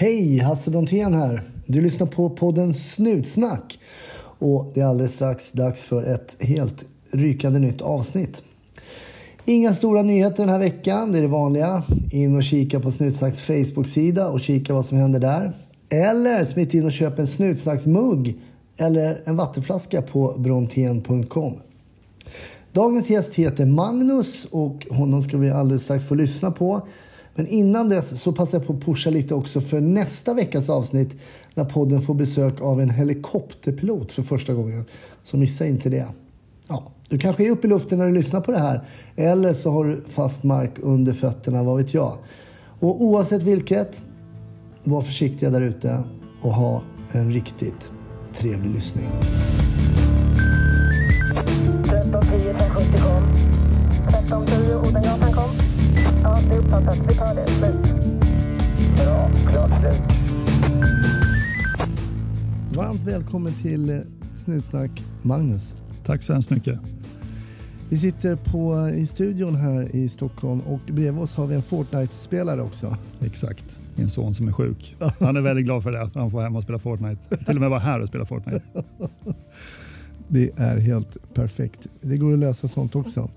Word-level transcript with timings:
Hej, 0.00 0.38
Hasse 0.38 0.70
Brontén 0.70 1.14
här. 1.14 1.42
Du 1.66 1.80
lyssnar 1.80 2.06
på 2.06 2.30
podden 2.30 2.74
Snutsnack. 2.74 3.78
Och 4.38 4.70
det 4.74 4.80
är 4.80 4.84
alldeles 4.84 5.12
strax 5.12 5.52
dags 5.52 5.84
för 5.84 6.02
ett 6.02 6.36
helt 6.40 6.84
rykande 7.10 7.58
nytt 7.58 7.82
avsnitt. 7.82 8.42
Inga 9.44 9.74
stora 9.74 10.02
nyheter 10.02 10.36
den 10.36 10.48
här 10.48 10.58
veckan, 10.58 11.12
det 11.12 11.18
är 11.18 11.22
det 11.22 11.28
vanliga. 11.28 11.82
In 12.10 12.36
och 12.36 12.42
kika 12.42 12.80
på 12.80 12.90
Snutsnacks 12.90 13.40
Facebook-sida 13.40 14.28
och 14.28 14.40
kika 14.40 14.74
vad 14.74 14.86
som 14.86 14.98
händer 14.98 15.20
där. 15.20 15.52
Eller 15.88 16.44
smit 16.44 16.74
in 16.74 16.84
och 16.84 16.92
köp 16.92 17.18
en 17.18 17.26
Snutsnacksmugg 17.26 18.36
eller 18.76 19.22
en 19.24 19.36
vattenflaska 19.36 20.02
på 20.02 20.34
brontén.com. 20.38 21.54
Dagens 22.72 23.10
gäst 23.10 23.34
heter 23.34 23.66
Magnus 23.66 24.44
och 24.50 24.86
honom 24.90 25.22
ska 25.22 25.36
vi 25.36 25.50
alldeles 25.50 25.82
strax 25.82 26.04
få 26.04 26.14
lyssna 26.14 26.50
på. 26.50 26.86
Men 27.38 27.46
innan 27.46 27.88
dess 27.88 28.20
så 28.20 28.32
passar 28.32 28.58
jag 28.58 28.66
på 28.66 28.72
att 28.72 28.84
pusha 28.84 29.10
lite 29.10 29.34
också 29.34 29.60
för 29.60 29.80
nästa 29.80 30.34
veckas 30.34 30.68
avsnitt 30.68 31.16
när 31.54 31.64
podden 31.64 32.02
får 32.02 32.14
besök 32.14 32.60
av 32.60 32.80
en 32.80 32.90
helikopterpilot 32.90 34.12
för 34.12 34.22
första 34.22 34.54
gången. 34.54 34.84
Så 35.22 35.36
missa 35.36 35.66
inte 35.66 35.88
det. 35.88 36.06
Ja, 36.68 36.92
du 37.08 37.18
kanske 37.18 37.46
är 37.46 37.50
uppe 37.50 37.66
i 37.66 37.70
luften 37.70 37.98
när 37.98 38.06
du 38.06 38.14
lyssnar 38.14 38.40
på 38.40 38.52
det 38.52 38.58
här. 38.58 38.84
Eller 39.16 39.52
så 39.52 39.70
har 39.70 39.84
du 39.84 40.02
fast 40.08 40.44
mark 40.44 40.72
under 40.82 41.12
fötterna, 41.12 41.62
vad 41.62 41.76
vet 41.76 41.94
jag. 41.94 42.18
Och 42.80 43.02
oavsett 43.02 43.42
vilket, 43.42 44.00
var 44.84 45.02
försiktiga 45.02 45.50
där 45.50 45.60
ute 45.60 46.04
och 46.42 46.54
ha 46.54 46.82
en 47.12 47.32
riktigt 47.32 47.92
trevlig 48.34 48.74
lyssning. 48.74 49.08
1310 51.86 52.54
570 52.58 53.00
kom. 53.02 53.47
1310 56.38 56.44
Odengatan 56.44 56.44
kom. 56.44 56.44
Ja, 56.44 56.48
det 56.48 56.54
är 56.54 56.58
uppfattat. 56.58 56.98
Vi 57.08 57.14
tar 57.14 57.34
det. 57.34 57.46
Slut. 57.46 57.76
Bra. 58.96 59.30
Klart 59.50 59.80
slut. 59.80 60.18
Varmt 62.76 63.02
välkommen 63.02 63.52
till 63.52 63.90
eh, 63.90 63.96
Snutsnack, 64.34 65.02
Magnus. 65.22 65.74
Tack 66.04 66.22
så 66.22 66.32
hemskt 66.32 66.50
mycket. 66.50 66.78
Vi 67.88 67.98
sitter 67.98 68.36
på, 68.36 68.88
i 68.88 69.06
studion 69.06 69.54
här 69.54 69.96
i 69.96 70.08
Stockholm 70.08 70.60
och 70.60 70.80
bredvid 70.86 71.22
oss 71.22 71.34
har 71.34 71.46
vi 71.46 71.54
en 71.54 71.62
Fortnite-spelare 71.62 72.62
också. 72.62 72.96
Exakt. 73.20 73.78
Min 73.94 74.10
son 74.10 74.34
som 74.34 74.48
är 74.48 74.52
sjuk. 74.52 74.96
Han 75.20 75.36
är 75.36 75.40
väldigt 75.40 75.64
glad 75.64 75.82
för 75.82 75.92
det. 75.92 76.10
för 76.10 76.20
Han 76.20 76.30
får 76.30 76.42
hem 76.42 76.56
och 76.56 76.62
spela 76.62 76.78
Fortnite. 76.78 77.36
Till 77.36 77.54
och 77.54 77.60
med 77.60 77.70
vara 77.70 77.80
här 77.80 78.00
och 78.00 78.08
spela 78.08 78.24
Fortnite. 78.24 78.62
Det 80.28 80.50
är 80.56 80.76
helt 80.76 81.34
perfekt. 81.34 81.86
Det 82.00 82.16
går 82.16 82.32
att 82.32 82.38
lösa 82.38 82.68
sånt 82.68 82.96
också. 82.96 83.30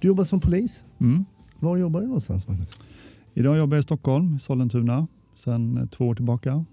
Du 0.00 0.08
jobbar 0.08 0.24
som 0.24 0.40
polis. 0.40 0.84
Mm. 1.00 1.24
Var 1.60 1.76
jobbar 1.76 2.00
du 2.00 2.06
någonstans, 2.06 2.48
Magnus? 2.48 2.80
Idag 3.34 3.58
jobbar 3.58 3.76
jag 3.76 3.82
i 3.82 3.82
Stockholm, 3.82 4.36
i 4.36 4.40
Sollentuna, 4.40 5.06
sedan 5.34 5.88
två 5.88 6.08
år 6.08 6.14
tillbaka. 6.14 6.64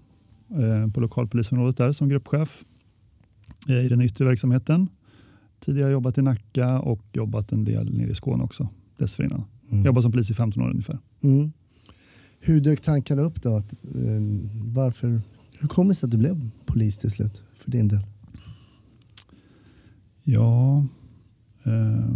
Eh, 0.48 0.90
på 0.92 1.00
lokalpolisområdet 1.00 1.76
där 1.76 1.92
som 1.92 2.08
gruppchef 2.08 2.64
eh, 3.68 3.84
i 3.84 3.88
den 3.88 4.00
yttre 4.00 4.24
verksamheten. 4.24 4.88
Tidigare 5.60 5.92
jobbat 5.92 6.18
i 6.18 6.22
Nacka 6.22 6.80
och 6.80 7.02
jobbat 7.12 7.52
en 7.52 7.64
del 7.64 7.94
nere 7.94 8.10
i 8.10 8.14
Skåne 8.14 8.44
också 8.44 8.68
dessförinnan. 8.96 9.44
Mm. 9.70 9.84
Jobbat 9.84 10.02
som 10.02 10.12
polis 10.12 10.30
i 10.30 10.34
15 10.34 10.62
år 10.62 10.70
ungefär. 10.70 10.98
Mm. 11.20 11.52
Hur 12.40 12.60
dök 12.60 12.80
tankarna 12.80 13.22
upp 13.22 13.42
då? 13.42 13.56
Att, 13.56 13.72
eh, 13.72 14.22
varför, 14.52 15.20
hur 15.58 15.68
kommer 15.68 15.88
det 15.88 15.94
sig 15.94 16.06
att 16.06 16.10
du 16.10 16.18
blev 16.18 16.50
polis 16.66 16.98
till 16.98 17.10
slut 17.10 17.42
för 17.54 17.70
din 17.70 17.88
del? 17.88 18.00
Ja, 20.22 20.86
eh, 21.64 22.10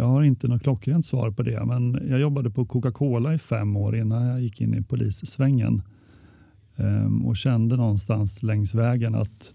jag 0.00 0.06
har 0.06 0.22
inte 0.22 0.48
något 0.48 0.62
klockrent 0.62 1.06
svar 1.06 1.30
på 1.30 1.42
det, 1.42 1.64
men 1.66 1.98
jag 2.08 2.20
jobbade 2.20 2.50
på 2.50 2.64
Coca-Cola 2.66 3.34
i 3.34 3.38
fem 3.38 3.76
år 3.76 3.96
innan 3.96 4.26
jag 4.26 4.40
gick 4.40 4.60
in 4.60 4.74
i 4.74 4.82
polissvängen 4.82 5.82
eh, 6.76 7.26
och 7.26 7.36
kände 7.36 7.76
någonstans 7.76 8.42
längs 8.42 8.74
vägen 8.74 9.14
att 9.14 9.54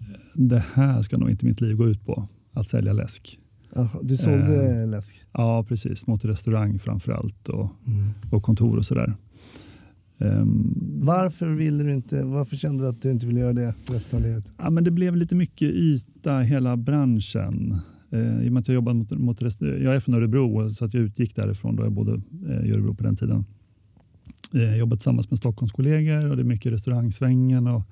eh, 0.00 0.06
det 0.34 0.64
här 0.74 1.02
ska 1.02 1.18
nog 1.18 1.30
inte 1.30 1.46
mitt 1.46 1.60
liv 1.60 1.76
gå 1.76 1.88
ut 1.88 2.06
på, 2.06 2.28
att 2.52 2.66
sälja 2.66 2.92
läsk. 2.92 3.38
Du 4.02 4.16
sålde 4.16 4.86
läsk? 4.86 5.16
Ja, 5.32 5.64
precis, 5.68 6.06
mot 6.06 6.24
restaurang 6.24 6.78
framför 6.78 7.12
allt 7.12 7.48
och, 7.48 7.70
Mm. 7.86 8.10
och 8.32 8.42
kontor 8.42 8.76
och 8.78 8.86
sådär. 8.86 9.14
Ehm, 10.18 10.74
Varför 11.02 11.46
ville 11.46 11.82
du 11.84 11.92
inte? 11.94 12.24
Varför 12.24 12.56
kände 12.56 12.84
du 12.84 12.88
att 12.88 13.02
du 13.02 13.10
inte 13.10 13.26
ville 13.26 13.40
göra 13.40 13.52
det 13.52 13.74
resten 13.92 14.18
av 14.18 14.24
livet? 14.24 14.52
Ja, 14.58 14.70
men 14.70 14.84
det 14.84 14.90
blev 14.90 15.16
lite 15.16 15.34
mycket 15.34 15.68
yta 15.70 16.38
hela 16.38 16.76
branschen. 16.76 17.76
Eh, 18.14 18.46
I 18.46 18.48
och 18.48 18.52
med 18.52 18.60
att 18.60 18.68
jag 18.68 18.74
jobbade 18.74 18.98
mot, 18.98 19.10
mot 19.10 19.42
rest- 19.42 19.62
jag 19.62 19.94
är 19.94 20.00
från 20.00 20.14
Örebro 20.14 20.70
så 20.70 20.84
att 20.84 20.94
jag 20.94 21.02
utgick 21.02 21.34
därifrån 21.34 21.76
då 21.76 21.82
jag 21.82 21.92
bodde 21.92 22.20
eh, 22.48 22.66
i 22.66 22.72
Örebro 22.72 22.94
på 22.94 23.02
den 23.02 23.16
tiden. 23.16 23.44
Eh, 24.54 24.76
jag 24.76 24.90
tillsammans 24.90 25.30
med 25.30 25.38
Stockholmskollegor 25.38 26.30
och 26.30 26.36
det 26.36 26.42
är 26.42 26.44
mycket 26.44 26.72
restaurangsvängen 26.72 27.66
och 27.66 27.82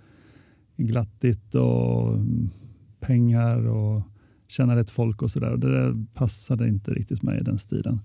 glattigt 0.76 1.54
och 1.54 2.14
mm, 2.14 2.50
pengar 3.00 3.66
och 3.66 4.02
känna 4.48 4.76
rätt 4.76 4.90
folk 4.90 5.22
och 5.22 5.30
sådär. 5.30 5.56
Det 5.56 5.70
där 5.70 6.06
passade 6.14 6.68
inte 6.68 6.94
riktigt 6.94 7.22
mig 7.22 7.40
i 7.40 7.44
den 7.44 7.58
stilen. 7.58 8.00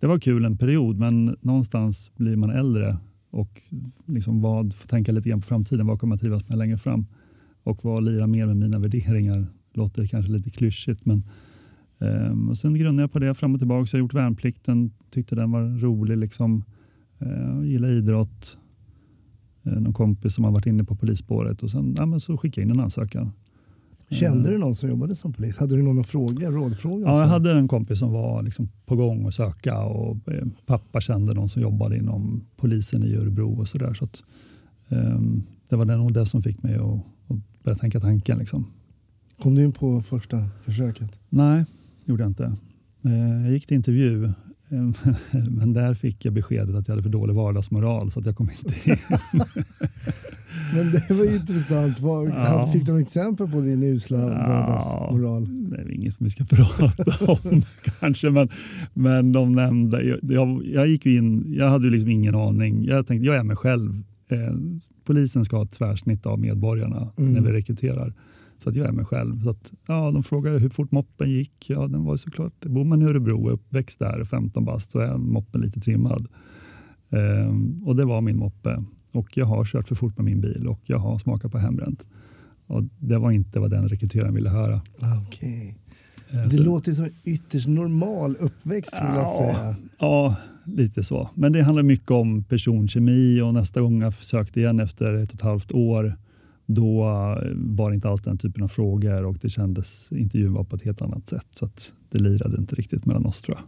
Det 0.00 0.06
var 0.06 0.18
kul 0.18 0.44
en 0.44 0.56
period 0.56 0.98
men 0.98 1.36
någonstans 1.40 2.12
blir 2.16 2.36
man 2.36 2.50
äldre 2.50 2.96
och 3.30 3.62
liksom 4.06 4.40
vad, 4.40 4.74
får 4.74 4.88
tänka 4.88 5.12
lite 5.12 5.28
grann 5.28 5.40
på 5.40 5.46
framtiden. 5.46 5.86
Vad 5.86 6.00
kommer 6.00 6.14
jag 6.14 6.20
trivas 6.20 6.48
med 6.48 6.58
längre 6.58 6.78
fram? 6.78 7.06
Och 7.62 7.84
vad 7.84 8.04
lirar 8.04 8.26
mer 8.26 8.46
med 8.46 8.56
mina 8.56 8.78
värderingar? 8.78 9.46
Låter 9.74 10.06
kanske 10.06 10.32
lite 10.32 10.50
klyschigt 10.50 11.06
men 11.06 11.22
ehm, 12.00 12.48
och 12.48 12.58
sen 12.58 12.74
grundade 12.74 13.02
jag 13.02 13.12
på 13.12 13.18
det 13.18 13.34
fram 13.34 13.54
och 13.54 13.60
tillbaka. 13.60 13.88
Jag 13.92 13.98
har 13.98 14.04
gjort 14.04 14.14
värnplikten, 14.14 14.90
tyckte 15.10 15.34
den 15.34 15.50
var 15.50 15.80
rolig. 15.80 16.18
Liksom. 16.18 16.64
Uh, 17.22 17.66
gillar 17.66 17.88
idrott. 17.88 18.58
Uh, 19.66 19.80
någon 19.80 19.92
kompis 19.92 20.34
som 20.34 20.44
har 20.44 20.52
varit 20.52 20.66
inne 20.66 20.84
på 20.84 20.96
polisspåret 20.96 21.62
och 21.62 21.70
sen 21.70 21.94
ja, 21.98 22.06
men 22.06 22.20
så 22.20 22.36
skickade 22.36 22.62
jag 22.62 22.70
in 22.70 22.78
en 22.78 22.84
ansökan. 22.84 23.32
Kände 24.10 24.50
du 24.50 24.58
någon 24.58 24.74
som 24.74 24.88
jobbade 24.88 25.14
som 25.14 25.32
polis? 25.32 25.56
Hade 25.56 25.76
du 25.76 25.82
någon 25.82 26.04
fråga, 26.04 26.50
rådfråga? 26.50 27.06
Ja, 27.06 27.20
jag 27.20 27.26
hade 27.26 27.50
en 27.50 27.68
kompis 27.68 27.98
som 27.98 28.12
var 28.12 28.42
liksom 28.42 28.68
på 28.86 28.96
gång 28.96 29.26
att 29.26 29.34
söka 29.34 29.82
och 29.82 30.28
eh, 30.28 30.46
pappa 30.66 31.00
kände 31.00 31.34
någon 31.34 31.48
som 31.48 31.62
jobbade 31.62 31.96
inom 31.96 32.44
polisen 32.56 33.04
i 33.04 33.14
Örebro 33.16 33.60
och 33.60 33.68
sådär. 33.68 33.94
Så 33.94 34.04
att, 34.04 34.22
ehm, 34.88 35.42
det 35.68 35.76
var 35.76 35.84
nog 35.84 36.12
det 36.12 36.26
som 36.26 36.42
fick 36.42 36.62
mig 36.62 36.74
att, 36.74 36.82
att 37.28 37.62
börja 37.62 37.76
tänka 37.76 38.00
tanken. 38.00 38.38
Liksom. 38.38 38.66
Kom 39.42 39.54
du 39.54 39.64
in 39.64 39.72
på 39.72 40.02
första 40.02 40.48
försöket? 40.64 41.18
Nej, 41.28 41.64
gjorde 42.04 42.22
jag 42.22 42.30
inte. 42.30 42.56
Eh, 43.04 43.42
jag 43.44 43.52
gick 43.52 43.66
till 43.66 43.76
intervju 43.76 44.24
eh, 44.24 44.32
men 45.50 45.72
där 45.72 45.94
fick 45.94 46.24
jag 46.24 46.34
beskedet 46.34 46.74
att 46.74 46.88
jag 46.88 46.92
hade 46.92 47.02
för 47.02 47.10
dålig 47.10 47.34
vardagsmoral 47.34 48.10
så 48.10 48.20
att 48.20 48.26
jag 48.26 48.36
kom 48.36 48.50
inte 48.50 48.90
in. 48.90 48.96
Men 50.74 50.90
det 50.92 51.14
var 51.14 51.24
ju 51.24 51.34
intressant. 51.36 52.00
Vad, 52.00 52.28
Ja. 52.28 52.70
Fick 52.72 52.84
du 52.86 52.92
några 52.92 53.02
exempel 53.02 53.48
på 53.48 53.60
din 53.60 53.82
usla 53.82 54.18
vardagsmoral? 54.18 55.70
Det 55.70 55.76
är 55.76 55.90
inget 55.90 56.14
som 56.14 56.24
vi 56.24 56.30
ska 56.30 56.44
prata 56.50 57.32
om 57.32 57.62
kanske, 58.00 58.30
men, 58.30 58.48
men 58.94 59.32
de 59.32 59.52
nämnde, 59.52 60.18
jag, 60.22 60.62
jag, 60.64 60.86
gick 60.88 61.06
ju 61.06 61.16
in, 61.16 61.44
jag 61.58 61.70
hade 61.70 61.90
liksom 61.90 62.10
ingen 62.10 62.34
aning. 62.34 62.84
Jag 62.84 63.06
tänkte, 63.06 63.26
jag 63.26 63.36
är 63.36 63.42
mig 63.42 63.56
själv. 63.56 64.02
Eh, 64.28 64.38
polisen 65.04 65.44
ska 65.44 65.56
ha 65.56 65.64
ett 65.64 65.72
tvärsnitt 65.72 66.26
av 66.26 66.38
medborgarna 66.40 67.12
Mm. 67.18 67.32
när 67.32 67.40
vi 67.40 67.52
rekryterar. 67.52 68.14
Så 68.58 68.70
att 68.70 68.76
jag 68.76 68.86
är 68.88 68.92
mig 68.92 69.04
själv. 69.04 69.42
Så 69.42 69.50
att, 69.50 69.72
ja, 69.86 70.10
de 70.10 70.22
frågade 70.22 70.58
hur 70.58 70.68
fort 70.68 70.90
moppen 70.92 71.30
gick. 71.30 71.70
Ja, 71.70 71.86
den 71.86 72.04
var 72.04 72.16
såklart, 72.16 72.60
bor 72.64 72.84
man 72.84 73.02
i 73.02 73.04
Örebro 73.04 73.42
och 73.42 73.48
är 73.50 73.54
uppväxt 73.54 73.98
där, 73.98 74.24
15 74.24 74.64
bast, 74.64 74.90
så 74.90 74.98
är 74.98 75.16
moppen 75.18 75.60
lite 75.60 75.80
trimmad. 75.80 76.26
Ehm, 77.10 77.82
och 77.86 77.96
det 77.96 78.04
var 78.04 78.20
min 78.20 78.38
moppe. 78.38 78.84
Och 79.12 79.36
jag 79.36 79.46
har 79.46 79.64
kört 79.64 79.88
för 79.88 79.94
fort 79.94 80.16
med 80.16 80.24
min 80.24 80.40
bil 80.40 80.66
och 80.68 80.80
jag 80.84 80.98
har 80.98 81.18
smakat 81.18 81.52
på 81.52 81.58
hembränt. 81.58 82.06
Och 82.66 82.82
det 82.98 83.18
var 83.18 83.30
inte 83.30 83.60
vad 83.60 83.70
den 83.70 83.88
rekryteraren 83.88 84.34
ville 84.34 84.50
höra. 84.50 84.76
Ah, 85.00 85.22
Okej. 85.28 85.78
Eh, 86.30 86.42
Det 86.44 86.50
så- 86.50 86.62
låter 86.62 86.92
som 86.92 87.04
en 87.04 87.10
ytterst 87.24 87.68
normal 87.68 88.36
uppväxt 88.40 88.94
vill 89.00 89.08
jag 89.14 89.16
Ja. 89.16 89.36
säga. 89.38 89.76
Ja, 89.98 90.36
lite 90.64 91.02
så. 91.02 91.30
Men 91.34 91.52
det 91.52 91.62
handlar 91.62 91.82
mycket 91.82 92.10
om 92.10 92.44
personkemi 92.44 93.40
och 93.40 93.54
nästa 93.54 93.80
gång 93.80 94.00
jag 94.02 94.14
försökte 94.14 94.60
igen 94.60 94.80
efter 94.80 95.14
ett 95.14 95.28
och 95.28 95.34
ett 95.34 95.40
halvt 95.42 95.72
år 95.72 96.14
då 96.66 97.02
var 97.56 97.90
det 97.90 97.94
inte 97.94 98.08
alls 98.08 98.22
den 98.22 98.38
typen 98.38 98.62
av 98.62 98.68
frågor 98.68 99.24
och 99.24 99.36
det 99.40 99.48
kändes, 99.48 100.12
intervjun 100.12 100.52
var 100.52 100.64
på 100.64 100.76
ett 100.76 100.82
helt 100.82 101.02
annat 101.02 101.28
sätt. 101.28 101.46
Så 101.50 101.64
att 101.66 101.92
det 102.10 102.18
lirade 102.18 102.56
inte 102.56 102.74
riktigt 102.74 103.06
mellan 103.06 103.26
oss 103.26 103.42
tror 103.42 103.56
jag. 103.58 103.64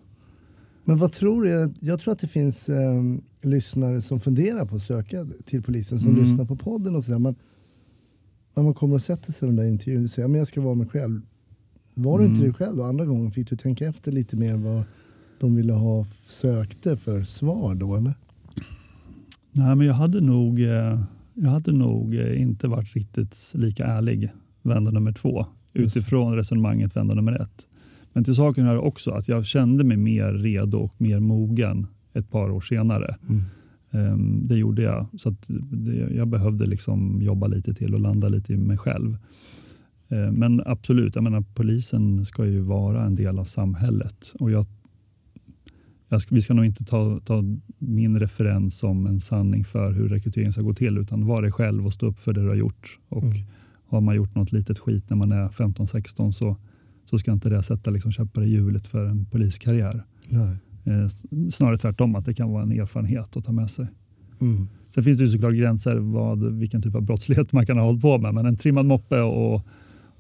Men 0.85 0.99
vad 0.99 1.13
tror 1.13 1.43
du? 1.45 1.75
Jag 1.81 2.01
tror 2.01 2.13
att 2.13 2.19
det 2.19 2.29
finns 2.29 2.69
eh, 2.69 3.03
lyssnare 3.43 4.03
som 4.03 4.21
funderar 4.21 4.67
på 4.67 4.77
att 4.77 4.83
söka 4.83 5.27
till 5.45 5.63
polisen 5.63 5.99
som 6.01 6.09
Mm. 6.11 6.23
lyssnar 6.25 6.45
på 6.45 6.57
podden 6.57 6.97
och 6.97 7.05
sådär. 7.05 7.19
Men 7.19 7.35
när 8.55 8.63
man 8.63 8.75
kommer 8.75 8.95
och 8.95 9.03
sätter 9.03 9.33
sig 9.33 9.47
i 9.47 9.49
den 9.49 9.57
där 9.57 9.65
intervjun 9.65 10.05
och 10.05 10.11
säger 10.11 10.29
men 10.29 10.39
jag 10.39 10.49
ska 10.49 10.61
vara 10.61 10.75
mig 10.75 10.87
själv. 10.89 11.21
Var 11.95 12.19
du 12.19 12.25
inte 12.25 12.39
Mm. 12.39 12.49
det 12.49 12.55
själv 12.55 12.77
då? 12.77 12.83
Andra 12.85 13.05
gången 13.07 13.31
fick 13.33 13.51
du 13.51 13.57
tänka 13.57 13.87
efter 13.89 14.13
lite 14.13 14.37
mer 14.37 14.57
vad 14.57 14.83
de 15.41 15.55
ville 15.57 15.73
ha 15.73 16.07
sökte 16.27 16.97
för 16.97 17.25
svar 17.25 17.75
då 17.75 17.97
eller? 17.97 18.15
Nej, 19.53 19.77
men 19.77 19.87
jag 19.87 19.95
hade 19.95 20.21
nog, 20.21 20.63
eh, 20.63 21.01
jag 21.37 21.51
hade 21.51 21.73
nog 21.73 22.15
eh, 22.15 22.41
inte 22.41 22.69
varit 22.69 22.95
riktigt 22.95 23.53
lika 23.55 23.85
ärlig 23.85 24.33
vända 24.63 24.91
nummer 24.91 25.13
två 25.13 25.47
Just. 25.73 25.97
utifrån 25.97 26.35
resonemanget 26.35 26.97
vända 26.97 27.15
nummer 27.15 27.33
ett. 27.33 27.67
Men 28.13 28.25
till 28.25 28.35
saken 28.35 28.67
hör 28.67 28.79
också 28.79 29.11
att 29.11 29.29
jag 29.29 29.47
kände 29.47 29.85
mig 29.85 29.97
mer 29.97 30.33
redo 30.33 30.79
och 30.79 30.95
mer 31.01 31.21
mogen 31.21 31.87
ett 32.13 32.31
par 32.31 32.51
år 32.51 32.61
senare. 32.61 33.17
Mm. 33.29 33.43
Ehm, 33.91 34.49
det 34.49 34.57
gjorde 34.57 34.83
jag. 34.83 35.07
Så 35.17 35.37
det, 35.71 36.15
jag 36.15 36.29
behövde 36.29 36.67
liksom 36.67 37.23
jobba 37.23 37.47
lite 37.47 37.75
till 37.75 37.95
och 37.95 38.01
landa 38.01 38.29
lite 38.29 38.53
i 38.53 38.57
mig 38.57 38.79
själv. 38.79 39.17
Ehm, 40.09 40.35
men 40.35 40.63
absolut, 40.67 41.15
jag 41.15 41.25
menar, 41.25 41.45
polisen 41.55 42.25
ska 42.25 42.47
ju 42.47 42.61
vara 42.61 43.05
en 43.05 43.15
del 43.15 43.39
av 43.39 43.45
samhället. 43.45 44.33
Och 44.39 44.51
jag 44.51 44.67
ska, 46.21 46.35
vi 46.35 46.41
ska 46.41 46.55
nog 46.55 46.65
inte 46.65 46.85
ta, 46.85 47.21
ta 47.25 47.45
min 47.79 48.21
referens 48.21 48.79
som 48.79 49.07
en 49.07 49.21
sanning 49.21 49.65
för 49.65 49.93
hur 49.93 50.09
rekrytering 50.09 50.53
ska 50.53 50.63
gå 50.63 50.75
till 50.75 50.99
utan 50.99 51.27
vara 51.27 51.41
dig 51.41 51.53
själv 51.53 51.87
och 51.87 51.93
stå 51.93 52.07
upp 52.07 52.19
för 52.19 52.33
det 52.33 52.43
du 52.43 52.49
har 52.49 52.57
gjort. 52.57 52.99
Och 53.09 53.25
Mm. 53.25 53.47
Har 53.89 54.01
man 54.01 54.17
gjort 54.17 54.35
något 54.35 54.53
litet 54.53 54.79
skit 54.79 55.11
när 55.11 55.17
man 55.17 55.33
är 55.33 55.49
15-16 55.49 56.31
så, 56.31 56.57
så 57.05 57.19
ska 57.19 57.33
inte 57.33 57.49
det 57.49 57.63
sätta 57.63 57.91
liksom 57.91 58.13
käppar 58.13 58.43
i 58.43 58.49
hjulet 58.51 58.87
för 58.87 59.05
en 59.05 59.25
poliskarriär. 59.25 60.05
Nej. 60.29 60.57
Eh, 60.85 61.09
snarare 61.51 61.79
tvärtom, 61.79 62.15
att 62.15 62.25
det 62.25 62.35
kan 62.35 62.51
vara 62.51 62.63
en 62.63 62.73
erfarenhet 62.73 63.37
att 63.37 63.45
ta 63.45 63.53
med 63.53 63.71
sig. 63.71 63.87
Mm. 64.41 64.69
Sen 64.95 65.05
finns 65.05 65.19
det 65.19 65.25
ju 65.25 65.31
såklart 65.31 65.55
gränser 65.55 65.97
vad, 65.97 66.53
vilken 66.53 66.83
typ 66.83 66.95
av 66.95 67.03
brottslighet 67.03 67.53
man 67.53 67.67
kan 67.67 67.79
ha 67.79 67.85
hållit 67.85 68.03
på 68.03 68.19
med. 68.19 68.35
Men 68.35 68.47
en 68.47 68.57
trimmad 68.57 68.87
moppe 68.87 69.21
och, 69.21 69.63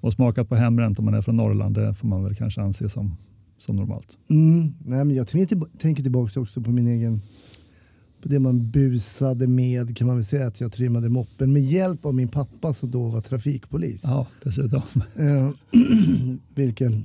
och 0.00 0.12
smakat 0.12 0.48
på 0.48 0.54
hembränt 0.54 0.98
om 0.98 1.04
man 1.04 1.14
är 1.14 1.22
från 1.22 1.36
Norrland, 1.36 1.74
det 1.74 1.94
får 1.94 2.08
man 2.08 2.24
väl 2.24 2.34
kanske 2.34 2.62
anse 2.62 2.88
som, 2.88 3.16
som 3.58 3.76
normalt. 3.76 4.18
Mm. 4.28 4.74
Nej, 4.84 5.04
men 5.04 5.16
jag 5.16 5.26
tänker, 5.28 5.46
tillba- 5.46 5.78
tänker 5.78 6.02
tillbaka 6.02 6.40
också 6.40 6.60
på 6.60 6.70
min 6.70 6.86
egen 6.88 7.20
på 8.22 8.28
det 8.28 8.38
man 8.38 8.70
busade 8.70 9.46
med 9.46 9.96
kan 9.96 10.06
man 10.06 10.16
väl 10.16 10.24
säga 10.24 10.46
att 10.46 10.60
jag 10.60 10.72
trimmade 10.72 11.08
moppen 11.08 11.52
med 11.52 11.62
hjälp 11.62 12.06
av 12.06 12.14
min 12.14 12.28
pappa 12.28 12.72
som 12.74 12.90
då 12.90 13.08
var 13.08 13.20
trafikpolis. 13.20 14.02
Ja, 14.04 14.26
dessutom. 14.44 14.82
Eh, 15.16 15.50
vilken, 16.54 17.04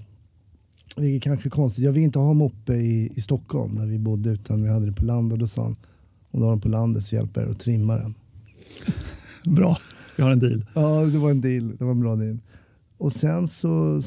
vilket 0.97 1.23
kanske 1.23 1.47
är 1.47 1.51
konstigt. 1.51 1.85
Jag 1.85 1.91
vill 1.91 2.03
inte 2.03 2.19
ha 2.19 2.33
moppe 2.33 2.73
i, 2.73 3.11
i 3.15 3.21
Stockholm 3.21 3.75
där 3.75 3.85
vi 3.85 3.99
bodde 3.99 4.29
utan 4.29 4.63
vi 4.63 4.69
hade 4.69 4.85
det 4.85 4.93
på 4.93 5.05
landet. 5.05 5.33
Och 5.33 5.39
då 5.39 5.47
sa 5.47 5.63
han 5.63 5.75
om 6.31 6.39
du 6.39 6.45
har 6.45 6.51
den 6.51 6.61
på 6.61 6.69
landet 6.69 7.03
så 7.03 7.15
hjälper 7.15 7.41
jag 7.41 7.51
att 7.51 7.59
trimma 7.59 7.95
den. 7.95 8.13
Bra, 9.45 9.77
vi 10.17 10.23
har 10.23 10.31
en 10.31 10.39
deal. 10.39 10.65
Ja, 10.75 11.05
det 11.05 11.17
var 11.17 11.31
en 11.31 11.41
deal. 11.41 11.75
Det 11.77 11.83
var 11.83 11.91
en 11.91 11.99
bra 11.99 12.15
deal. 12.15 12.39
Och 12.97 13.13
sen 13.13 13.47
så 13.47 14.01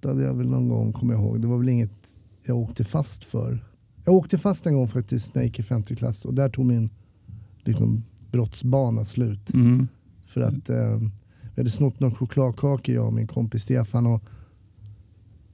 snattade 0.00 0.22
jag 0.22 0.34
väl 0.34 0.48
någon 0.48 0.68
gång, 0.68 0.92
kommer 0.92 1.14
jag 1.14 1.22
ihåg. 1.22 1.40
Det 1.40 1.46
var 1.46 1.58
väl 1.58 1.68
inget 1.68 2.16
jag 2.46 2.56
åkte 2.56 2.84
fast 2.84 3.24
för. 3.24 3.64
Jag 4.04 4.14
åkte 4.14 4.38
fast 4.38 4.66
en 4.66 4.74
gång 4.74 4.88
faktiskt 4.88 5.34
när 5.34 5.42
jag 5.42 5.46
gick 5.46 5.58
i 5.58 5.62
femte 5.62 5.96
klass 5.96 6.24
och 6.24 6.34
där 6.34 6.48
tog 6.48 6.66
min 6.66 6.90
liksom, 7.64 8.04
brottsbana 8.32 9.04
slut. 9.04 9.52
Mm. 9.54 9.88
För 10.26 10.40
att 10.40 10.70
eh, 10.70 10.98
vi 11.54 11.60
hade 11.60 11.70
snott 11.70 12.00
några 12.00 12.14
chokladkakor 12.14 12.94
jag 12.94 13.06
och 13.06 13.12
min 13.12 13.26
kompis 13.26 13.62
Stefan 13.62 14.06
och 14.06 14.24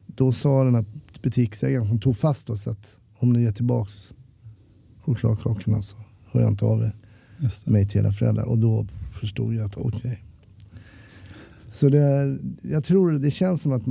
då 0.07 0.33
sa 0.33 0.65
den 0.65 0.75
här 0.75 0.85
butiksägaren 1.23 1.89
som 1.89 1.99
tog 1.99 2.17
fast 2.17 2.51
oss 2.51 2.67
att 2.67 2.99
om 3.19 3.33
ni 3.33 3.43
ger 3.43 3.53
tillbaks 3.53 4.15
chokladkakorna 5.05 5.83
så 5.83 5.97
hör 6.33 6.41
jag 6.41 6.51
inte 6.51 6.65
av 6.65 6.83
er 6.83 6.93
mig 7.67 7.89
till 7.89 8.01
era 8.01 8.13
föräldrar 8.13 8.45
och 8.45 8.59
då 8.59 8.87
förstod 9.13 9.55
jag 9.55 9.67
att 9.67 9.77
okej. 9.77 10.23
Så 11.69 11.89
det, 11.89 12.39
jag 12.63 12.85
tror 12.85 13.13
det 13.13 13.31
känns 13.31 13.63
som 13.63 13.73
att 13.73 13.83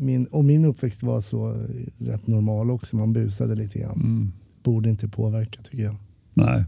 min, 0.00 0.26
och 0.26 0.44
min 0.44 0.64
uppväxt 0.64 1.02
var 1.02 1.20
så 1.20 1.66
rätt 1.98 2.26
normal 2.26 2.70
också. 2.70 2.96
Man 2.96 3.12
busade 3.12 3.54
lite 3.54 3.78
grann. 3.78 4.00
Mm. 4.00 4.32
Borde 4.62 4.90
inte 4.90 5.08
påverka 5.08 5.62
tycker 5.62 5.84
jag. 5.84 5.96
Nej. 6.34 6.64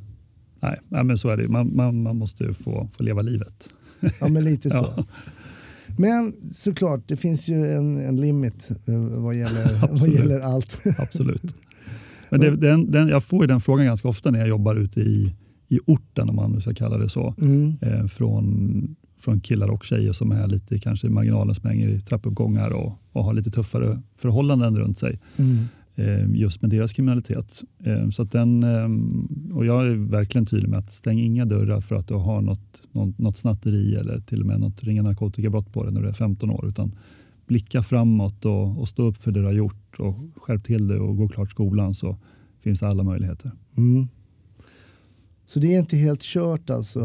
Nej, 0.60 0.78
nej, 0.88 1.04
men 1.04 1.18
så 1.18 1.28
är 1.28 1.36
det. 1.36 1.48
Man, 1.48 1.76
man, 1.76 2.02
man 2.02 2.16
måste 2.16 2.54
få, 2.54 2.88
få 2.96 3.02
leva 3.02 3.22
livet. 3.22 3.68
Ja 4.20 4.28
men 4.28 4.44
lite 4.44 4.70
så. 4.70 4.76
Ja. 4.96 5.04
Men 5.98 6.32
såklart, 6.52 7.00
det 7.06 7.16
finns 7.16 7.48
ju 7.48 7.72
en, 7.72 7.98
en 7.98 8.16
limit 8.16 8.70
eh, 8.86 8.98
vad 8.98 9.34
gäller, 9.34 9.88
vad 9.90 10.08
gäller 10.08 10.40
allt. 10.40 10.78
Absolut. 10.98 11.54
Men 12.30 12.40
det, 12.40 12.56
den, 12.56 12.90
den, 12.90 13.08
jag 13.08 13.24
får 13.24 13.46
den 13.46 13.60
frågan 13.60 13.86
ganska 13.86 14.08
ofta 14.08 14.30
när 14.30 14.38
jag 14.38 14.48
jobbar 14.48 14.76
ute 14.76 15.00
i, 15.00 15.34
i 15.68 15.78
orten, 15.86 16.28
om 16.30 16.36
man 16.36 16.52
nu 16.52 16.60
ska 16.60 16.74
kalla 16.74 16.98
det 16.98 17.08
så. 17.08 17.34
Mm. 17.40 17.76
Eh, 17.80 18.06
från, 18.06 18.96
från 19.18 19.40
killar 19.40 19.68
och 19.68 19.84
tjejer 19.84 20.12
som 20.12 20.32
är 20.32 20.46
lite 20.46 20.78
kanske 20.78 21.06
i 21.06 21.10
marginalen, 21.10 21.54
som 21.54 21.68
hänger 21.68 21.88
i 21.88 22.00
trappuppgångar 22.00 22.70
och, 22.72 22.92
och 23.12 23.24
har 23.24 23.34
lite 23.34 23.50
tuffare 23.50 24.00
förhållanden 24.16 24.78
runt 24.78 24.98
sig. 24.98 25.20
Mm. 25.36 25.64
eh, 25.94 26.40
just 26.40 26.62
med 26.62 26.70
deras 26.70 26.92
kriminalitet. 26.92 27.62
Eh, 27.84 28.08
så 28.08 28.22
att 28.22 28.32
den, 28.32 28.62
eh, 28.62 29.56
och 29.56 29.66
jag 29.66 29.86
är 29.86 30.10
verkligen 30.10 30.46
tydlig 30.46 30.68
med 30.68 30.78
att 30.78 30.92
stäng 30.92 31.18
inga 31.18 31.44
dörrar 31.44 31.80
för 31.80 31.96
att 31.96 32.08
du 32.08 32.14
har 32.14 32.40
något, 32.40 32.82
något, 32.92 33.18
något 33.18 33.36
snatteri 33.36 33.94
eller 33.94 34.18
till 34.20 34.40
och 34.40 34.46
med 34.46 34.60
något 34.60 34.84
ringa 34.84 35.02
narkotikabrott 35.02 35.72
på 35.72 35.84
dig 35.84 35.92
när 35.92 36.02
du 36.02 36.08
är 36.08 36.12
15 36.12 36.50
år. 36.50 36.68
Utan 36.68 36.92
blicka 37.46 37.82
framåt 37.82 38.46
och, 38.46 38.80
och 38.80 38.88
stå 38.88 39.02
upp 39.02 39.16
för 39.16 39.32
det 39.32 39.40
du 39.40 39.46
har 39.46 39.52
gjort 39.52 40.00
och 40.00 40.14
skärp 40.36 40.64
till 40.64 40.88
dig 40.88 40.98
och 40.98 41.16
gå 41.16 41.28
klart 41.28 41.50
skolan 41.50 41.94
så 41.94 42.16
finns 42.60 42.80
det 42.80 42.88
alla 42.88 43.02
möjligheter. 43.02 43.50
Mm. 43.76 44.08
Så 45.46 45.58
det 45.58 45.74
är 45.74 45.78
inte 45.78 45.96
helt 45.96 46.22
kört 46.22 46.70
alltså, 46.70 47.00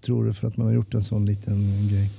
tror 0.00 0.24
du, 0.24 0.32
för 0.32 0.48
att 0.48 0.56
man 0.56 0.66
har 0.66 0.74
gjort 0.74 0.94
en 0.94 1.04
sån 1.04 1.26
liten 1.26 1.88
grej? 1.88 2.10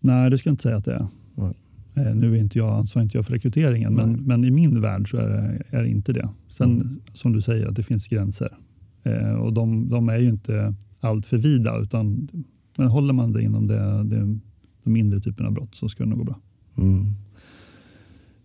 Nej, 0.00 0.30
det 0.30 0.38
ska 0.38 0.48
jag 0.48 0.52
inte 0.52 0.62
säga 0.62 0.76
att 0.76 0.84
det 0.84 0.94
är. 0.94 1.06
Nej. 1.34 1.54
Eh, 1.94 2.14
Nu 2.14 2.34
är 2.36 2.40
inte 2.40 2.58
jag, 2.58 2.72
ansvarar 2.78 3.02
inte 3.04 3.18
jag 3.18 3.26
för 3.26 3.32
rekryteringen, 3.32 3.94
men, 3.94 4.12
men 4.12 4.44
i 4.44 4.50
min 4.50 4.80
värld 4.80 5.10
så 5.10 5.16
är 5.16 5.28
det, 5.28 5.62
är 5.76 5.82
det 5.82 5.88
inte 5.88 6.12
det. 6.12 6.28
Sen 6.48 6.70
Mm. 6.72 7.00
som 7.12 7.32
du 7.32 7.40
säger, 7.40 7.66
att 7.68 7.76
det 7.76 7.82
finns 7.82 8.08
gränser. 8.08 8.58
Eh, 9.02 9.32
och 9.32 9.52
de, 9.52 9.88
de 9.88 10.08
är 10.08 10.16
ju 10.18 10.28
inte 10.28 10.74
allt 11.00 11.26
för 11.26 11.36
vida, 11.38 11.78
utan 11.78 12.28
men 12.76 12.86
håller 12.88 13.12
man 13.14 13.32
det 13.32 13.42
inom 13.42 13.66
det, 13.66 14.04
det, 14.04 14.38
de 14.84 14.90
mindre 14.92 15.20
typerna 15.20 15.48
av 15.48 15.54
brott 15.54 15.74
så 15.74 15.88
ska 15.88 16.04
det 16.04 16.10
nog 16.10 16.18
gå 16.18 16.24
bra. 16.24 16.40
Mm. 16.78 17.06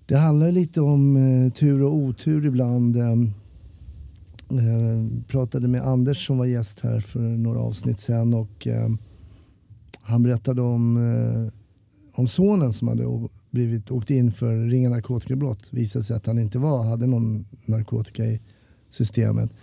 Det 0.06 0.18
handlar 0.18 0.52
lite 0.52 0.82
om 0.82 1.18
eh, 1.18 1.52
tur 1.52 1.82
och 1.84 1.96
otur 1.96 2.46
ibland. 2.46 2.98
Eh, 2.98 3.12
eh, 4.50 5.06
pratade 5.28 5.68
med 5.68 5.82
Anders 5.82 6.28
som 6.28 6.38
var 6.38 6.46
gäst 6.46 6.80
här 6.80 7.00
för 7.00 7.20
några 7.20 7.60
avsnitt 7.60 8.00
sen 8.00 8.34
och 8.34 8.68
eh, 8.68 8.90
han 10.02 10.24
berättade 10.24 10.62
om, 10.62 10.98
eh, 10.98 11.54
om 12.14 12.28
sonen 12.28 12.74
som 12.74 12.88
hade 12.88 13.04
blivit, 13.52 13.92
åkt 13.92 14.10
in 14.10 14.32
för 14.32 14.58
ringa 14.58 14.90
narkotikabrott. 14.90 15.74
Visade 15.74 16.04
sig 16.04 16.16
att 16.16 16.26
han 16.26 16.40
inte 16.40 16.60
var, 16.60 16.84
hade 16.84 17.08
någon 17.08 17.46
narkotika 17.66 18.26
i 18.26 18.42
systemet. 18.90 19.54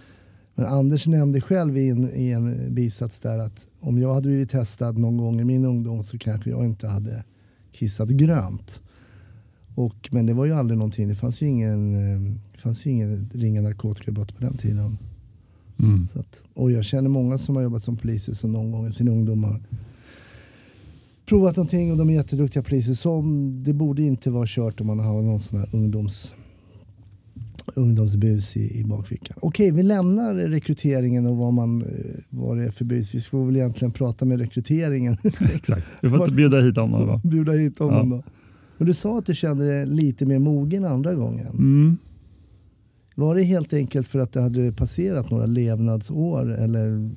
Men 0.55 0.67
Anders 0.67 1.07
nämnde 1.07 1.41
själv 1.41 1.77
i 1.77 1.89
en, 1.89 2.15
i 2.15 2.31
en 2.31 2.75
bisats 2.75 3.21
där 3.21 3.39
att 3.39 3.67
om 3.81 3.99
jag 3.99 4.15
hade 4.15 4.29
blivit 4.29 4.51
testad 4.51 4.99
någon 4.99 5.17
gång 5.17 5.41
i 5.41 5.45
min 5.45 5.65
ungdom 5.65 6.03
så 6.03 6.19
kanske 6.19 6.51
jag 6.51 6.65
inte 6.65 6.89
hade 6.89 7.25
kissat 7.73 8.09
grönt. 8.09 8.81
Och, 9.75 10.09
men 10.13 10.27
det 10.27 10.33
var 10.33 10.45
ju 10.45 10.53
aldrig 10.53 10.79
någonting. 10.79 11.09
Det 11.09 11.15
fanns 11.15 11.43
ju 11.43 11.47
ingen, 11.47 11.95
eh, 11.95 12.33
det 12.53 12.59
fanns 12.59 12.87
ju 12.87 12.91
ingen 12.91 13.31
ringa 13.35 13.63
narkotikabrott 13.63 14.37
på 14.37 14.41
den 14.41 14.57
tiden. 14.57 14.99
Så 16.07 16.21
att, 16.21 16.43
och 16.55 16.73
jag 16.73 16.85
känner 16.85 17.09
många 17.09 17.39
som 17.39 17.57
har 17.57 17.63
jobbat 17.63 17.83
som 17.83 17.97
poliser 17.97 18.35
som 18.35 18.53
någon 18.53 18.73
gång 18.73 18.87
i 18.87 18.93
sin 18.93 19.09
ungdom 19.09 19.45
har 19.45 19.63
provat 21.27 21.57
någonting 21.57 21.93
och 21.93 21.99
de 21.99 22.11
är 22.11 22.15
jätteduktiga 22.15 22.63
poliser. 22.63 22.95
Som 22.95 23.55
det 23.65 23.73
borde 23.73 24.03
inte 24.03 24.31
vara 24.31 24.47
kört 24.49 24.81
om 24.81 24.87
man 24.87 24.99
har 24.99 25.23
någon 25.23 25.41
sån 25.41 25.59
här 25.59 25.69
ungdoms, 25.73 26.35
ungdomsbus 27.75 28.57
i, 28.57 28.81
i 28.81 28.85
bakfickan. 28.85 29.37
Okej, 29.41 29.71
vi 29.71 29.83
lämnar 29.83 30.35
rekryteringen 30.35 31.27
och 31.27 31.37
vad, 31.37 31.53
man, 31.53 31.83
eh, 31.83 31.89
vad 32.31 32.57
det 32.57 32.65
är 32.65 32.71
för 32.71 32.85
bus. 32.85 33.15
Vi 33.15 33.21
får 33.21 33.47
väl 33.47 33.57
egentligen 33.57 33.93
prata 33.93 34.25
med 34.25 34.39
rekryteringen. 34.39 35.17
Exakt. 35.55 35.87
Vi 36.03 36.09
får 36.11 36.21
inte 36.21 36.35
bjuda 36.35 36.61
hit 36.61 36.77
honom. 36.77 37.07
Va? 37.07 37.21
Bjuda 37.25 37.53
hit 37.53 37.75
Ja. 37.79 37.85
honom 37.85 38.11
då. 38.11 38.23
Men 38.79 38.87
du 38.87 38.95
sa 38.95 39.19
att 39.19 39.27
du 39.27 39.35
kände 39.35 39.65
dig 39.67 39.87
lite 39.87 40.27
mer 40.27 40.39
mogen 40.39 40.85
andra 40.85 41.15
gången. 41.15 41.47
Mm. 41.49 41.97
Var 43.17 43.35
det 43.35 43.43
helt 43.43 43.73
enkelt 43.73 44.09
för 44.09 44.19
att 44.19 44.33
det 44.33 44.41
hade 44.41 44.73
passerat 44.73 45.31
några 45.31 45.47
levnadsår 45.47 46.53
eller 46.53 47.11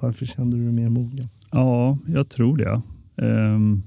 varför 0.00 0.26
kände 0.26 0.56
du 0.56 0.62
dig 0.64 0.72
mer 0.72 0.88
mogen? 0.88 1.28
Ja, 1.52 1.98
jag 2.06 2.28
tror 2.28 2.56
det. 2.56 2.82
Ehm, 3.16 3.82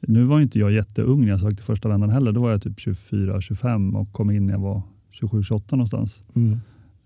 nu 0.00 0.24
var 0.24 0.40
inte 0.40 0.58
jag 0.58 0.72
jätteung 0.72 1.20
när 1.20 1.28
jag 1.28 1.40
sökte 1.40 1.62
första 1.62 1.88
vändan 1.88 2.10
heller. 2.10 2.32
Då 2.32 2.40
var 2.40 2.50
jag 2.50 2.62
typ 2.62 2.78
24-25 2.78 3.94
och 3.96 4.12
kom 4.12 4.30
in 4.30 4.46
när 4.46 4.52
jag 4.52 4.60
var 4.60 4.82
27-28 5.20 5.62
någonstans. 5.70 6.22
Mm. 6.36 6.58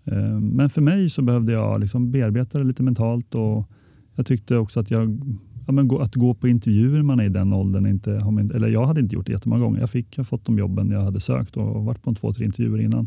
Ehm, 0.05 0.47
Men 0.47 0.69
för 0.69 0.81
mig 0.81 1.09
så 1.09 1.21
behövde 1.21 1.51
jag 1.53 1.79
liksom 1.81 2.11
bearbeta 2.11 2.57
det 2.57 2.63
lite 2.63 2.83
mentalt 2.83 3.35
och 3.35 3.69
jag 4.15 4.25
tyckte 4.25 4.57
också 4.57 4.79
att 4.79 4.91
jag 4.91 5.19
Ja, 5.67 5.71
men 5.71 5.87
gå, 5.87 5.99
att 5.99 6.15
gå 6.15 6.33
på 6.33 6.47
intervjuer 6.47 6.95
när 6.97 7.03
man 7.03 7.19
är 7.19 7.23
i 7.23 7.29
den 7.29 7.53
åldern, 7.53 7.85
inte, 7.85 8.09
man- 8.31 8.51
eller 8.51 8.67
jag 8.67 8.85
hade 8.85 9.01
inte 9.01 9.15
gjort 9.15 9.25
det 9.25 9.31
jättemånga 9.31 9.61
gånger. 9.63 9.79
Jag 9.79 9.89
fick 9.89 10.17
jag 10.17 10.27
fått 10.27 10.45
de 10.45 10.57
jobben 10.57 10.89
jag 10.91 11.01
hade 11.03 11.19
sökt 11.19 11.57
och 11.57 11.85
varit 11.85 12.01
på 12.03 12.09
en 12.09 12.15
två, 12.15 12.33
tre 12.33 12.45
intervjuer 12.45 12.81
innan. 12.81 13.05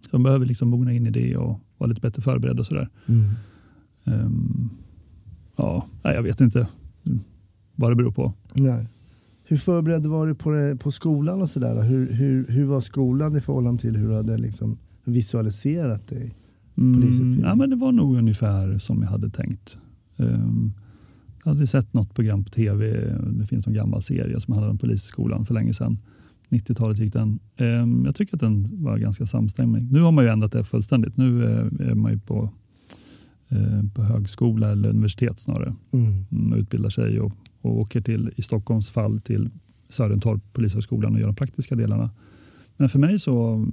Så 0.00 0.08
jag 0.10 0.22
behöver 0.22 0.46
liksom 0.46 0.68
mogna 0.68 0.92
in 0.92 1.06
i 1.06 1.10
det 1.10 1.36
och 1.36 1.60
vara 1.78 1.88
lite 1.88 2.00
bättre 2.00 2.22
förberedd 2.22 2.60
och 2.60 2.66
sådär. 2.66 2.88
Mm. 3.06 3.24
Ehm, 4.04 4.70
ja, 5.56 5.86
nej, 6.04 6.14
jag 6.14 6.22
vet 6.22 6.40
inte 6.40 6.68
vad 7.76 7.90
det 7.90 7.96
beror 7.96 8.12
på. 8.12 8.32
Nej. 8.54 8.88
Hur 9.44 9.56
förberedd 9.56 10.06
var 10.06 10.26
du 10.26 10.34
på, 10.34 10.50
det, 10.50 10.76
på 10.76 10.90
skolan 10.90 11.42
och 11.42 11.48
sådär? 11.48 11.82
Hur, 11.82 12.12
hur, 12.12 12.46
hur 12.48 12.64
var 12.64 12.80
skolan 12.80 13.36
i 13.36 13.40
förhållande 13.40 13.80
till 13.80 13.96
hur 13.96 14.08
du 14.08 14.14
hade 14.14 14.38
liksom 14.38 14.78
visualiserat 15.04 16.08
dig? 16.08 16.34
Mm, 16.76 17.40
ja, 17.42 17.54
men 17.54 17.70
det 17.70 17.76
var 17.76 17.92
nog 17.92 18.16
ungefär 18.16 18.78
som 18.78 19.02
jag 19.02 19.08
hade 19.08 19.30
tänkt. 19.30 19.78
Ehm, 20.16 20.72
jag 21.44 21.52
hade 21.52 21.66
sett 21.66 21.94
något 21.94 22.14
program 22.14 22.44
på 22.44 22.50
tv. 22.50 23.10
Det 23.38 23.46
finns 23.46 23.66
någon 23.66 23.74
gammal 23.74 24.02
serie 24.02 24.40
som 24.40 24.52
handlar 24.52 24.70
om 24.70 24.78
polisskolan 24.78 25.46
för 25.46 25.54
länge 25.54 25.74
sedan. 25.74 25.98
90-talet 26.48 26.98
gick 26.98 27.12
den. 27.12 27.38
Ehm, 27.56 28.04
jag 28.04 28.14
tycker 28.14 28.36
att 28.36 28.40
den 28.40 28.82
var 28.84 28.98
ganska 28.98 29.26
samstämmig. 29.26 29.92
Nu 29.92 30.00
har 30.00 30.12
man 30.12 30.24
ju 30.24 30.30
ändrat 30.30 30.52
det 30.52 30.64
fullständigt. 30.64 31.16
Nu 31.16 31.44
eh, 31.44 31.90
är 31.90 31.94
man 31.94 32.12
ju 32.12 32.18
på 32.18 32.50
på 33.94 34.02
högskola 34.02 34.70
eller 34.70 34.88
universitet 34.88 35.38
snarare. 35.38 35.74
Mm. 35.92 36.24
Mm, 36.32 36.58
utbildar 36.58 36.90
sig 36.90 37.20
och, 37.20 37.32
och 37.60 37.78
åker 37.80 38.00
till, 38.00 38.30
i 38.36 38.42
Stockholms 38.42 38.90
fall 38.90 39.20
till 39.20 39.50
Sörentorp 39.88 40.52
polishögskolan 40.52 41.14
och 41.14 41.20
gör 41.20 41.26
de 41.26 41.36
praktiska 41.36 41.74
delarna. 41.74 42.10
Men 42.76 42.88
för 42.88 42.98
mig 42.98 43.18
så 43.18 43.66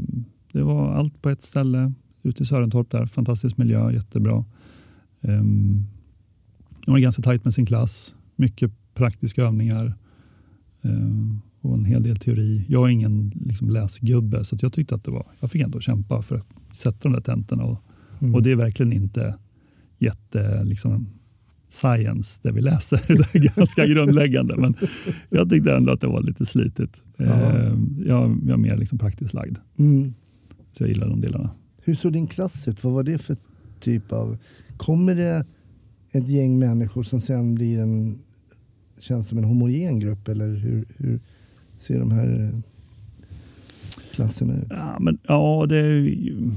det 0.52 0.64
var 0.64 0.94
allt 0.94 1.22
på 1.22 1.30
ett 1.30 1.44
ställe 1.44 1.94
ute 2.24 2.44
i 2.44 2.46
Sörentorp 2.46 2.90
där. 2.90 3.06
Fantastisk 3.06 3.58
miljö, 3.58 3.92
jättebra. 3.92 4.46
Um, 5.22 5.88
de 6.86 6.92
var 6.92 7.00
ganska 7.00 7.22
tajt 7.22 7.44
med 7.44 7.54
sin 7.54 7.66
klass. 7.66 8.16
Mycket 8.36 8.72
praktiska 8.94 9.44
övningar 9.46 9.94
um, 10.82 11.42
och 11.62 11.74
en 11.74 11.86
hel 11.86 12.04
del 12.04 12.18
teori. 12.18 12.66
Jag 12.68 12.84
är 12.84 12.92
ingen 12.92 13.32
liksom, 13.46 13.70
läsgubbe 13.70 14.46
så 14.46 14.58
jag 14.62 14.74
tyckte 14.74 14.96
att 14.96 15.04
det 15.04 15.12
var, 15.12 15.26
jag 15.40 15.52
fick 15.52 15.62
ändå 15.62 15.80
kämpa 15.80 16.22
för 16.22 16.36
att 16.36 16.48
sätta 16.76 16.98
de 17.10 17.14
där 17.14 17.22
tentorna. 17.22 17.64
Och, 17.64 17.84
Mm. 18.22 18.36
och 18.36 18.44
det 18.44 18.52
är 18.52 18.56
verkligen 18.56 18.94
inte 18.94 19.36
jätte 20.02 20.64
liksom, 20.64 21.10
science 21.70 22.40
det 22.44 22.52
vi 22.52 22.62
läser. 22.62 23.02
Det 23.08 23.36
är 23.40 23.56
ganska 23.56 23.86
grundläggande. 23.86 24.56
Men 24.58 24.76
jag 25.30 25.50
tyckte 25.50 25.74
ändå 25.76 25.92
att 25.92 26.02
det 26.02 26.08
var 26.08 26.22
lite 26.22 26.46
slitigt. 26.46 27.02
Ja. 27.18 27.26
Eh, 27.26 27.74
jag, 28.06 28.40
jag 28.46 28.54
är 28.54 28.58
mer 28.58 28.78
liksom 28.78 28.98
praktiskt 28.98 29.34
lagd. 29.34 29.58
Mm. 29.80 30.14
Så 30.72 30.84
jag 30.84 30.90
gillar 30.90 31.10
de 31.10 31.22
delarna. 31.22 31.50
Hur 31.84 31.96
såg 31.96 32.14
din 32.14 32.28
klass 32.28 32.68
ut? 32.68 32.84
Vad 32.84 32.94
var 32.94 33.04
det 33.04 33.18
för 33.18 33.36
typ 33.80 34.12
av... 34.12 34.38
Kommer 34.78 35.16
det 35.16 35.46
ett 36.12 36.30
gäng 36.30 36.60
människor 36.60 37.04
som 37.04 37.22
sen 37.22 37.56
blir 37.56 37.80
en... 37.80 38.20
Känns 39.00 39.28
som 39.28 39.38
en 39.38 39.44
homogen 39.44 40.00
grupp 40.00 40.28
eller 40.28 40.56
hur, 40.56 40.86
hur 40.98 41.20
ser 41.80 42.00
de 42.00 42.12
här 42.12 42.42
eh, 42.54 42.60
klasserna 44.14 44.54
ut? 44.58 44.68
Ja, 44.70 44.98
men, 45.00 45.18
ja, 45.28 45.66
det 45.70 45.78
är 45.78 46.00
ju- 46.00 46.52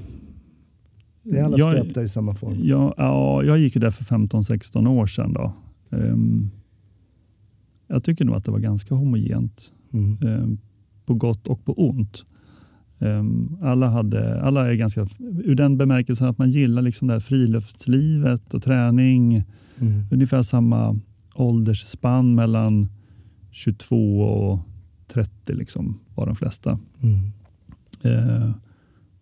Det 1.24 1.38
är 1.38 1.44
alla 1.44 1.58
jag, 1.58 1.72
stöpta 1.72 2.02
i 2.02 2.08
samma 2.08 2.34
form? 2.34 2.58
ja, 2.62 2.94
ja, 2.96 3.42
jag 3.42 3.58
gick 3.58 3.74
ju 3.74 3.80
där 3.80 3.90
för 3.90 4.04
15-16 4.04 4.88
år 4.88 5.06
sedan. 5.06 5.32
Då. 5.32 5.52
Ehm, 5.90 6.50
jag 7.88 8.04
tycker 8.04 8.24
nog 8.24 8.34
att 8.34 8.44
det 8.44 8.50
var 8.50 8.58
ganska 8.58 8.94
homogent. 8.94 9.72
Mm. 9.92 10.18
ehm, 10.22 10.58
på 11.06 11.14
gott 11.14 11.46
och 11.46 11.64
på 11.64 11.88
ont. 11.88 12.24
Ehm, 12.98 13.56
alla, 13.62 13.86
hade, 13.86 14.42
alla 14.42 14.70
är 14.70 14.74
ganska, 14.74 15.08
ur 15.44 15.54
den 15.54 15.76
bemärkelsen 15.76 16.28
att 16.28 16.38
man 16.38 16.50
gillar 16.50 16.82
liksom 16.82 17.08
det 17.08 17.14
här 17.14 17.20
friluftslivet 17.20 18.54
och 18.54 18.62
träning. 18.62 19.44
Mm. 19.78 20.02
Ungefär 20.10 20.42
samma 20.42 21.00
åldersspann 21.34 22.34
mellan 22.34 22.88
22 23.50 24.20
och 24.20 24.58
30 25.08 25.52
liksom, 25.52 25.98
var 26.14 26.26
de 26.26 26.36
flesta. 26.36 26.78
Mm. 27.02 27.18
Eh, 28.02 28.50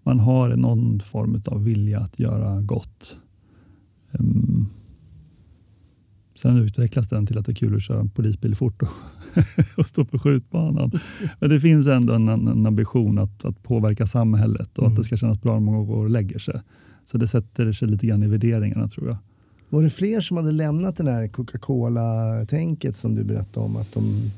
man 0.02 0.20
har 0.20 0.56
någon 0.56 1.00
form 1.00 1.42
av 1.46 1.64
vilja 1.64 2.00
att 2.00 2.18
göra 2.18 2.60
gott. 2.62 3.18
Ehm, 4.12 4.66
sen 6.34 6.56
utvecklas 6.56 7.08
den 7.08 7.26
till 7.26 7.38
att 7.38 7.46
det 7.46 7.52
är 7.52 7.56
kul 7.56 7.76
att 7.76 7.82
köra 7.82 8.00
en 8.00 8.10
polisbil 8.10 8.54
fort 8.54 8.82
och, 8.82 8.88
och 9.78 9.86
stå 9.86 10.04
på 10.04 10.18
skjutbanan. 10.18 10.90
Men 11.40 11.50
det 11.50 11.60
finns 11.60 11.86
ändå 11.86 12.12
en, 12.14 12.28
en 12.28 12.66
ambition 12.66 13.18
att, 13.18 13.44
att 13.44 13.62
påverka 13.62 14.06
samhället 14.06 14.78
och 14.78 14.84
att 14.84 14.90
Mm. 14.90 14.98
det 14.98 15.04
ska 15.04 15.16
kännas 15.16 15.42
bra 15.42 15.52
när 15.52 15.60
man 15.60 15.86
går 15.86 15.96
och 16.04 16.10
lägger 16.10 16.38
sig. 16.38 16.60
Så 17.06 17.18
det 17.18 17.26
sätter 17.26 17.72
sig 17.72 17.88
lite 17.88 18.06
grann 18.06 18.22
i 18.22 18.26
värderingarna 18.26 18.88
tror 18.88 19.08
jag. 19.08 19.16
Var 19.68 19.82
det 19.82 19.90
fler 19.90 20.20
som 20.20 20.36
hade 20.36 20.52
lämnat 20.52 20.96
det 20.96 21.10
här 21.10 21.28
Coca-Cola-tänket 21.28 22.96
som 22.96 23.14
du 23.14 23.24
berättade 23.24 23.66
om? 23.66 23.76
Att 23.76 23.92
de 23.92 24.30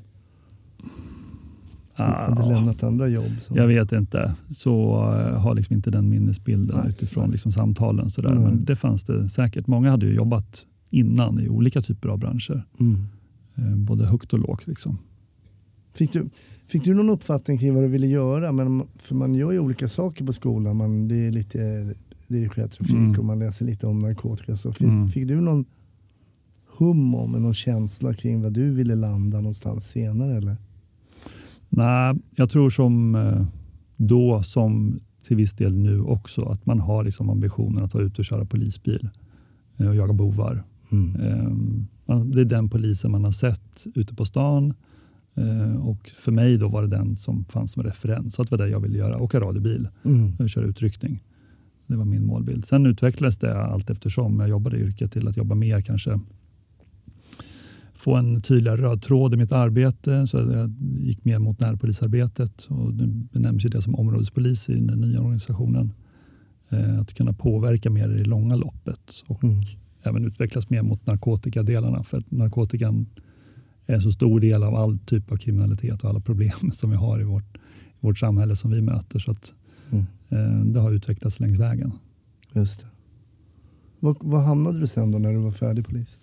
hade 2.02 2.42
Ah, 2.42 2.48
lämnat 2.48 2.82
andra 2.82 3.08
jobb? 3.08 3.32
Som... 3.42 3.56
Jag 3.56 3.66
vet 3.66 3.92
inte. 3.92 4.34
Så 4.50 4.94
eh, 5.12 5.40
har 5.40 5.54
liksom 5.54 5.76
inte 5.76 5.90
den 5.90 6.08
minnesbilden 6.08 6.78
Nej, 6.80 6.88
utifrån 6.88 7.24
nej. 7.24 7.32
liksom 7.32 7.52
samtalen. 7.52 8.10
Sådär. 8.10 8.34
Nej. 8.34 8.44
Men 8.44 8.64
det 8.64 8.76
fanns 8.76 9.02
det 9.04 9.28
säkert. 9.28 9.66
Många 9.66 9.90
hade 9.90 10.06
ju 10.06 10.14
jobbat 10.14 10.66
innan 10.90 11.40
i 11.40 11.48
olika 11.48 11.82
typer 11.82 12.08
av 12.08 12.18
branscher. 12.18 12.62
Mm. 12.80 13.02
Eh, 13.54 13.76
Både 13.76 14.06
högt 14.06 14.32
och 14.32 14.38
lågt. 14.38 14.66
Liksom. 14.66 14.98
Fick, 15.94 16.12
du, 16.12 16.28
fick 16.68 16.84
du 16.84 16.94
någon 16.94 17.10
uppfattning 17.10 17.58
kring 17.58 17.74
vad 17.74 17.82
du 17.84 17.88
ville 17.88 18.06
göra? 18.06 18.52
Men, 18.52 18.82
för 18.98 19.14
man 19.14 19.34
gör 19.34 19.52
ju 19.52 19.58
olika 19.58 19.88
saker 19.88 20.24
på 20.24 20.32
skolan. 20.32 20.76
Man, 20.76 21.08
det 21.08 21.16
är 21.26 21.32
lite 21.32 21.94
dirigerad 22.28 22.70
trafik 22.70 22.94
Mm. 22.96 23.18
och 23.18 23.24
man 23.24 23.38
läser 23.38 23.64
lite 23.64 23.86
om 23.86 23.98
narkotika. 23.98 24.56
Så 24.56 24.72
finns, 24.72 24.92
Mm. 24.94 25.08
Fick 25.08 25.28
du 25.28 25.40
någon 25.40 25.64
hum 26.78 27.14
om, 27.14 27.32
någon 27.32 27.54
känsla 27.54 28.14
kring 28.14 28.42
vad 28.42 28.52
du 28.52 28.70
ville 28.70 28.94
landa 28.94 29.36
någonstans 29.36 29.86
senare? 29.88 30.36
Eller? 30.36 30.56
Nej, 31.76 32.14
jag 32.36 32.50
tror 32.50 32.70
som 32.70 33.14
eh, 33.14 33.46
då 33.96 34.42
som 34.42 35.00
till 35.26 35.36
viss 35.36 35.52
del 35.54 35.74
nu 35.74 36.00
också 36.00 36.42
att 36.42 36.66
man 36.66 36.80
har 36.80 37.04
liksom 37.04 37.30
ambitionen 37.30 37.84
att 37.84 37.94
vara 37.94 38.04
ute 38.04 38.20
och 38.20 38.24
köra 38.24 38.44
polisbil 38.44 39.08
eh, 39.78 39.88
och 39.88 39.94
jaga 39.96 40.12
bovar. 40.12 40.64
Mm. 40.92 41.16
Eh, 41.20 41.48
man- 42.06 42.30
Det 42.30 42.40
är 42.40 42.44
den 42.44 42.68
polisen 42.68 43.10
man 43.10 43.24
har 43.24 43.32
sett 43.32 43.84
ute 43.94 44.14
på 44.14 44.24
stan 44.24 44.74
eh, 45.34 45.76
och 45.86 46.10
för 46.14 46.32
mig 46.32 46.58
då 46.58 46.68
var 46.68 46.82
det 46.82 46.88
den 46.88 47.16
som 47.16 47.44
fanns 47.44 47.72
som 47.72 47.82
referens. 47.82 48.34
Så 48.34 48.42
att 48.42 48.50
det 48.50 48.56
var 48.56 48.64
det 48.64 48.70
jag 48.70 48.80
ville 48.80 48.98
göra, 48.98 49.18
åka 49.18 49.40
radiobil. 49.40 49.88
Mm. 50.04 50.32
och 50.38 50.50
köra 50.50 50.64
utryckning. 50.64 51.20
Det 51.86 51.96
var 51.96 52.04
min 52.04 52.26
målbild. 52.26 52.66
Sen 52.66 52.86
utvecklades 52.86 53.38
det 53.38 53.58
allt 53.58 53.90
eftersom 53.90 54.40
jag 54.40 54.48
jobbade 54.48 54.76
i 54.76 54.80
yrket 54.80 55.12
till 55.12 55.28
att 55.28 55.36
jobba 55.36 55.54
mer 55.54 55.80
kanske 55.80 56.20
få 57.96 58.14
en 58.14 58.42
tydligare 58.42 58.80
röd 58.82 59.02
tråd 59.02 59.34
i 59.34 59.36
mitt 59.36 59.52
arbete. 59.52 60.26
Så 60.26 60.36
jag 60.38 60.74
gick 60.98 61.24
mer 61.24 61.38
mot 61.38 61.60
närpolisarbetet 61.60 62.64
och 62.70 62.94
nu 62.94 63.06
benämns 63.32 63.64
ju 63.64 63.68
det 63.68 63.82
som 63.82 63.94
områdespolis 63.94 64.68
i 64.68 64.80
den 64.80 65.00
nya 65.00 65.20
organisationen. 65.20 65.92
Eh, 66.70 66.98
Att 67.00 67.14
kunna 67.14 67.32
påverka 67.32 67.90
mer 67.90 68.08
i 68.10 68.18
det 68.18 68.24
långa 68.24 68.56
loppet 68.56 69.22
och 69.26 69.44
Mm. 69.44 69.62
även 70.02 70.24
utvecklas 70.24 70.70
mer 70.70 70.82
mot 70.82 71.06
narkotikadelarna. 71.06 72.02
För 72.02 72.18
att 72.18 72.30
narkotikan 72.30 73.06
är 73.86 73.94
en 73.94 74.00
så 74.02 74.10
stor 74.12 74.40
del 74.40 74.62
av 74.62 74.74
all 74.74 74.98
typ 74.98 75.32
av 75.32 75.36
kriminalitet 75.36 76.04
och 76.04 76.10
alla 76.10 76.20
problem 76.20 76.58
som 76.72 76.90
vi 76.90 76.96
har 76.96 77.20
i 77.20 77.24
vårt, 77.24 77.56
i 77.56 77.98
vårt 78.00 78.18
samhälle 78.18 78.56
som 78.56 78.70
vi 78.70 78.80
möter. 78.82 79.18
Så 79.18 79.30
att 79.30 79.52
Mm. 79.90 80.04
Eh, 80.28 80.64
Det 80.72 80.80
har 80.80 80.90
utvecklats 80.92 81.40
längs 81.40 81.58
vägen. 81.58 81.92
Just 82.52 82.80
det. 82.80 82.86
Vad, 84.00 84.16
vad 84.20 84.42
hamnade 84.44 84.78
du 84.80 84.86
sen 84.86 85.10
då 85.12 85.18
när 85.18 85.32
du 85.32 85.38
var 85.38 85.50
färdig 85.50 85.86
polis? 85.86 86.18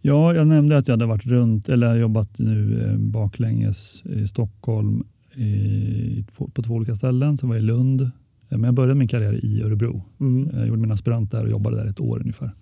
Ja, 0.00 0.34
jag 0.34 0.46
nämnde 0.46 0.78
att 0.78 0.88
jag 0.88 0.92
hade 0.92 1.06
varit 1.06 1.26
runt 1.26 1.68
eller 1.68 1.96
jobbat 1.96 2.38
nu 2.38 2.84
eh, 2.86 2.98
baklänges 2.98 4.02
i 4.06 4.28
Stockholm 4.28 5.04
i, 5.34 6.24
på, 6.36 6.48
på 6.48 6.62
två 6.62 6.74
olika 6.74 6.94
ställen. 6.94 7.36
Så 7.36 7.46
var 7.46 7.54
jag 7.54 7.62
i 7.62 7.66
Lund. 7.66 8.00
Eh, 8.00 8.08
Men 8.48 8.64
jag 8.64 8.74
började 8.74 8.94
min 8.94 9.08
karriär 9.08 9.44
i 9.44 9.62
Örebro. 9.62 10.02
Mm. 10.20 10.50
Jag 10.52 10.66
gjorde 10.66 10.80
min 10.80 10.92
aspirant 10.92 11.30
där 11.30 11.44
och 11.44 11.50
jobbade 11.50 11.76
där 11.76 11.86
ett 11.86 12.00
år 12.00 12.20
ungefär. 12.20 12.54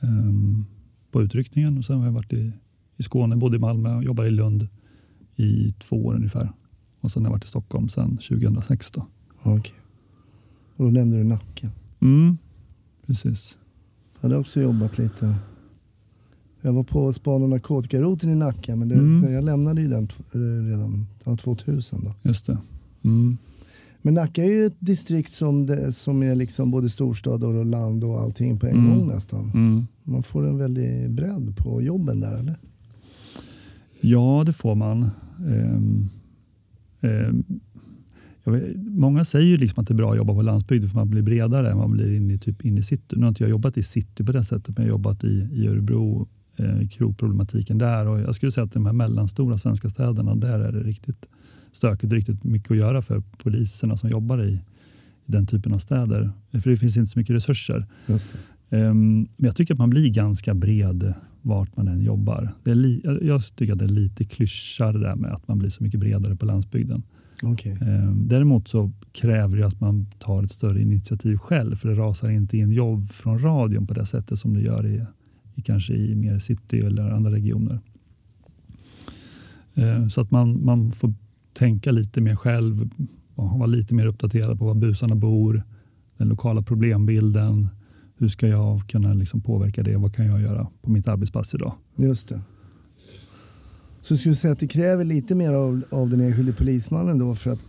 Ehm, 0.00 0.64
på 1.10 1.22
utryckningen 1.22 1.78
och 1.78 1.84
sen 1.84 1.98
har 1.98 2.04
jag 2.04 2.12
varit 2.12 2.32
i, 2.32 2.52
i 2.96 3.02
Skåne, 3.02 3.36
bodde 3.36 3.56
i 3.56 3.60
Malmö 3.60 3.96
och 3.96 4.04
jobbade 4.04 4.28
i 4.28 4.30
Lund 4.30 4.68
i 5.36 5.74
två 5.78 6.04
år 6.04 6.14
ungefär. 6.14 6.52
Och 7.00 7.10
sen 7.10 7.22
har 7.22 7.28
jag 7.28 7.32
varit 7.32 7.44
i 7.44 7.48
Stockholm 7.48 7.88
sedan 7.88 8.16
2006. 8.16 8.90
Då. 8.90 9.06
Okej. 9.42 9.74
Och 10.76 10.84
då 10.84 10.90
nämnde 10.90 11.18
du 11.18 11.24
Nacka. 11.24 11.70
Mm, 12.00 12.36
precis. 13.06 13.58
Jag 14.14 14.28
hade 14.28 14.40
också 14.40 14.60
jobbat 14.60 14.98
lite. 14.98 15.36
Jag 16.64 16.72
var 16.72 16.82
på 16.84 17.12
span 17.12 17.42
och 17.42 17.48
narkotikaroten 17.48 18.30
i 18.30 18.34
Nacka 18.34 18.76
men 18.76 18.88
det, 18.88 18.94
Mm. 18.94 19.32
jag 19.32 19.44
lämnade 19.44 19.82
ju 19.82 19.88
den 19.88 20.08
redan 20.70 21.06
ja, 21.24 21.36
2000. 21.36 22.00
Då. 22.04 22.14
Just 22.22 22.46
det. 22.46 22.58
Mm. 23.04 23.36
Men 24.02 24.14
Nacka 24.14 24.44
är 24.44 24.48
ju 24.50 24.66
ett 24.66 24.76
distrikt 24.78 25.30
som, 25.32 25.66
det, 25.66 25.92
som 25.92 26.22
är 26.22 26.34
liksom 26.34 26.70
både 26.70 26.90
storstad 26.90 27.44
och 27.44 27.66
land 27.66 28.04
och 28.04 28.20
allting 28.20 28.58
på 28.58 28.66
en 28.66 28.76
Mm. 28.76 28.90
gång 28.98 29.08
nästan. 29.08 29.50
Mm. 29.54 29.86
Man 30.02 30.22
får 30.22 30.48
en 30.48 30.58
väldig 30.58 31.10
bredd 31.10 31.56
på 31.56 31.82
jobben 31.82 32.20
där 32.20 32.38
eller? 32.38 32.56
Ja, 34.00 34.42
det 34.46 34.52
får 34.52 34.74
man. 34.74 35.10
Ehm, 35.46 36.08
jag 38.44 38.52
vet, 38.52 38.76
många 38.76 39.24
säger 39.24 39.46
ju 39.46 39.56
liksom 39.56 39.82
att 39.82 39.88
det 39.88 39.94
är 39.94 39.96
bra 39.96 40.10
att 40.10 40.16
jobba 40.16 40.34
på 40.34 40.42
landsbygden 40.42 40.90
för 40.90 40.96
man 40.98 41.10
blir 41.10 41.22
bredare. 41.22 41.74
Man 41.74 41.90
blir 41.90 42.14
inne 42.16 42.34
i, 42.34 42.38
typ 42.38 42.64
in 42.64 42.78
i 42.78 42.82
city. 42.82 43.16
Nu 43.16 43.22
har 43.22 43.28
inte 43.28 43.42
jag 43.42 43.50
jobbat 43.50 43.78
i 43.78 43.82
city 43.82 44.24
på 44.24 44.32
det 44.32 44.44
sättet 44.44 44.76
men 44.78 44.86
jag 44.86 44.92
har 44.92 44.98
jobbat 44.98 45.24
i, 45.24 45.48
i 45.52 45.66
Örebro, 45.68 46.28
eh, 46.56 46.88
krogproblematiken 46.88 47.78
där. 47.78 48.06
Och 48.06 48.20
jag 48.20 48.34
skulle 48.34 48.52
säga 48.52 48.64
att 48.64 48.72
de 48.72 48.86
här 48.86 48.92
mellanstora 48.92 49.58
svenska 49.58 49.88
städerna, 49.90 50.34
där 50.34 50.58
är 50.58 50.72
det 50.72 50.80
riktigt 50.82 51.28
stökigt 51.72 52.12
riktigt 52.12 52.44
mycket 52.44 52.70
att 52.70 52.76
göra 52.76 53.02
för 53.02 53.22
poliserna 53.42 53.96
som 53.96 54.10
jobbar 54.10 54.44
i, 54.44 54.52
i 55.26 55.32
den 55.32 55.46
typen 55.46 55.74
av 55.74 55.78
städer. 55.78 56.30
För 56.62 56.70
det 56.70 56.76
finns 56.76 56.96
inte 56.96 57.10
så 57.10 57.18
mycket 57.18 57.36
resurser. 57.36 57.86
Ehm, 58.70 59.16
Men 59.18 59.46
jag 59.46 59.56
tycker 59.56 59.74
att 59.74 59.78
man 59.78 59.90
blir 59.90 60.08
ganska 60.10 60.54
bred 60.54 61.14
vart 61.42 61.76
man 61.76 61.88
än 61.88 62.00
jobbar. 62.02 62.48
Det 62.64 62.70
är 62.70 62.74
li- 62.74 63.02
jag- 63.22 63.42
tycker 63.56 63.72
att 63.72 63.78
det 63.78 63.84
är 63.84 63.88
lite 63.88 64.24
klyscha 64.24 64.92
det 64.92 64.98
där 65.00 65.16
med 65.16 65.32
att 65.32 65.48
man 65.48 65.58
blir 65.58 65.70
så 65.70 65.82
mycket 65.84 66.00
bredare 66.00 66.36
på 66.36 66.46
landsbygden. 66.46 67.02
Okej. 67.42 67.78
Ehm, 67.80 68.28
Däremot 68.28 68.68
så 68.68 68.92
kräver 69.12 69.56
det 69.56 69.66
att 69.66 69.80
man 69.80 70.06
tar 70.18 70.42
ett 70.42 70.50
större 70.50 70.80
initiativ 70.80 71.36
själv 71.36 71.76
för 71.76 71.88
det 71.88 71.94
rasar 71.94 72.30
inte 72.30 72.58
in 72.58 72.72
jobb 72.72 73.10
från 73.10 73.38
radion 73.38 73.86
på 73.86 73.94
det 73.94 74.06
sättet 74.06 74.38
som 74.38 74.54
det 74.54 74.60
gör 74.60 74.86
i 74.86 75.04
kanske 75.60 75.94
i 75.94 76.14
mer 76.14 76.38
city 76.38 76.78
eller 76.80 77.10
andra 77.10 77.30
regioner. 77.30 77.80
Ehm, 79.74 80.10
Så 80.10 80.20
att 80.20 80.30
man, 80.30 80.64
man 80.64 80.92
får 80.92 81.14
tänka 81.52 81.92
lite 81.92 82.20
mer 82.20 82.36
själv 82.36 82.90
och 83.34 83.58
vara 83.58 83.66
lite 83.66 83.94
mer 83.94 84.06
uppdaterad 84.06 84.58
på 84.58 84.64
var 84.64 84.74
busarna 84.74 85.14
bor, 85.14 85.62
den 86.16 86.28
lokala 86.28 86.62
problembilden, 86.62 87.68
hur 88.18 88.28
ska 88.28 88.48
jag 88.48 88.88
kunna 88.88 89.14
liksom 89.14 89.40
påverka 89.40 89.82
det? 89.82 89.96
Vad 89.96 90.14
kan 90.14 90.26
jag 90.26 90.40
göra 90.40 90.66
på 90.82 90.90
mitt 90.90 91.08
arbetspass 91.08 91.54
idag? 91.54 91.72
Just 91.96 92.28
det. 92.28 92.40
Så 94.02 94.16
skulle 94.16 94.34
säga 94.34 94.52
att 94.52 94.58
det 94.58 94.68
kräver 94.68 95.04
lite 95.04 95.34
mer 95.34 95.52
av, 95.52 95.82
av 95.90 96.10
den 96.10 96.20
enskilde 96.20 96.52
polismannen 96.52 97.18
då 97.18 97.34
för 97.34 97.50
att 97.52 97.64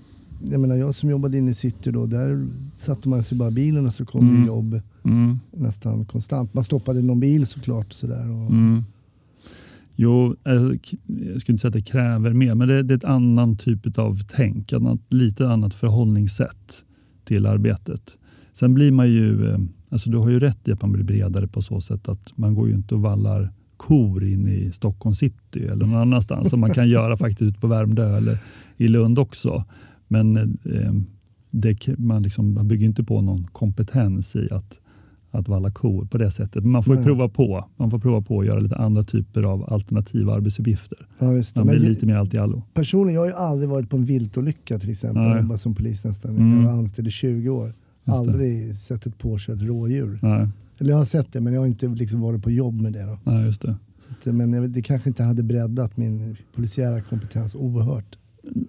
jag 0.51 0.59
menar 0.61 0.75
jag 0.75 0.95
som 0.95 1.09
jobbade 1.09 1.37
inne 1.37 1.51
i 1.51 1.53
city 1.53 1.91
då, 1.91 2.05
där 2.05 2.47
satte 2.77 3.09
man 3.09 3.23
sig 3.23 3.37
bara 3.37 3.49
i 3.49 3.53
bilen 3.53 3.85
och 3.87 3.93
så 3.93 4.05
kom 4.05 4.29
Mm. 4.29 4.41
det 4.41 4.47
jobb 4.47 4.81
Mm. 5.05 5.39
nästan 5.51 6.05
konstant. 6.05 6.53
Man 6.53 6.63
stoppade 6.63 7.01
någon 7.01 7.19
bil 7.19 7.47
såklart. 7.47 7.93
Sådär, 7.93 8.31
och, 8.31 8.51
Mm. 8.51 8.83
Jo, 9.95 10.35
eh, 10.43 10.53
jag 10.53 11.41
skulle 11.41 11.53
inte 11.53 11.57
säga 11.57 11.67
att 11.67 11.73
det 11.73 11.81
kräver 11.81 12.33
mer, 12.33 12.55
men 12.55 12.67
det, 12.67 12.83
det 12.83 12.93
är 12.93 12.97
ett 12.97 13.03
annan 13.03 13.57
typ 13.57 13.97
av 13.97 14.19
tänk, 14.35 14.73
annat, 14.73 14.99
lite 15.09 15.49
annat 15.49 15.73
förhållningssätt 15.73 16.83
till 17.25 17.45
arbetet. 17.45 18.17
Sen 18.53 18.73
blir 18.73 18.91
man 18.91 19.09
ju, 19.09 19.49
eh, 19.49 19.59
alltså 19.89 20.09
du 20.09 20.17
har 20.17 20.29
ju 20.29 20.39
rätt 20.39 20.67
i 20.67 20.71
att 20.71 20.81
man 20.81 20.91
blir 20.91 21.03
bredare 21.03 21.47
på 21.47 21.61
så 21.61 21.81
sätt 21.81 22.09
att 22.09 22.37
man 22.37 22.55
går 22.55 22.67
ju 22.67 22.73
inte 22.73 22.95
och 22.95 23.01
vallar 23.01 23.51
kor 23.77 24.23
in 24.23 24.47
i 24.47 24.71
Stockholm 24.71 25.15
city 25.15 25.59
eller 25.59 25.85
någon 25.85 25.95
annanstans 26.01 26.49
som 26.49 26.59
man 26.59 26.73
kan 26.73 26.89
göra 26.97 27.17
faktiskt 27.17 27.41
ute 27.41 27.59
på 27.59 27.67
Värmdö 27.67 28.17
eller 28.17 28.37
i 28.77 28.87
Lund 28.87 29.19
också. 29.19 29.63
Men 30.07 30.37
eh, 30.37 30.93
det, 31.51 31.87
man, 31.97 32.23
liksom, 32.23 32.53
man 32.53 32.67
bygger 32.67 32.85
inte 32.85 33.03
på 33.03 33.21
någon 33.21 33.43
kompetens 33.43 34.35
i 34.35 34.47
att 34.51 34.79
att 35.33 35.47
valla 35.47 35.71
kor 35.71 36.05
på 36.05 36.17
det 36.17 36.31
sättet. 36.31 36.63
Men 36.63 36.71
man 36.71 36.83
får 36.83 37.03
prova 37.03 37.29
på. 37.29 37.69
Man 37.75 37.91
får 37.91 37.99
prova 37.99 38.21
på 38.21 38.39
att 38.39 38.45
göra 38.45 38.59
lite 38.59 38.75
andra 38.75 39.03
typer 39.03 39.43
av 39.43 39.73
alternativa 39.73 40.33
arbetsuppgifter. 40.33 41.07
ja. 41.19 41.25
Man 41.25 41.33
blir 41.33 41.63
Men 41.63 41.75
lite 41.75 42.05
mer 42.05 42.15
allt 42.15 42.33
i 42.33 42.37
allo. 42.37 42.63
Personligen, 42.73 43.15
jag 43.15 43.21
har 43.21 43.27
ju 43.27 43.33
aldrig 43.33 43.69
varit 43.69 43.89
på 43.89 43.97
en 43.97 44.05
viltolycka 44.05 44.79
till 44.79 44.89
exempel. 44.89 45.23
Jag 45.23 45.41
jobbar 45.41 45.57
som 45.57 45.75
polis 45.75 46.05
nästan. 46.05 46.37
Mm. 46.37 46.57
Jag 46.61 46.71
var 46.71 46.77
anställd 46.77 47.07
i 47.07 47.11
20 47.11 47.49
år. 47.49 47.73
Aldrig 48.05 48.75
sett 48.75 49.05
ett 49.05 49.17
påkört 49.17 49.61
rådjur. 49.61 50.19
Nej, 50.21 50.47
Eller 50.77 50.89
jag 50.89 50.97
har 50.97 51.05
sett 51.05 51.33
det 51.33 51.41
men 51.41 51.53
jag 51.53 51.61
har 51.61 51.67
inte 51.67 51.87
liksom 51.87 52.21
varit 52.21 52.43
på 52.43 52.51
jobb 52.51 52.81
med 52.81 52.93
det. 52.93 53.03
Då. 53.03 53.19
nej 53.23 53.45
just 53.45 53.61
det. 53.61 53.75
Så 53.99 54.29
att, 54.29 54.35
men 54.35 54.71
det 54.71 54.81
kanske 54.81 55.09
inte 55.09 55.23
hade 55.23 55.43
breddat 55.43 55.97
min 55.97 56.35
polisiära 56.55 57.01
kompetens 57.01 57.55
oerhört. 57.55 58.17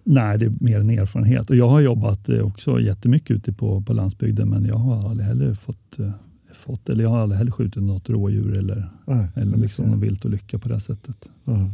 Nej, 0.04 0.38
det 0.38 0.44
är 0.44 0.52
mer 0.60 0.80
en 0.80 0.90
erfarenhet. 0.90 1.50
Och 1.50 1.56
jag 1.56 1.68
har 1.68 1.80
jobbat 1.80 2.28
eh, 2.28 2.46
också 2.46 2.80
jättemycket 2.80 3.30
ute 3.30 3.52
på, 3.52 3.80
på 3.80 3.92
landsbygden 3.92 4.48
men 4.48 4.64
jag 4.64 4.74
har 4.74 5.10
aldrig 5.10 5.26
heller 5.26 5.54
fått, 5.54 5.98
eh, 5.98 6.10
fått 6.56 6.88
eller 6.88 7.04
jag 7.04 7.10
har 7.10 7.18
aldrig 7.18 7.38
heller 7.38 7.50
skjutit 7.50 7.82
något 7.82 8.10
rådjur 8.10 8.58
eller, 8.58 8.90
Nej, 9.06 9.28
eller 9.34 9.56
liksom 9.56 9.84
någon 9.84 10.00
vilt 10.00 10.24
olycka 10.24 10.58
på 10.58 10.68
det 10.68 10.80
sättet. 10.80 11.30
Ja. 11.44 11.70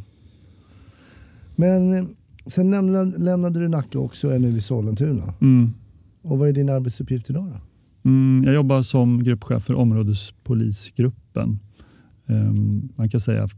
Men 1.57 1.95
eh, 1.95 2.05
sen 2.47 2.71
lämnade, 2.71 3.19
lämnade 3.19 3.61
du 3.61 3.69
Nacka 3.69 3.99
också 3.99 4.27
och 4.29 4.35
är 4.35 4.39
nu 4.39 4.49
i 4.49 4.61
Sollentuna. 4.61 5.35
Mm. 5.41 5.71
Och 6.23 6.39
vad 6.39 6.49
är 6.49 6.53
din 6.53 6.69
arbetsuppgift 6.69 7.31
idag 7.31 7.47
då? 7.47 7.61
Mm, 8.11 8.45
jag 8.45 8.55
jobbar 8.55 8.83
som 8.83 9.23
gruppchef 9.23 9.65
för 9.65 9.75
områdespolisgruppen. 9.75 11.59
Ehm, 12.27 12.89
man 12.97 13.09
kan 13.09 13.21
säga 13.21 13.49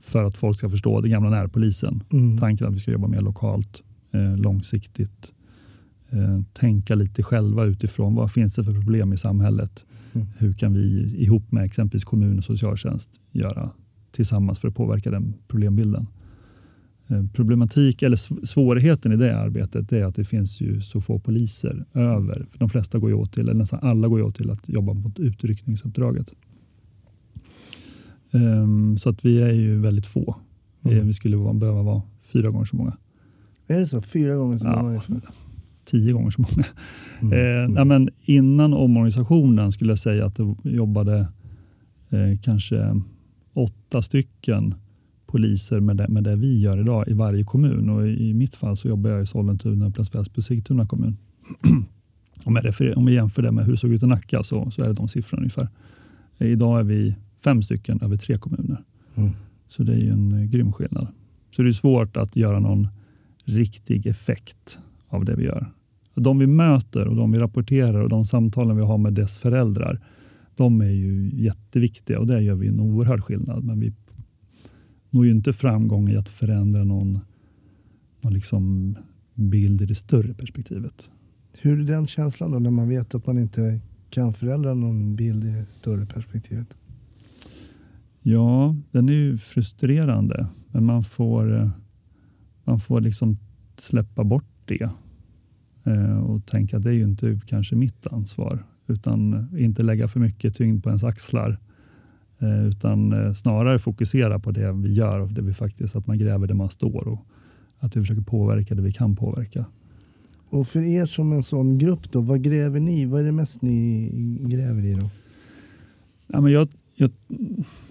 för 0.00 0.24
att 0.24 0.36
folk 0.36 0.58
ska 0.58 0.70
förstå 0.70 1.00
den 1.00 1.10
gamla 1.10 1.30
närpolisen. 1.30 2.02
Mm. 2.12 2.38
Tanken 2.38 2.66
att 2.66 2.74
vi 2.74 2.78
ska 2.78 2.90
jobba 2.90 3.08
mer 3.08 3.20
lokalt, 3.20 3.82
eh, 4.12 4.36
långsiktigt. 4.36 5.32
Eh, 6.12 6.40
tänka 6.52 6.94
lite 6.94 7.22
själva 7.22 7.64
utifrån 7.64 8.14
vad 8.14 8.30
finns 8.32 8.54
det 8.54 8.64
för 8.64 8.72
problem 8.72 9.12
i 9.12 9.16
samhället. 9.16 9.86
Mm. 10.12 10.26
Hur 10.38 10.52
kan 10.52 10.72
vi 10.74 11.14
ihop 11.22 11.52
med 11.52 11.64
exempelvis 11.64 12.04
kommun 12.04 12.38
och 12.38 12.44
socialtjänst 12.44 13.10
göra 13.30 13.70
tillsammans 14.12 14.58
för 14.58 14.68
att 14.68 14.74
påverka 14.74 15.10
den 15.10 15.34
problembilden. 15.48 16.06
Eh, 17.08 17.26
problematik 17.32 18.02
eller 18.02 18.16
sv- 18.16 18.44
svårigheten 18.44 19.12
i 19.12 19.16
det 19.16 19.36
arbetet 19.38 19.92
är 19.92 20.04
att 20.06 20.14
det 20.14 20.24
finns 20.24 20.60
ju 20.60 20.80
så 20.80 21.00
få 21.00 21.18
poliser 21.18 21.84
över. 21.94 22.46
För 22.50 22.58
de 22.58 22.68
flesta 22.68 22.98
går 22.98 23.10
ju 23.10 23.16
åt 23.16 23.32
till, 23.32 23.42
eller 23.42 23.54
nästan 23.54 23.78
alla 23.82 24.08
går 24.08 24.18
ju 24.18 24.24
åt 24.24 24.34
till 24.34 24.50
att 24.50 24.68
jobba 24.68 24.92
mot 24.92 25.18
utryckningsuppdraget. 25.18 26.34
Ehm, 28.30 28.98
så 28.98 29.08
att 29.08 29.24
vi 29.24 29.42
är 29.42 29.52
ju 29.52 29.78
väldigt 29.80 30.06
få. 30.06 30.36
Vi- 30.80 30.92
Mm. 30.94 31.06
Vi 31.06 31.12
skulle 31.12 31.36
behöva 31.54 31.82
vara 31.82 32.02
fyra 32.22 32.50
gånger 32.50 32.64
så 32.64 32.76
många. 32.76 32.96
Är 33.66 33.78
det 33.80 33.86
så? 33.86 34.00
Fyra 34.02 34.34
gånger 34.36 34.58
så 34.58 34.66
många? 34.82 35.00
Tio 35.84 36.12
gånger 36.12 36.30
så 36.30 36.42
många. 36.42 36.66
Mm. 37.20 37.32
Eh, 37.32 37.74
nej, 37.74 37.84
men 37.84 38.08
innan 38.20 38.74
omorganisationen 38.74 39.72
skulle 39.72 39.92
jag 39.92 39.98
säga 39.98 40.26
att 40.26 40.36
det 40.36 40.54
jobbade 40.64 41.28
eh, 42.10 42.38
kanske 42.42 43.00
åtta 43.54 44.02
stycken 44.02 44.74
poliser 45.26 45.80
med 45.80 45.96
det, 45.96 46.08
med 46.08 46.24
det 46.24 46.36
vi 46.36 46.60
gör 46.60 46.80
idag 46.80 47.08
i 47.08 47.12
varje 47.12 47.44
kommun. 47.44 47.88
Och 47.88 48.08
i, 48.08 48.28
I 48.28 48.34
mitt 48.34 48.56
fall 48.56 48.76
så 48.76 48.88
jobbar 48.88 49.10
jag 49.10 49.22
i 49.22 49.26
Sollentuna, 49.26 49.86
Upplands 49.86 50.14
Väsby, 50.14 50.42
Sigtuna 50.42 50.86
kommun. 50.86 51.16
om, 52.44 52.56
jag 52.56 52.64
referer, 52.64 52.98
om 52.98 53.04
jag 53.04 53.14
jämför 53.14 53.42
det 53.42 53.52
med 53.52 53.64
hur 53.64 53.72
det 53.72 53.78
såg 53.78 53.92
ut 53.92 54.02
i 54.02 54.06
Nacka 54.06 54.42
så, 54.42 54.70
så 54.70 54.82
är 54.82 54.88
det 54.88 54.94
de 54.94 55.08
siffrorna 55.08 55.40
ungefär. 55.40 55.68
Eh, 56.38 56.46
idag 56.46 56.80
är 56.80 56.84
vi 56.84 57.14
fem 57.44 57.62
stycken 57.62 57.98
över 58.02 58.16
tre 58.16 58.38
kommuner. 58.38 58.82
Mm. 59.14 59.30
Så 59.68 59.82
det 59.82 59.92
är 59.92 60.00
ju 60.00 60.10
en 60.10 60.32
eh, 60.32 60.44
grym 60.44 60.72
skillnad. 60.72 61.08
Så 61.56 61.62
det 61.62 61.68
är 61.68 61.72
svårt 61.72 62.16
att 62.16 62.36
göra 62.36 62.60
någon 62.60 62.88
riktig 63.44 64.06
effekt 64.06 64.78
av 65.12 65.24
det 65.24 65.34
vi 65.34 65.44
gör. 65.44 65.72
De 66.14 66.38
vi 66.38 66.46
möter 66.46 67.08
och 67.08 67.16
de 67.16 67.32
vi 67.32 67.38
rapporterar 67.38 68.00
och 68.00 68.08
de 68.08 68.24
samtalen 68.24 68.76
vi 68.76 68.82
har 68.82 68.98
med 68.98 69.14
dess 69.14 69.38
föräldrar, 69.38 70.00
de 70.56 70.80
är 70.80 70.90
ju 70.90 71.30
jätteviktiga 71.34 72.18
och 72.18 72.26
där 72.26 72.40
gör 72.40 72.54
vi 72.54 72.68
en 72.68 72.80
oerhörd 72.80 73.20
skillnad. 73.20 73.64
Men 73.64 73.80
vi 73.80 73.92
når 75.10 75.26
ju 75.26 75.30
inte 75.30 75.52
framgång 75.52 76.08
i 76.08 76.16
att 76.16 76.28
förändra 76.28 76.84
någon, 76.84 77.18
någon 78.20 78.34
liksom 78.34 78.96
bild 79.34 79.82
i 79.82 79.86
det 79.86 79.94
större 79.94 80.34
perspektivet. 80.34 81.10
Hur 81.58 81.80
är 81.80 81.84
den 81.84 82.06
känslan 82.06 82.50
då 82.50 82.58
när 82.58 82.70
man 82.70 82.88
vet 82.88 83.14
att 83.14 83.26
man 83.26 83.38
inte 83.38 83.80
kan 84.10 84.32
förändra 84.32 84.74
någon 84.74 85.16
bild 85.16 85.44
i 85.44 85.48
det 85.48 85.66
större 85.70 86.06
perspektivet? 86.06 86.76
Ja, 88.22 88.76
den 88.90 89.08
är 89.08 89.12
ju 89.12 89.38
frustrerande, 89.38 90.46
men 90.70 90.84
man 90.84 91.04
får, 91.04 91.70
man 92.64 92.80
får 92.80 93.00
liksom 93.00 93.38
släppa 93.76 94.24
bort 94.24 94.44
det 94.64 94.90
och 96.24 96.46
tänka 96.46 96.76
att 96.76 96.82
det 96.82 96.88
är 96.90 96.94
ju 96.94 97.04
inte 97.04 97.40
kanske 97.46 97.76
mitt 97.76 98.06
ansvar, 98.06 98.64
utan 98.86 99.48
inte 99.58 99.82
lägga 99.82 100.08
för 100.08 100.20
mycket 100.20 100.54
tyngd 100.54 100.82
på 100.82 100.88
ens 100.88 101.04
axlar, 101.04 101.58
eh, 102.38 102.66
utan 102.66 103.12
eh, 103.12 103.32
snarare 103.32 103.78
fokusera 103.78 104.38
på 104.38 104.50
det 104.50 104.72
vi 104.72 104.92
gör 104.92 105.20
och 105.20 105.32
det 105.32 105.42
vi 105.42 105.54
faktiskt, 105.54 105.96
att 105.96 106.06
man 106.06 106.18
gräver 106.18 106.46
där 106.46 106.54
man 106.54 106.68
står 106.68 107.08
och 107.08 107.26
att 107.78 107.96
vi 107.96 108.00
försöker 108.00 108.22
påverka 108.22 108.74
det 108.74 108.82
vi 108.82 108.92
kan 108.92 109.16
påverka. 109.16 109.64
Och 110.50 110.68
för 110.68 110.82
er 110.82 111.06
som 111.06 111.32
en 111.32 111.42
sån 111.42 111.78
grupp 111.78 112.12
då, 112.12 112.20
vad 112.20 112.42
gräver 112.42 112.80
ni? 112.80 113.06
Vad 113.06 113.20
är 113.20 113.24
det 113.24 113.32
mest 113.32 113.62
ni 113.62 114.08
gräver 114.40 114.84
i 114.84 114.94
då? 114.94 115.10
Ja, 116.26 116.40
men 116.40 116.52
jag, 116.52 116.68
jag, 116.94 117.10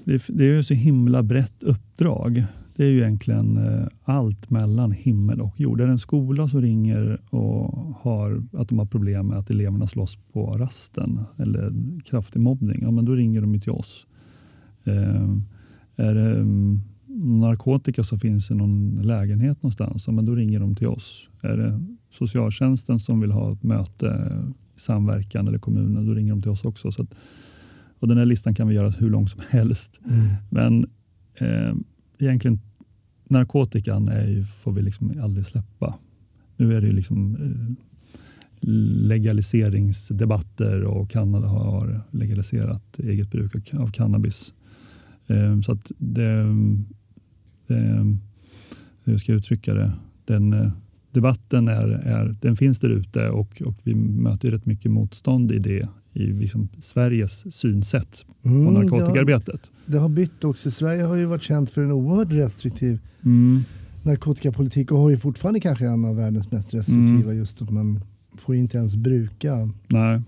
det, 0.05 0.13
är- 0.13 0.31
det 0.37 0.43
är 0.43 0.55
ju 0.55 0.63
så 0.63 0.73
himla 0.73 1.23
brett 1.23 1.63
uppdrag. 1.63 2.43
Det 2.81 2.85
är 2.85 2.91
ju 2.91 2.99
egentligen 2.99 3.57
eh, 3.57 3.87
allt 4.03 4.49
mellan 4.49 4.91
himmel 4.91 5.41
och 5.41 5.59
jord. 5.59 5.81
Är 5.81 5.85
det 5.85 5.91
en 5.91 5.99
skola 5.99 6.47
som 6.47 6.61
ringer 6.61 7.19
och 7.29 7.73
har 7.95 8.43
att 8.53 8.69
de 8.69 8.79
har 8.79 8.85
problem 8.85 9.27
med 9.27 9.37
att 9.37 9.49
eleverna 9.49 9.87
slåss 9.87 10.17
på 10.33 10.45
rasten 10.45 11.19
eller 11.37 11.73
kraftig 12.05 12.39
mobbning, 12.39 12.79
ja, 12.81 12.91
men 12.91 13.05
då 13.05 13.15
ringer 13.15 13.41
de 13.41 13.53
ju 13.53 13.59
till 13.59 13.71
oss. 13.71 14.07
Eh, 14.83 15.29
är 15.95 16.15
det 16.15 16.35
mm, 16.35 16.81
narkotika 17.39 18.03
som 18.03 18.19
finns 18.19 18.51
i 18.51 18.55
någon 18.55 19.01
lägenhet 19.01 19.63
någonstans, 19.63 20.03
ja, 20.07 20.13
men 20.13 20.25
då 20.25 20.35
ringer 20.35 20.59
de 20.59 20.75
till 20.75 20.87
oss. 20.87 21.29
Är 21.41 21.57
det 21.57 21.81
socialtjänsten 22.11 22.99
som 22.99 23.19
vill 23.19 23.31
ha 23.31 23.51
ett 23.53 23.63
möte, 23.63 24.37
samverkan 24.75 25.47
eller 25.47 25.59
kommunen, 25.59 26.05
då 26.05 26.13
ringer 26.13 26.31
de 26.31 26.41
till 26.41 26.51
oss 26.51 26.65
också. 26.65 26.91
Så 26.91 27.03
att, 27.03 27.15
och 27.99 28.07
den 28.07 28.17
här 28.17 28.25
listan 28.25 28.55
kan 28.55 28.67
vi 28.67 28.75
göra 28.75 28.89
hur 28.89 29.09
lång 29.09 29.27
som 29.27 29.41
helst. 29.49 29.99
Men 30.49 30.85
eh, 31.39 31.75
egentligen 32.19 32.59
narkotikan 33.31 34.07
är 34.07 34.27
ju, 34.27 34.45
får 34.45 34.71
vi 34.71 34.81
liksom 34.81 35.21
aldrig 35.23 35.45
släppa. 35.45 35.95
Nu 36.57 36.73
är 36.73 36.81
det 36.81 36.87
ju 36.87 36.93
liksom 36.93 37.35
eh, 37.35 37.75
legaliseringsdebatter 39.07 40.83
och 40.83 41.09
Kanada 41.09 41.47
har 41.47 42.01
legaliserat 42.11 42.99
eget 42.99 43.31
bruk 43.31 43.73
av- 43.73 43.91
cannabis. 43.91 44.53
Ehm, 45.27 45.63
så 45.63 45.71
att 45.71 45.91
det, 45.97 46.45
det, 47.67 48.17
hur 49.03 49.17
ska 49.17 49.31
jag 49.31 49.39
uttrycka 49.39 49.73
det? 49.73 49.91
Den, 50.25 50.53
eh, 50.53 50.71
debatten 51.11 51.67
är, 51.67 51.87
är, 51.87 52.35
den 52.41 52.55
finns 52.55 52.79
där 52.79 52.89
ute 52.89 53.29
och, 53.29 53.61
och 53.65 53.75
vi 53.83 53.95
möter 53.95 54.51
rätt 54.51 54.65
mycket 54.65 54.91
motstånd 54.91 55.51
i 55.51 55.59
det 55.59 55.87
i 56.13 56.19
liksom 56.25 56.69
Sveriges 56.79 57.53
synsätt 57.55 58.25
på 58.41 58.49
Mm, 58.49 58.65
det, 58.73 58.79
har, 58.79 58.83
narkotikaarbetet. 58.83 59.71
det 59.85 59.97
har 59.97 60.09
bytt 60.09 60.43
också. 60.43 60.71
Sverige 60.71 61.03
har 61.03 61.15
ju 61.15 61.25
varit 61.25 61.41
känt 61.43 61.69
för 61.69 61.83
en 61.83 61.91
oerhört 61.91 62.31
restriktiv 62.31 62.99
Mm. 63.23 63.63
narkotikapolitik 64.03 64.91
och 64.91 64.97
har 64.97 65.09
ju 65.09 65.17
fortfarande 65.17 65.59
kanske 65.59 65.85
en 65.87 66.05
av 66.05 66.15
världens 66.15 66.51
mest 66.51 66.73
restriktiva 66.73 67.23
Mm. 67.31 67.37
just 67.37 67.61
att 67.61 67.69
man 67.69 67.99
får 68.37 68.55
inte 68.55 68.77
ens 68.77 68.95
bruka. 68.95 69.69
Nej. 69.87 70.21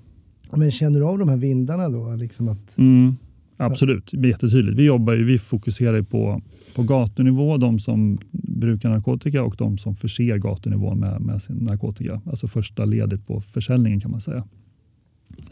Men 0.56 0.72
känner 0.72 1.00
du 1.00 1.06
av 1.06 1.17
de 1.17 1.30
här 1.30 1.38
vindarna 1.38 1.89
då? 1.89 2.15
Liksom 2.15 2.48
att, 2.48 2.78
Mm. 2.78 3.15
Absolut, 3.58 4.10
det 4.13 4.28
jättetydligt. 4.28 4.80
Vi, 4.80 4.84
jobbar 4.86 5.13
ju, 5.13 5.24
vi 5.24 5.38
fokuserar 5.38 5.98
ju 5.98 6.04
på, 6.04 6.41
på 6.76 6.84
gatunivå, 6.84 7.58
de 7.58 7.80
som 7.80 8.17
brukar 8.65 8.89
narkotika 8.89 9.43
och 9.43 9.56
de 9.58 9.78
som 9.78 9.95
förser 9.95 10.38
gatunivån 10.38 10.99
med, 10.99 11.21
med 11.21 11.41
sin 11.41 11.56
narkotika. 11.56 12.21
Alltså 12.26 12.47
första 12.47 12.86
ledet 12.86 13.28
på 13.28 13.41
försäljningen 13.41 13.99
kan 13.99 14.12
man 14.12 14.21
säga. 14.21 14.43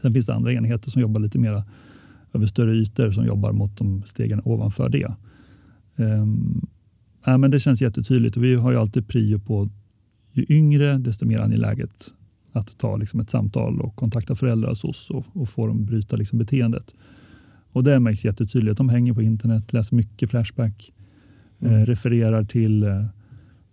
Sen 0.02 0.14
finns 0.14 0.26
det 0.26 0.34
andra 0.34 0.54
enheter 0.54 0.92
som 0.92 1.02
jobbar 1.02 1.22
lite 1.22 1.40
mer 1.40 1.64
över 2.34 2.46
större 2.46 2.72
ytor 2.72 3.12
som 3.12 3.26
jobbar 3.26 3.52
mot 3.52 3.78
de 3.78 4.04
stegen 4.06 4.42
ovanför 4.46 4.90
det. 4.90 5.16
Ehm, 5.96 6.22
um, 6.22 6.68
ja, 7.26 7.38
men 7.38 7.52
det 7.52 7.60
känns 7.60 7.82
jättetydligt 7.82 8.38
och 8.38 8.44
vi 8.44 8.56
har 8.56 8.72
ju 8.72 8.78
alltid 8.78 9.08
prio 9.08 9.40
på 9.40 9.70
ju 10.32 10.46
yngre 10.50 10.98
desto 10.98 11.26
mer 11.26 11.40
angeläget 11.40 12.14
att 12.52 12.78
ta 12.78 12.98
liksom 12.98 13.20
ett 13.20 13.30
samtal 13.30 13.82
och 13.82 13.96
kontakta 13.96 14.36
föräldrar 14.36 14.70
hos 14.70 14.84
oss 14.84 15.10
och, 15.10 15.26
och 15.34 15.50
få 15.50 15.68
dem 15.68 15.86
bryta 15.86 16.16
liksom 16.16 16.40
beteendet. 16.40 16.94
Och 17.72 17.84
det 17.84 18.00
märks 18.00 18.26
jättetydligt. 18.26 18.78
De 18.78 18.90
hänger 18.90 19.14
på 19.14 19.22
internet, 19.22 19.74
läser 19.74 19.96
mycket 19.96 20.30
Flashback, 20.30 20.94
mm. 21.62 21.86
refererar 21.86 22.44
till 22.44 22.84
eh, 22.84 23.06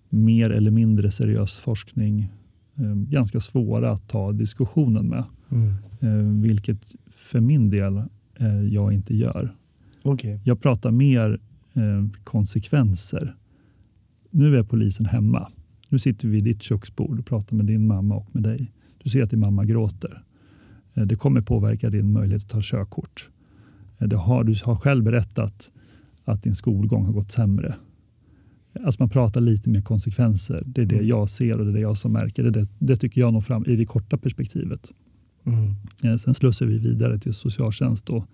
mer 0.09 0.51
eller 0.51 0.71
mindre 0.71 1.11
seriös 1.11 1.59
forskning. 1.59 2.33
Eh, 2.77 2.95
ganska 2.95 3.41
svåra 3.41 3.91
att 3.91 4.09
ta 4.09 4.33
diskussionen 4.33 5.09
med. 5.09 5.25
Mm. 5.51 6.43
Vilket 6.43 6.95
för 7.11 7.41
min 7.41 7.71
del 7.71 8.03
jag 8.71 8.93
inte 8.93 9.17
gör. 9.17 9.55
Okay. 10.03 10.41
Jag 10.45 10.61
pratar 10.61 10.91
mer 10.91 11.41
konsekvenser. 12.25 13.37
Nu 14.31 14.57
är 14.57 14.63
polisen 14.63 15.07
hemma. 15.07 15.49
Nu 15.89 15.99
sitter 15.99 16.29
vi 16.29 16.35
vid 16.35 16.45
ditt 16.45 16.63
köksbord 16.63 17.19
och 17.19 17.27
pratar 17.27 17.57
med 17.57 17.67
din 17.67 17.87
mamma 17.87 18.15
och 18.17 18.27
med 18.33 18.43
dig. 18.43 18.73
Du 19.03 19.11
ser 19.11 19.23
att 19.23 19.31
din 19.31 19.41
mamma 19.41 19.65
gråter. 19.65 20.23
Det 20.95 21.17
kommer 21.17 21.41
påverka 21.41 21.91
din 21.91 22.13
möjlighet 22.13 22.43
att 22.43 22.51
ta 22.51 22.61
körkort. 22.63 23.31
Det 23.99 24.17
har, 24.17 24.45
du 24.45 24.55
har 24.65 24.77
själv 24.77 25.05
berättat 25.05 25.73
att 26.29 26.43
din 26.43 26.55
skolgång 26.55 27.05
har 27.05 27.13
gått 27.13 27.33
sämre. 27.33 27.75
Alltså 28.85 29.03
man 29.03 29.09
pratar 29.09 29.41
lite 29.41 29.71
mer 29.71 29.81
konsekvenser. 29.81 30.63
Det 30.67 30.83
är 30.83 30.87
det 30.87 30.95
mm. 30.95 31.09
jag 31.09 31.31
ser 31.31 31.59
och 31.59 31.65
det 31.65 31.71
är 31.71 31.75
det 31.75 31.81
jag 31.81 31.99
som 31.99 32.13
märker. 32.13 32.43
Det, 32.43 32.51
det, 32.51 32.69
det 32.79 32.97
tycker 32.97 33.21
jag 33.21 33.33
når 33.33 33.41
fram 33.41 33.65
i 33.67 33.77
det 33.77 33.87
korta 33.87 34.19
perspektivet. 34.19 34.93
Mm. 35.45 35.75
Eh, 36.05 36.17
sen 36.17 36.35
slussar 36.35 36.67
vi 36.67 36.79
vidare 36.79 37.19
till 37.19 37.35
socialtjänst. 37.35 38.09
Och, 38.09 38.25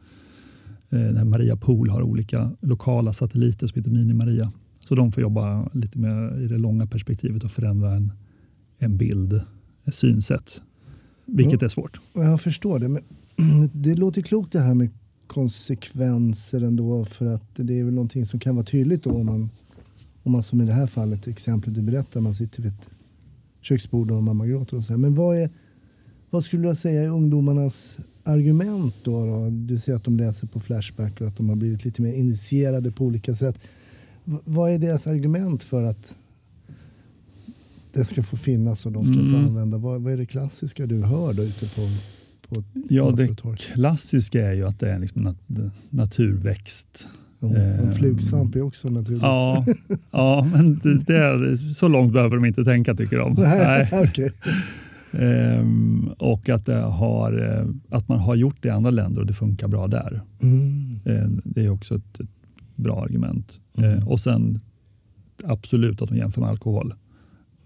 eh, 0.90 1.24
Maria 1.24 1.56
Pool 1.56 1.90
har 1.90 2.02
olika 2.02 2.52
lokala 2.60 3.12
satelliter 3.12 3.66
som 3.66 3.78
heter 3.78 3.90
Mini-Maria. 3.90 4.52
Så 4.80 4.94
de 4.94 5.12
får 5.12 5.22
jobba 5.22 5.68
lite 5.72 5.98
mer 5.98 6.40
i 6.40 6.48
det 6.48 6.58
långa 6.58 6.86
perspektivet 6.86 7.44
och 7.44 7.50
förändra 7.50 7.94
en, 7.94 8.12
en 8.78 8.96
bild, 8.96 9.40
ett 9.84 9.94
synsätt. 9.94 10.62
Vilket 11.26 11.60
ja, 11.60 11.64
är 11.64 11.68
svårt. 11.68 12.00
Jag 12.12 12.40
förstår 12.40 12.78
det. 12.78 12.88
Men 12.88 13.02
det 13.72 13.94
låter 13.94 14.22
klokt 14.22 14.52
det 14.52 14.60
här 14.60 14.74
med 14.74 14.90
konsekvenser 15.34 16.60
ändå 16.60 17.04
för 17.04 17.26
att 17.26 17.56
det 17.56 17.78
är 17.78 17.84
väl 17.84 17.94
någonting 17.94 18.26
som 18.26 18.40
kan 18.40 18.54
vara 18.56 18.64
tydligt 18.64 19.02
då 19.02 19.10
om 19.10 19.26
man, 19.26 19.50
om 20.22 20.32
man 20.32 20.42
som 20.42 20.60
i 20.60 20.64
det 20.64 20.72
här 20.72 20.86
fallet, 20.86 21.28
exemplet 21.28 21.74
du 21.74 21.82
berättar, 21.82 22.20
man 22.20 22.34
sitter 22.34 22.62
vid 22.62 22.72
ett 22.72 22.88
köksbord 23.60 24.10
och 24.10 24.22
mamma 24.22 24.46
gråter 24.46 24.76
och 24.76 24.84
så. 24.84 24.98
Men 24.98 25.14
vad, 25.14 25.36
är, 25.36 25.50
vad 26.30 26.44
skulle 26.44 26.68
du 26.68 26.74
säga 26.74 27.02
är 27.02 27.08
ungdomarnas 27.08 27.98
argument 28.24 28.94
då, 29.02 29.26
då? 29.26 29.50
Du 29.50 29.78
ser 29.78 29.94
att 29.94 30.04
de 30.04 30.16
läser 30.16 30.46
på 30.46 30.60
Flashback 30.60 31.20
och 31.20 31.26
att 31.26 31.36
de 31.36 31.48
har 31.48 31.56
blivit 31.56 31.84
lite 31.84 32.02
mer 32.02 32.12
initierade 32.12 32.90
på 32.90 33.04
olika 33.04 33.34
sätt. 33.34 33.58
V 34.24 34.38
vad 34.44 34.70
är 34.70 34.78
deras 34.78 35.06
argument 35.06 35.62
för 35.62 35.82
att 35.82 36.16
det 37.92 38.04
ska 38.04 38.22
få 38.22 38.36
finnas 38.36 38.86
och 38.86 38.92
de 38.92 39.06
ska 39.06 39.14
mm. 39.14 39.30
få 39.30 39.36
använda? 39.36 39.78
Vad, 39.78 40.02
vad, 40.02 40.12
är 40.12 40.16
det 40.16 40.26
klassiska 40.26 40.86
du 40.86 41.02
hör 41.02 41.32
då 41.32 41.42
ute 41.42 41.66
på 41.66 41.80
ja, 42.88 43.10
det 43.10 43.36
klassiska 43.56 44.48
är 44.48 44.52
ju 44.52 44.66
att 44.66 44.80
det 44.80 44.90
är 44.90 44.98
liksom 44.98 45.22
nat 45.22 45.38
naturväxt. 45.90 47.08
Ja, 47.40 47.56
en 47.56 47.92
flugsvamp 47.92 48.56
är 48.56 48.62
också 48.62 48.88
naturligt. 48.88 49.22
Ja, 49.22 49.66
ja 50.10 50.48
men 50.52 50.78
det, 50.78 50.98
det 50.98 51.16
är, 51.16 51.56
så 51.56 51.88
långt 51.88 52.12
behöver 52.12 52.36
de 52.36 52.44
inte 52.44 52.64
tänka 52.64 52.94
tycker 52.94 53.18
de. 53.18 53.34
Nej, 53.38 53.88
okay. 54.02 54.30
ehm, 55.12 56.10
och 56.18 56.48
att, 56.48 56.68
har, 56.68 57.58
eh, 57.58 57.96
att 57.96 58.08
man 58.08 58.18
har 58.18 58.34
gjort 58.34 58.56
det 58.60 58.68
i 58.68 58.70
andra 58.70 58.90
länder 58.90 59.20
och 59.20 59.26
det 59.26 59.32
funkar 59.32 59.68
bra 59.68 59.86
där. 59.86 60.20
Mm. 60.42 61.00
Ehm, 61.04 61.40
det 61.44 61.64
är 61.64 61.70
också 61.70 61.94
ett, 61.94 62.20
ett 62.20 62.28
bra 62.76 63.02
argument. 63.02 63.60
Mm. 63.76 63.90
Ehm, 63.90 64.08
och 64.08 64.20
sen 64.20 64.60
absolut 65.44 66.02
att 66.02 66.08
de 66.08 66.16
jämför 66.16 66.40
med 66.40 66.50
alkohol. 66.50 66.94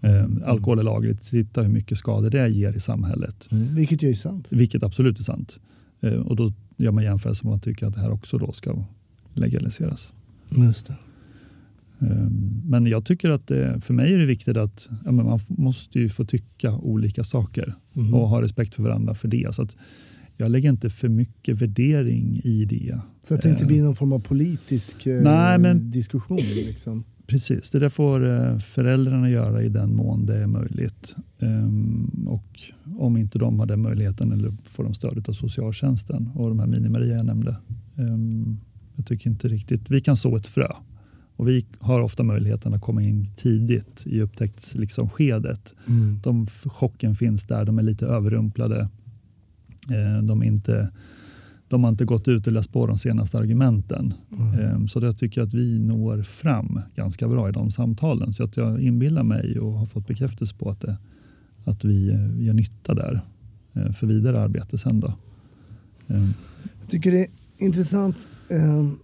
Eh, 0.01 0.25
alkohol 0.45 0.79
är 0.79 0.83
lagligt. 0.83 1.21
Titta 1.21 1.61
hur 1.61 1.69
mycket 1.69 1.97
skador 1.97 2.29
det 2.29 2.49
ger 2.49 2.73
i 2.73 2.79
samhället. 2.79 3.47
Mm, 3.51 3.75
vilket 3.75 4.03
ju 4.03 4.09
är 4.09 4.13
sant. 4.13 4.47
Vilket 4.51 4.83
absolut 4.83 5.19
är 5.19 5.23
sant. 5.23 5.59
Eh, 6.01 6.13
och 6.13 6.35
då 6.35 6.53
gör 6.77 6.91
man 6.91 7.03
jämförelser 7.03 7.45
med 7.45 7.55
att 7.55 7.63
tycka 7.63 7.87
att 7.87 7.93
det 7.93 8.01
här 8.01 8.11
också 8.11 8.37
då 8.37 8.51
ska 8.51 8.85
legaliseras. 9.33 10.13
Just 10.57 10.87
det. 10.87 10.95
Eh, 12.01 12.29
men 12.65 12.85
jag 12.85 13.05
tycker 13.05 13.29
att 13.29 13.47
det, 13.47 13.81
för 13.81 13.93
mig 13.93 14.13
är 14.13 14.17
det 14.17 14.25
viktigt 14.25 14.57
att 14.57 14.89
ja, 15.05 15.11
man 15.11 15.39
måste 15.47 15.99
ju 15.99 16.09
få 16.09 16.25
tycka 16.25 16.75
olika 16.75 17.23
saker 17.23 17.75
mm. 17.95 18.13
och 18.13 18.29
ha 18.29 18.41
respekt 18.41 18.75
för 18.75 18.83
varandra 18.83 19.15
för 19.15 19.27
det. 19.27 19.55
Så 19.55 19.61
att 19.61 19.75
jag 20.37 20.51
lägger 20.51 20.69
inte 20.69 20.89
för 20.89 21.09
mycket 21.09 21.61
värdering 21.61 22.41
i 22.43 22.65
det. 22.65 22.99
Så 23.23 23.33
att 23.33 23.41
det 23.41 23.49
inte 23.49 23.65
blir 23.65 23.83
någon 23.83 23.95
form 23.95 24.11
av 24.11 24.19
politisk 24.19 25.05
Nej, 25.05 25.59
men, 25.59 25.91
diskussion? 25.91 26.37
Liksom. 26.37 27.03
Precis, 27.29 27.69
det 27.69 27.79
där 27.79 27.89
får 27.89 28.27
eh, 28.27 28.57
föräldrarna 28.57 29.29
göra 29.29 29.63
i 29.63 29.69
den 29.69 29.95
mån 29.95 30.25
det 30.25 30.37
är 30.37 30.47
möjligt. 30.47 31.15
Ehm, 31.39 32.27
och 32.27 32.59
om 32.97 33.17
inte 33.17 33.39
de 33.39 33.59
har 33.59 33.65
den 33.65 33.81
möjligheten 33.81 34.31
eller 34.31 34.53
får 34.65 34.83
de 34.83 34.93
stöd 34.93 35.29
av 35.29 35.33
socialtjänsten 35.33 36.29
och 36.35 36.49
de 36.49 36.59
här 36.59 36.67
mini-Maria 36.67 37.17
jag 37.17 37.25
nämnde. 37.25 37.55
Ehm, 37.97 38.57
jag 38.95 39.05
tycker 39.05 39.29
inte 39.29 39.47
riktigt, 39.47 39.89
vi 39.89 39.99
kan 39.99 40.17
så 40.17 40.35
ett 40.35 40.47
frö 40.47 40.67
och 41.35 41.47
vi 41.47 41.65
har 41.79 42.01
ofta 42.01 42.23
möjligheten 42.23 42.73
att 42.73 42.81
komma 42.81 43.03
in 43.03 43.27
tidigt 43.35 44.03
i 44.05 44.21
upptäcktsskedet. 44.21 44.79
Liksom, 44.79 45.09
mm. 45.87 46.19
De, 46.23 46.47
chocken 46.47 47.15
finns 47.15 47.47
där, 47.47 47.65
de 47.65 47.79
är 47.79 47.83
lite 47.83 48.05
överrumplade. 48.05 48.89
Ehm, 49.89 50.27
de 50.27 50.41
är 50.41 50.45
inte 50.45 50.91
de 51.69 51.83
har 51.83 51.91
inte 51.91 52.05
gått 52.05 52.27
ut 52.27 52.47
och 52.47 52.53
läst 52.53 52.73
på 52.73 52.87
de 52.87 52.97
senaste 52.97 53.37
argumenten. 53.37 54.13
Mm. 54.39 54.87
Så 54.87 54.99
jag 54.99 55.17
tycker 55.17 55.41
att 55.41 55.53
vi 55.53 55.79
når 55.79 56.23
fram 56.23 56.81
ganska 56.95 57.27
bra 57.27 57.49
i 57.49 57.51
de 57.51 57.71
samtalen. 57.71 58.33
Så 58.33 58.43
att 58.43 58.57
jag 58.57 58.81
inbillar 58.81 59.23
mig 59.23 59.59
och 59.59 59.73
har 59.73 59.85
fått 59.85 60.07
bekräftelse 60.07 60.55
på 60.55 60.69
att, 60.69 60.81
det, 60.81 60.97
att 61.65 61.85
vi, 61.85 62.29
vi 62.33 62.45
gör 62.45 62.53
nytta 62.53 62.93
där 62.93 63.21
eh, 63.73 63.91
för 63.91 64.07
vidare 64.07 64.39
arbete 64.39 64.77
sen. 64.77 64.99
Då. 64.99 65.13
Ehm. 66.07 66.33
Jag 66.81 66.89
tycker 66.89 67.11
det 67.11 67.19
är 67.19 67.27
intressant. 67.57 68.27
Ehm, 68.49 68.97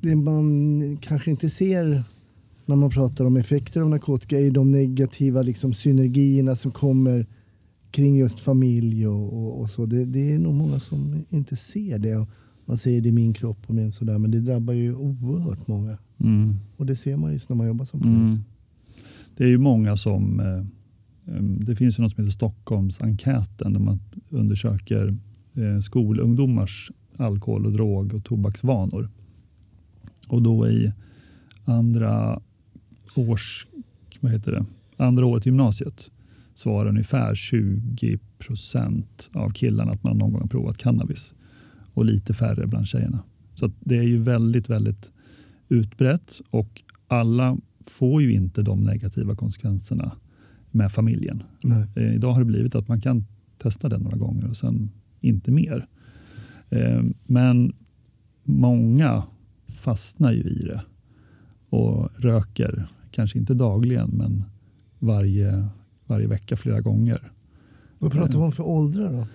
det 0.00 0.16
man 0.16 0.98
kanske 1.00 1.30
inte 1.30 1.48
ser 1.48 2.04
när 2.66 2.76
man 2.76 2.90
pratar 2.90 3.24
om 3.24 3.36
effekter 3.36 3.80
av 3.80 3.90
narkotika 3.90 4.40
är 4.40 4.50
de 4.50 4.72
negativa 4.72 5.42
liksom, 5.42 5.74
synergierna 5.74 6.56
som 6.56 6.72
kommer 6.72 7.26
kring 7.92 8.16
just 8.18 8.40
familj 8.40 9.06
och, 9.06 9.32
och, 9.32 9.60
och 9.60 9.70
så. 9.70 9.86
Det, 9.86 10.04
det, 10.04 10.32
är 10.32 10.38
nog 10.38 10.54
många 10.54 10.80
som 10.80 11.24
inte 11.30 11.56
ser 11.56 11.98
det. 11.98 12.26
Man 12.64 12.76
säger 12.76 13.00
det 13.00 13.08
är 13.08 13.12
min 13.12 13.32
kropp 13.32 13.58
och 13.66 13.74
min 13.74 13.92
sådär 13.92 14.18
men 14.18 14.30
det 14.30 14.40
drabbar 14.40 14.74
ju 14.74 14.94
oerhört 14.94 15.68
många. 15.68 15.98
Mm. 16.18 16.56
Och 16.76 16.86
det 16.86 16.96
ser 16.96 17.16
man 17.16 17.32
ju 17.32 17.38
när 17.48 17.56
man 17.56 17.66
jobbar 17.66 17.84
som 17.84 18.00
polis. 18.00 18.30
Mm. 18.30 18.44
Det 19.36 19.44
är 19.44 19.48
ju 19.48 19.58
många 19.58 19.96
som 19.96 20.40
eh, 20.40 20.64
det 21.66 21.76
finns 21.76 21.98
ju 21.98 22.02
något 22.02 22.12
som 22.12 22.24
heter 22.24 22.32
Stockholmsenkäten 22.32 23.72
där 23.72 23.80
man 23.80 24.00
undersöker 24.28 25.16
eh, 25.54 25.80
skolungdomars 25.80 26.90
alkohol 27.16 27.66
och 27.66 27.72
drog 27.72 28.14
och 28.14 28.24
tobaksvanor. 28.24 29.10
Och 30.28 30.42
då 30.42 30.68
i 30.68 30.92
andra 31.64 32.40
års, 33.14 33.66
vad 34.20 34.32
heter 34.32 34.52
det, 34.52 34.64
andra 35.04 35.26
året 35.26 35.46
i 35.46 35.48
gymnasiet 35.48 36.10
svarar 36.62 36.88
ungefär 36.88 37.34
20 37.34 38.18
procent 38.38 39.30
av 39.32 39.50
killarna 39.50 39.92
att 39.92 40.02
man 40.02 40.18
någon 40.18 40.32
gång 40.32 40.40
har 40.40 40.48
provat 40.48 40.78
cannabis 40.78 41.34
och 41.94 42.04
lite 42.04 42.34
färre 42.34 42.66
bland 42.66 42.86
tjejerna. 42.86 43.22
Så 43.54 43.70
det 43.80 43.98
är 43.98 44.02
ju 44.02 44.18
väldigt, 44.18 44.70
väldigt 44.70 45.12
utbrett 45.68 46.40
och 46.50 46.82
alla 47.08 47.56
får 47.86 48.22
ju 48.22 48.32
inte 48.32 48.62
de 48.62 48.84
negativa 48.84 49.36
konsekvenserna 49.36 50.12
med 50.70 50.92
familjen. 50.92 51.42
Eh, 51.96 52.14
idag 52.14 52.32
har 52.32 52.40
det 52.40 52.46
blivit 52.46 52.74
att 52.74 52.88
man 52.88 53.00
kan 53.00 53.24
testa 53.58 53.88
det 53.88 53.98
några 53.98 54.16
gånger 54.16 54.48
och 54.48 54.56
sen 54.56 54.90
inte 55.20 55.50
mer. 55.50 55.86
Eh, 56.68 57.02
men 57.26 57.72
många 58.44 59.22
fastnar 59.68 60.32
ju 60.32 60.42
i 60.42 60.62
det 60.64 60.82
och 61.68 62.08
röker, 62.16 62.88
kanske 63.10 63.38
inte 63.38 63.54
dagligen 63.54 64.10
men 64.10 64.44
varje 64.98 65.68
varje 66.12 66.26
vecka 66.26 66.56
flera 66.56 66.80
gånger. 66.80 67.32
Vad 67.98 68.12
pratar 68.12 68.38
vi 68.38 68.44
om 68.44 68.52
för 68.52 68.66
åldrar 68.66 69.12
då? 69.12 69.26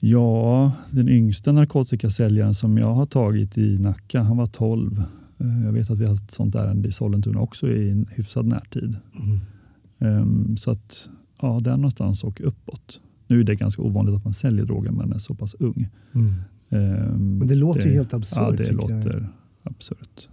Ja, 0.00 0.72
den 0.90 1.08
yngsta 1.08 1.52
narkotikasäljaren 1.52 2.54
som 2.54 2.78
jag 2.78 2.94
har 2.94 3.06
tagit 3.06 3.58
i 3.58 3.78
Nacka, 3.78 4.22
han 4.22 4.36
var 4.36 4.46
12. 4.46 5.02
Eh, 5.38 5.64
jag 5.64 5.72
vet 5.72 5.90
att 5.90 5.98
vi 5.98 6.06
har 6.06 6.14
ett 6.14 6.30
sånt 6.30 6.54
ärende 6.54 6.88
i 6.88 6.92
Sollentuna 6.92 7.40
också 7.40 7.70
i 7.70 7.90
en 7.90 8.06
hyfsad 8.10 8.46
närtid. 8.46 8.96
Mm. 9.18 10.20
Um, 10.22 10.56
så 10.56 10.70
att 10.70 11.08
ja, 11.40 11.58
där 11.62 11.76
någonstans 11.76 12.24
och 12.24 12.40
uppåt. 12.44 13.00
Nu 13.26 13.40
är 13.40 13.44
det 13.44 13.54
ganska 13.54 13.82
ovanligt 13.82 14.16
att 14.16 14.24
man 14.24 14.34
säljer 14.34 14.64
droger 14.64 14.90
när 14.90 14.98
man 14.98 15.12
är 15.12 15.18
så 15.18 15.34
pass 15.34 15.54
ung. 15.54 15.88
Mm. 16.12 16.34
Um, 16.68 17.38
Men 17.38 17.48
det 17.48 17.54
låter 17.54 17.86
ju 17.86 17.94
helt 17.94 18.14
absurt. 18.14 18.38
Ja, 18.38 18.50
det 18.50 18.72
låter 18.72 19.12
jag. 19.12 19.26
absurt. 19.72 20.28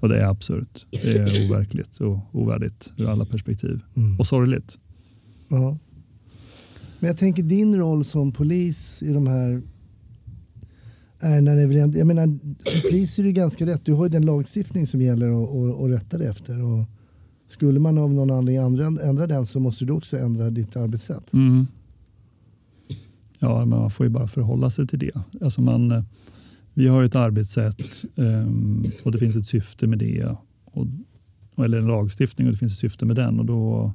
Och 0.00 0.08
det 0.08 0.20
är 0.20 0.26
absurt. 0.28 0.86
Det 0.90 1.16
är 1.18 1.46
overkligt 1.46 2.00
och 2.00 2.18
ovärdigt 2.32 2.92
ur 2.96 3.06
alla 3.10 3.24
perspektiv. 3.24 3.80
Mm. 3.96 4.18
Och 4.20 4.26
sorgligt. 4.26 4.78
Ja. 5.48 5.78
Men 6.98 7.08
jag 7.08 7.16
tänker 7.16 7.42
din 7.42 7.76
roll 7.76 8.04
som 8.04 8.32
polis 8.32 9.02
i 9.02 9.12
de 9.12 9.26
här 9.26 9.62
är 11.18 11.40
när 11.40 11.56
det 11.56 11.66
blir, 11.66 11.82
en- 11.82 11.92
jag 11.92 12.06
menar, 12.06 12.26
som 12.70 12.80
polis 12.82 13.18
är 13.18 13.22
det 13.22 13.32
ganska 13.32 13.66
rätt. 13.66 13.84
Du 13.84 13.92
har 13.92 14.04
ju 14.04 14.08
den 14.08 14.26
lagstiftning 14.26 14.86
som 14.86 15.00
gäller 15.02 15.28
och, 15.28 15.56
och, 15.60 15.80
och 15.80 15.88
rätta 15.88 16.18
dig 16.18 16.26
efter. 16.28 16.62
Och 16.62 16.84
skulle 17.48 17.80
man 17.80 17.98
av 17.98 18.14
någon 18.14 18.30
anledning 18.30 18.64
ändra, 18.66 19.02
ändra 19.02 19.26
den 19.26 19.46
så 19.46 19.60
måste 19.60 19.84
du 19.84 19.92
också 19.92 20.18
ändra 20.18 20.50
ditt 20.50 20.76
arbetssätt. 20.76 21.32
Mm. 21.32 21.66
Ja, 23.38 23.58
men 23.58 23.68
man 23.68 23.90
får 23.90 24.06
ju 24.06 24.10
bara 24.10 24.28
förhålla 24.28 24.70
sig 24.70 24.86
till 24.86 24.98
det. 24.98 25.10
Alltså 25.40 25.60
man, 25.62 25.90
eh, 25.92 26.04
vi 26.80 26.88
har 26.88 27.00
ju 27.00 27.06
ett 27.06 27.14
arbetssätt 27.14 28.04
ehm, 28.16 28.86
och 29.04 29.12
det 29.12 29.18
finns 29.18 29.36
ett 29.36 29.46
syfte 29.46 29.86
med 29.86 29.98
det. 29.98 30.36
Och, 30.64 30.86
eller 31.64 31.78
en 31.78 31.86
lagstiftning 31.86 32.46
och 32.46 32.52
det 32.52 32.58
finns 32.58 32.72
ett 32.72 32.78
syfte 32.78 33.06
med 33.06 33.16
den. 33.16 33.38
Och 33.40 33.46
då, 33.46 33.92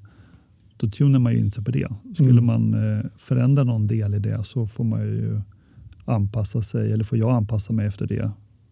då 0.77 0.89
tunar 0.89 1.19
man 1.19 1.33
ju 1.33 1.39
in 1.39 1.51
sig 1.51 1.63
på 1.63 1.71
det. 1.71 1.87
Skulle 2.13 2.31
Mm. 2.31 2.45
man 2.45 2.73
eh, 2.73 3.05
förändra 3.17 3.63
någon 3.63 3.87
del 3.87 4.13
i 4.13 4.19
det 4.19 4.43
så 4.43 4.67
får 4.67 4.83
man 4.83 5.01
ju 5.01 5.41
anpassa 6.05 6.61
sig, 6.61 6.91
eller 6.91 7.03
får 7.03 7.17
jag 7.17 7.29
anpassa 7.31 7.73
mig 7.73 7.87
efter 7.87 8.07
det. 8.07 8.31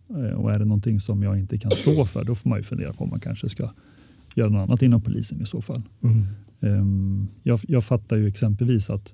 Eh, 0.09 0.33
och 0.33 0.51
är 0.53 0.59
det 0.59 0.65
någonting 0.65 0.99
som 0.99 1.23
jag 1.23 1.39
inte 1.39 1.57
kan 1.57 1.71
stå 1.71 2.05
för, 2.05 2.23
då 2.23 2.35
får 2.35 2.49
man 2.49 2.59
ju 2.59 2.63
fundera 2.63 2.93
på 2.93 3.03
om 3.03 3.09
man 3.09 3.19
kanske 3.19 3.49
ska 3.49 3.69
göra 4.35 4.49
något 4.49 4.69
annat 4.69 4.81
inom 4.81 5.01
polisen 5.01 5.41
i 5.41 5.45
så 5.45 5.61
fall. 5.61 5.81
Mm. 6.03 6.25
Ehm, 6.59 7.27
Jag, 7.43 7.59
jag 7.67 7.83
fattar 7.83 8.15
ju 8.17 8.27
exempelvis 8.27 8.89
att 8.89 9.13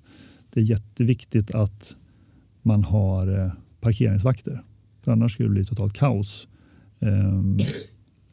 det 0.54 0.60
är 0.60 0.64
jätteviktigt 0.64 1.52
att 1.56 1.96
man 2.62 2.84
har 2.84 3.40
eh, 3.46 3.52
parkeringsvakter. 3.82 4.64
För 5.02 5.12
annars 5.12 5.34
skulle 5.34 5.50
det 5.50 5.54
bli 5.54 5.66
totalt 5.66 5.94
kaos 5.94 6.48
ehm, 7.00 7.58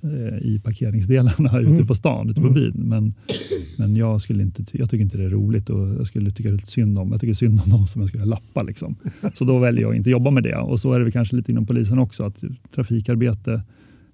eh, 0.02 0.38
i 0.42 0.60
parkeringsdelarna 0.64 1.58
ute 1.60 1.70
Mm. 1.70 1.86
på 1.86 1.94
stan, 1.94 2.30
ute 2.30 2.40
på 2.40 2.50
byn. 2.50 2.72
Men, 2.76 3.14
men 3.78 3.96
jag, 3.96 4.20
skulle 4.20 4.42
inte, 4.42 4.64
jag 4.72 4.90
tycker 4.90 5.04
inte 5.04 5.16
det 5.18 5.24
är 5.24 5.28
roligt 5.30 5.70
och 5.70 5.88
jag 5.88 6.06
skulle 6.06 6.30
tycka 6.30 6.50
lite 6.50 6.66
synd 6.66 6.98
om. 6.98 7.10
Jag 7.12 7.20
tycker 7.20 7.34
synd 7.34 7.60
om 7.64 7.70
dem 7.70 7.86
som 7.86 8.00
jag 8.02 8.08
skulle 8.08 8.24
lappa. 8.24 8.62
Liksom. 8.62 8.96
Så 9.34 9.44
då 9.44 9.58
väljer 9.58 9.82
jag 9.82 9.90
att 9.90 9.96
inte 9.96 10.10
jobba 10.10 10.30
med 10.30 10.42
det. 10.42 10.56
Och 10.56 10.80
så 10.80 10.92
är 10.92 11.00
det 11.00 11.10
kanske 11.10 11.36
lite 11.36 11.50
inom 11.52 11.66
polisen 11.66 11.98
också. 11.98 12.24
Att 12.24 12.42
trafikarbete 12.74 13.62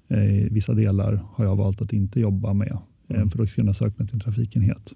eh, 0.09 0.37
i 0.39 0.49
vissa 0.51 0.75
delar 0.75 1.23
har 1.35 1.45
jag 1.45 1.57
valt 1.57 1.83
att 1.83 1.93
inte 1.93 2.21
jobba 2.21 2.53
med. 2.53 2.73
eh, 3.09 3.17
Mm. 3.17 3.31
För 3.31 3.39
då 3.39 3.47
skulle 3.47 3.67
jag 3.69 3.77
söka 3.77 3.95
mig 3.99 4.07
till 4.09 4.15
en 4.17 4.21
trafikenhet. 4.21 4.93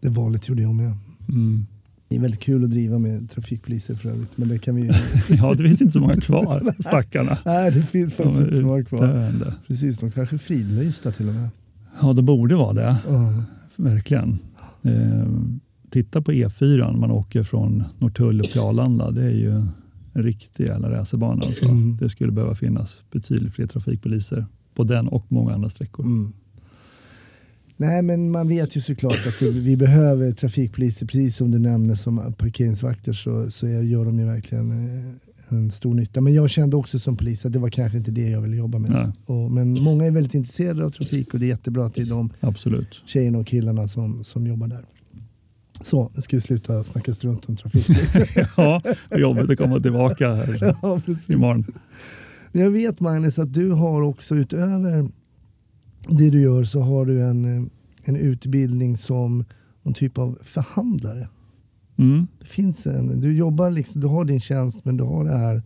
Det 0.00 0.08
valet 0.08 0.48
gjorde 0.48 0.62
jag 0.62 0.74
med. 0.74 0.92
Mm. 1.28 1.66
Det 2.12 2.18
är 2.18 2.22
väldigt 2.22 2.40
kul 2.40 2.64
att 2.64 2.70
driva 2.70 2.98
med 2.98 3.30
trafikpoliser 3.30 3.94
för 3.94 4.08
övrigt. 4.08 4.36
Men 4.38 4.48
det 4.48 4.58
kan 4.58 4.74
vi. 4.74 4.90
Ja, 5.28 5.54
det 5.54 5.64
finns 5.64 5.80
inte 5.80 5.92
så 5.92 6.00
många 6.00 6.14
kvar, 6.20 6.62
stackarna. 6.82 7.38
Nej, 7.44 7.70
det 7.72 7.82
finns 7.82 8.14
faktiskt 8.14 8.38
De 8.38 8.44
inte 8.44 8.58
så 8.58 8.64
många 8.66 8.84
kvar. 8.84 9.04
utdöende. 9.08 9.54
Precis, 9.68 9.98
de 9.98 10.10
kanske 10.10 10.36
är 10.36 10.38
fridlysta 10.38 11.12
till 11.12 11.28
och 11.28 11.34
med. 11.34 11.48
Ja, 12.02 12.12
det 12.12 12.22
borde 12.22 12.54
vara 12.56 12.72
det. 12.72 12.96
Ja. 13.08 13.44
Verkligen. 13.76 14.38
Eh, 14.82 15.26
titta 15.90 16.22
på 16.22 16.32
E4, 16.32 16.96
man 16.96 17.10
åker 17.10 17.42
från 17.42 17.84
Norrtull 17.98 18.40
upp 18.40 18.52
till 18.52 18.60
Arlanda. 18.60 19.10
Det 19.10 19.22
är 19.22 19.30
ju 19.30 19.50
en 20.12 20.22
riktig 20.22 20.66
jävla 20.66 20.90
racerbana. 20.90 21.44
Alltså. 21.46 21.64
Mm. 21.64 21.96
Det 21.96 22.08
skulle 22.08 22.32
behöva 22.32 22.54
finnas 22.54 23.02
betydligt 23.12 23.54
fler 23.54 23.66
trafikpoliser 23.66 24.46
på 24.74 24.84
den 24.84 25.08
och 25.08 25.26
många 25.28 25.54
andra 25.54 25.68
sträckor. 25.68 26.04
Mm. 26.06 26.32
Nej, 27.76 28.02
men 28.02 28.30
man 28.30 28.48
vet 28.48 28.76
ju 28.76 28.80
såklart 28.80 29.26
att 29.26 29.38
det, 29.40 29.50
vi 29.50 29.76
behöver 29.76 30.32
trafikpoliser, 30.32 31.06
precis 31.06 31.36
som 31.36 31.50
du 31.50 31.58
nämner 31.58 31.94
som 31.94 32.34
parkeringsvakter 32.38 33.12
så, 33.12 33.50
så 33.50 33.66
är, 33.66 33.82
gör 33.82 34.04
de 34.04 34.18
ju 34.18 34.26
verkligen 34.26 34.70
eh, 34.70 35.12
en 35.48 35.70
stor 35.70 35.94
nytta. 35.94 36.20
Men 36.20 36.34
jag 36.34 36.50
kände 36.50 36.76
också 36.76 36.98
som 36.98 37.16
polis 37.16 37.46
att 37.46 37.52
det 37.52 37.58
var 37.58 37.68
kanske 37.68 37.98
inte 37.98 38.10
det 38.10 38.28
jag 38.28 38.40
ville 38.40 38.56
jobba 38.56 38.78
med. 38.78 39.12
Och, 39.26 39.50
men 39.50 39.72
många 39.72 40.04
är 40.04 40.10
väldigt 40.10 40.34
intresserade 40.34 40.84
av 40.84 40.90
trafik 40.90 41.34
och 41.34 41.40
det 41.40 41.46
är 41.46 41.48
jättebra 41.48 41.86
att 41.86 41.94
det 41.94 42.02
är 42.02 42.06
de 42.06 42.30
absolut. 42.40 43.02
tjejerna 43.06 43.38
och 43.38 43.46
killarna 43.46 43.88
som, 43.88 44.24
som 44.24 44.46
jobbar 44.46 44.68
där. 44.68 44.84
Så, 45.80 46.10
nu 46.14 46.22
ska 46.22 46.36
vi 46.36 46.40
sluta 46.40 46.84
snacka 46.84 47.14
strunt 47.14 47.48
om 47.48 47.56
trafikpoliser. 47.56 48.48
Ja, 48.56 48.82
jobbigt 49.10 49.50
att 49.50 49.58
komma 49.58 49.80
tillbaka 49.80 50.34
här 50.34 50.76
ja, 50.82 51.00
precis. 51.06 51.30
imorgon. 51.30 51.64
Jag 52.52 52.70
vet 52.70 53.00
Magnus 53.00 53.38
att 53.38 53.54
du 53.54 53.70
har 53.70 54.02
också 54.02 54.34
utöver 54.34 55.08
det 56.08 56.30
du 56.30 56.40
gör 56.40 56.64
så 56.64 56.80
har 56.80 57.06
du 57.06 57.22
en, 57.22 57.44
eh, 57.44 57.64
en 58.04 58.16
utbildning 58.16 58.96
som 58.96 59.44
någon 59.82 59.94
typ 59.94 60.18
av 60.18 60.38
förhandlare. 60.42 61.28
Mm. 61.96 62.26
Det 62.40 62.46
finns 62.46 62.86
en, 62.86 63.20
du 63.20 63.36
jobbar 63.36 63.70
liksom, 63.70 64.00
du 64.00 64.06
har 64.06 64.24
din 64.24 64.40
tjänst 64.40 64.84
men 64.84 64.96
du 64.96 65.04
har 65.04 65.24
det 65.24 65.38
här, 65.38 65.62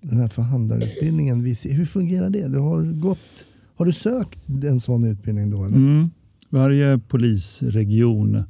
den 0.00 0.18
här 0.18 0.28
förhandlarutbildningen. 0.28 1.40
Hur 1.64 1.84
fungerar 1.84 2.30
det? 2.30 2.48
Du 2.48 2.58
har, 2.58 2.82
gått, 2.82 3.46
har 3.76 3.84
du 3.86 3.92
sökt 3.92 4.48
en 4.64 4.80
sån 4.80 5.04
utbildning 5.04 5.50
då? 5.50 5.64
Eller? 5.64 5.76
Mm. 5.76 6.10
Varje 6.50 6.98
polisregion 6.98 8.42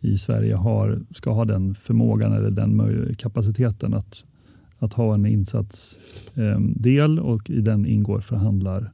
i 0.00 0.18
Sverige 0.18 0.54
har, 0.54 1.00
ska 1.10 1.32
ha 1.32 1.44
den 1.44 1.74
förmågan 1.74 2.32
eller 2.32 2.50
den 2.50 3.14
kapaciteten 3.18 3.94
att, 3.94 4.24
att 4.78 4.92
ha 4.92 5.14
en 5.14 5.26
insatsdel 5.26 7.18
och 7.20 7.50
i 7.50 7.60
den 7.60 7.86
ingår 7.86 8.20
förhandlar, 8.20 8.92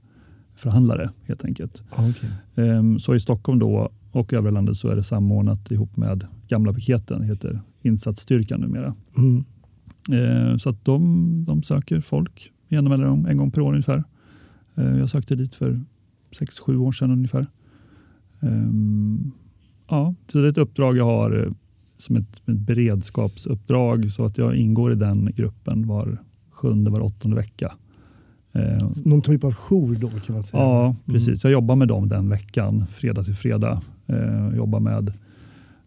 förhandlare 0.58 1.10
helt 1.24 1.44
enkelt. 1.44 1.82
Ja, 1.96 2.10
okej. 2.10 2.30
Ehm, 2.68 2.98
Så 2.98 3.14
i 3.14 3.20
Stockholm 3.20 3.58
då 3.58 3.90
och 4.10 4.32
övriga 4.32 4.50
landet 4.54 4.76
så 4.76 4.88
är 4.88 4.96
det 4.96 5.02
samordnat 5.02 5.70
ihop 5.70 5.96
med 5.96 6.26
gamla 6.48 6.72
piketen, 6.72 7.22
heter 7.22 7.60
insatsstyrkan 7.82 8.60
numera. 8.60 8.94
Mm. 9.16 9.44
Ehm, 10.12 10.58
Så 10.58 10.70
att 10.70 10.84
de, 10.84 11.44
de 11.48 11.62
söker 11.62 12.00
folk 12.00 12.52
genom 12.68 12.92
eller 12.92 13.06
om 13.06 13.26
en 13.26 13.36
gång 13.36 13.50
per 13.50 13.60
år 13.60 13.70
ungefär. 13.70 14.04
Ehm, 14.74 14.98
Jag 14.98 15.10
sökte 15.10 15.34
dit 15.36 15.54
för 15.54 15.80
sex 16.38 16.58
sju 16.58 16.76
år 16.76 16.92
sedan 16.92 17.10
ungefär. 17.10 17.46
Ja, 19.90 20.14
så 20.32 20.38
det 20.38 20.46
är 20.46 20.50
ett 20.50 20.58
uppdrag 20.58 20.96
jag 20.96 21.04
har 21.04 21.44
eh, 21.46 21.52
som 21.96 22.16
ett, 22.16 22.42
ett 22.48 22.58
beredskapsuppdrag 22.58 24.10
så 24.10 24.24
att 24.24 24.38
jag 24.38 24.56
ingår 24.56 24.92
i 24.92 24.94
den 24.94 25.30
gruppen 25.36 25.86
var 25.86 26.18
sjunde, 26.50 26.90
var 26.90 27.00
åttonde 27.00 27.36
vecka. 27.36 27.72
Ehm, 28.52 28.90
Någon 29.04 29.22
typ 29.22 29.44
av 29.44 29.54
jour 29.54 29.96
då 30.00 30.08
kan 30.08 30.34
man 30.34 30.42
säga. 30.42 30.62
Ja, 30.62 30.84
Mm. 30.84 30.96
precis. 31.06 31.44
Jag 31.44 31.52
jobbar 31.52 31.76
med 31.76 31.88
dem 31.88 32.08
den 32.08 32.28
veckan, 32.28 32.84
fredag 32.90 33.24
till 33.24 33.34
fredag. 33.34 33.82
Eh, 34.06 34.56
jobbar 34.56 34.80
med, 34.80 35.12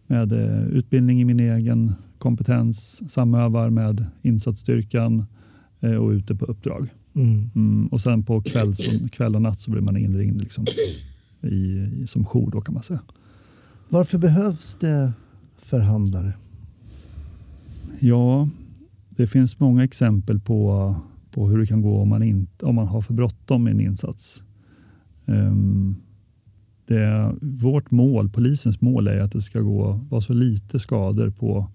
med 0.07 0.31
eh, 0.31 0.63
utbildning 0.67 1.21
i 1.21 1.25
min 1.25 1.39
egen 1.39 1.93
kompetens, 2.17 3.01
samövar 3.11 3.69
med 3.69 4.05
insatsstyrkan 4.21 5.25
eh, 5.79 5.95
och 5.95 6.09
ute 6.09 6.35
på 6.35 6.45
uppdrag. 6.45 6.87
Mm. 7.15 7.49
Mm, 7.55 7.87
och 7.87 8.01
sen 8.01 8.23
på 8.23 8.41
kväll, 8.41 8.73
kväll 9.11 9.35
och 9.35 9.41
natt 9.41 9.59
så 9.59 9.71
blir 9.71 9.81
man 9.81 9.97
inringd 9.97 10.41
liksom, 10.41 10.65
i, 11.41 11.47
i, 11.47 11.87
som 12.07 12.25
jour 12.25 12.51
då 12.51 12.61
kan 12.61 12.73
man 12.73 12.83
säga. 12.83 12.99
Varför 13.89 14.17
behövs 14.17 14.75
det 14.79 15.11
förhandlare? 15.57 16.33
Ja, 17.99 18.49
det 19.09 19.27
finns 19.27 19.59
många 19.59 19.83
exempel 19.83 20.39
på, 20.39 20.95
på 21.31 21.47
hur 21.47 21.57
det 21.57 21.65
kan 21.65 21.81
gå 21.81 21.97
om 21.97 22.09
man, 22.09 22.23
inte, 22.23 22.65
om 22.65 22.75
man 22.75 22.87
har 22.87 23.01
för 23.01 23.13
bråttom 23.13 23.63
med 23.63 23.71
en 23.71 23.81
insats. 23.81 24.43
Ehm, 25.25 25.95
det, 26.85 27.35
vårt 27.41 27.91
mål, 27.91 28.29
polisens 28.29 28.81
mål 28.81 29.07
är 29.07 29.19
att 29.19 29.31
det 29.31 29.41
ska 29.41 29.59
gå, 29.59 29.99
vara 30.09 30.21
så 30.21 30.33
lite 30.33 30.79
skador 30.79 31.29
på, 31.29 31.67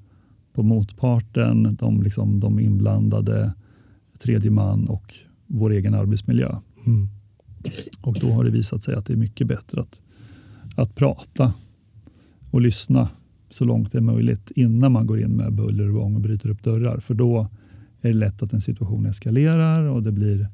på 0.53 0.63
motparten, 0.63 1.77
de, 1.81 2.03
liksom, 2.03 2.41
de 2.41 2.61
inblandade, 2.61 3.55
tredje 4.19 4.51
man 4.51 4.89
och 4.89 5.15
vår 5.47 5.71
egen 5.71 5.95
arbetsmiljö. 5.95 6.57
Mm. 6.87 7.09
Och 8.01 8.19
då 8.21 8.33
har 8.33 8.45
det 8.45 8.51
visat 8.51 8.83
sig 8.83 8.95
att 8.95 9.07
det 9.07 9.13
är 9.13 9.17
mycket 9.17 9.47
bättre 9.47 9.81
att, 9.81 10.01
att 10.77 10.95
prata 10.95 11.53
och 12.51 12.61
lyssna 12.61 13.09
så 13.51 13.65
långt 13.65 13.93
det 13.93 13.99
är 13.99 14.03
möjligt 14.03 14.51
innan 14.57 14.93
man 14.93 15.07
går 15.07 15.21
in 15.21 15.31
med 15.31 15.53
buller 15.53 15.89
och 15.89 15.95
bång 15.95 16.15
och 16.15 16.21
bryter 16.21 16.51
upp 16.51 16.63
dörrar. 16.63 17.01
För 17.01 17.15
då 17.15 17.49
är 18.09 18.13
det 18.13 18.19
lätt 18.19 18.43
att 18.43 18.53
en 18.53 18.61
situation 18.61 19.07
eskalerar 19.07 19.85
och 19.85 20.03
det 20.03 20.13
blir 20.13 20.49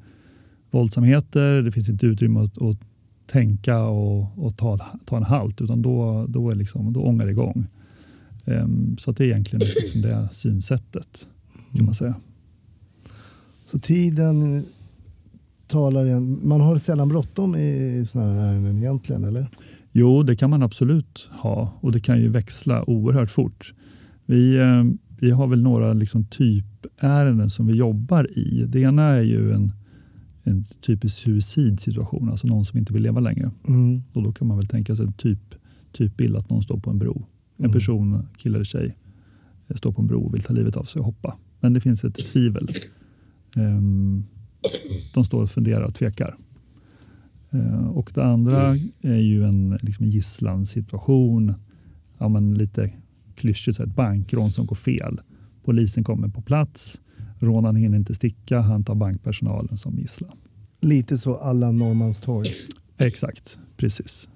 våldsamheter. 0.70 1.62
Det 1.62 1.72
finns 1.72 1.88
inte 1.88 2.06
utrymme 2.06 2.40
att, 2.40 2.62
att 2.62 2.78
tänka 3.26 3.82
och, 3.82 4.46
och 4.46 4.56
ta, 4.56 4.78
ta 5.04 5.16
en 5.16 5.22
halt 5.22 5.60
utan 5.60 5.82
då, 5.82 6.26
då, 6.28 6.50
är 6.50 6.54
liksom, 6.54 6.92
då 6.92 7.02
ångar 7.02 7.24
det 7.24 7.30
igång. 7.30 7.66
Ehm, 8.44 8.96
så 8.98 9.10
att 9.10 9.16
det 9.16 9.24
är 9.24 9.28
egentligen 9.28 9.62
utifrån 9.62 10.02
det 10.02 10.28
synsättet 10.32 11.28
kan 11.76 11.84
man 11.84 11.94
säga. 11.94 12.14
Så 13.64 13.78
tiden 13.78 14.64
talar 15.66 16.06
igen. 16.06 16.40
Man 16.42 16.60
har 16.60 16.78
sällan 16.78 17.08
bråttom 17.08 17.56
i 17.56 18.04
sådana 18.08 18.32
här 18.32 18.52
ärenden 18.52 18.78
egentligen, 18.78 19.24
eller? 19.24 19.46
Jo, 19.92 20.22
det 20.22 20.36
kan 20.36 20.50
man 20.50 20.62
absolut 20.62 21.28
ha 21.30 21.72
och 21.80 21.92
det 21.92 22.00
kan 22.00 22.20
ju 22.20 22.28
växla 22.28 22.90
oerhört 22.90 23.30
fort. 23.30 23.74
Vi, 24.26 24.56
eh, 24.56 24.84
vi 25.22 25.30
har 25.30 25.46
väl 25.46 25.62
några 25.62 25.92
liksom 25.92 26.24
typärenden 26.24 27.50
som 27.50 27.66
vi 27.66 27.74
jobbar 27.74 28.38
i. 28.38 28.64
Det 28.68 28.80
ena 28.80 29.02
är 29.02 29.22
ju 29.22 29.52
en, 29.52 29.72
en 30.42 30.64
typisk 30.64 31.16
suicidsituation, 31.16 32.28
alltså 32.28 32.46
någon 32.46 32.64
som 32.64 32.78
inte 32.78 32.92
vill 32.92 33.02
leva 33.02 33.20
längre. 33.20 33.50
Mm. 33.68 34.02
Och 34.12 34.22
då 34.22 34.32
kan 34.32 34.48
man 34.48 34.56
väl 34.56 34.66
tänka 34.66 34.96
sig 34.96 35.06
en 35.06 35.12
typ, 35.12 35.54
typbild 35.92 36.36
att 36.36 36.50
någon 36.50 36.62
står 36.62 36.78
på 36.78 36.90
en 36.90 36.98
bro. 36.98 37.26
En 37.56 37.64
Mm. 37.64 37.72
person, 37.72 38.26
kille 38.36 38.54
eller 38.56 38.64
tjej, 38.64 38.96
eh, 39.68 39.76
står 39.76 39.92
på 39.92 40.00
en 40.02 40.06
bro 40.08 40.22
och 40.22 40.34
vill 40.34 40.42
ta 40.42 40.52
livet 40.52 40.76
av 40.76 40.84
sig 40.84 41.00
och 41.00 41.06
hoppa. 41.06 41.36
Men 41.60 41.72
det 41.72 41.80
finns 41.80 42.04
ett 42.04 42.26
tvivel. 42.26 42.68
Ehm, 43.56 44.24
de 45.14 45.24
står 45.24 45.42
och 45.42 45.50
funderar 45.50 45.82
och 45.82 45.94
tvekar. 45.94 46.36
Eh, 47.50 47.86
och 47.88 48.10
det 48.14 48.24
andra 48.24 48.76
är 49.02 49.18
ju 49.18 49.44
en 49.44 49.78
liksom 49.82 50.06
gisslansituation. 50.06 51.54
Ja, 52.18 52.28
men 52.28 52.54
lite 52.54 52.92
klyschigt, 53.36 53.80
ett 53.80 53.94
bankrån 53.94 54.50
som 54.50 54.66
går 54.66 54.76
fel. 54.76 55.20
Polisen 55.64 56.04
kommer 56.04 56.28
på 56.28 56.42
plats, 56.42 57.00
rånaren 57.38 57.76
hinner 57.76 57.98
inte 57.98 58.14
sticka, 58.14 58.60
han 58.60 58.84
tar 58.84 58.94
bankpersonalen 58.94 59.78
som 59.78 59.98
gisslan. 59.98 60.36
Lite 60.80 61.18
så 61.18 61.36
alla 61.36 61.72
Norrmalmstorg. 61.72 62.54
Exakt, 62.98 63.58
precis. 63.76 64.28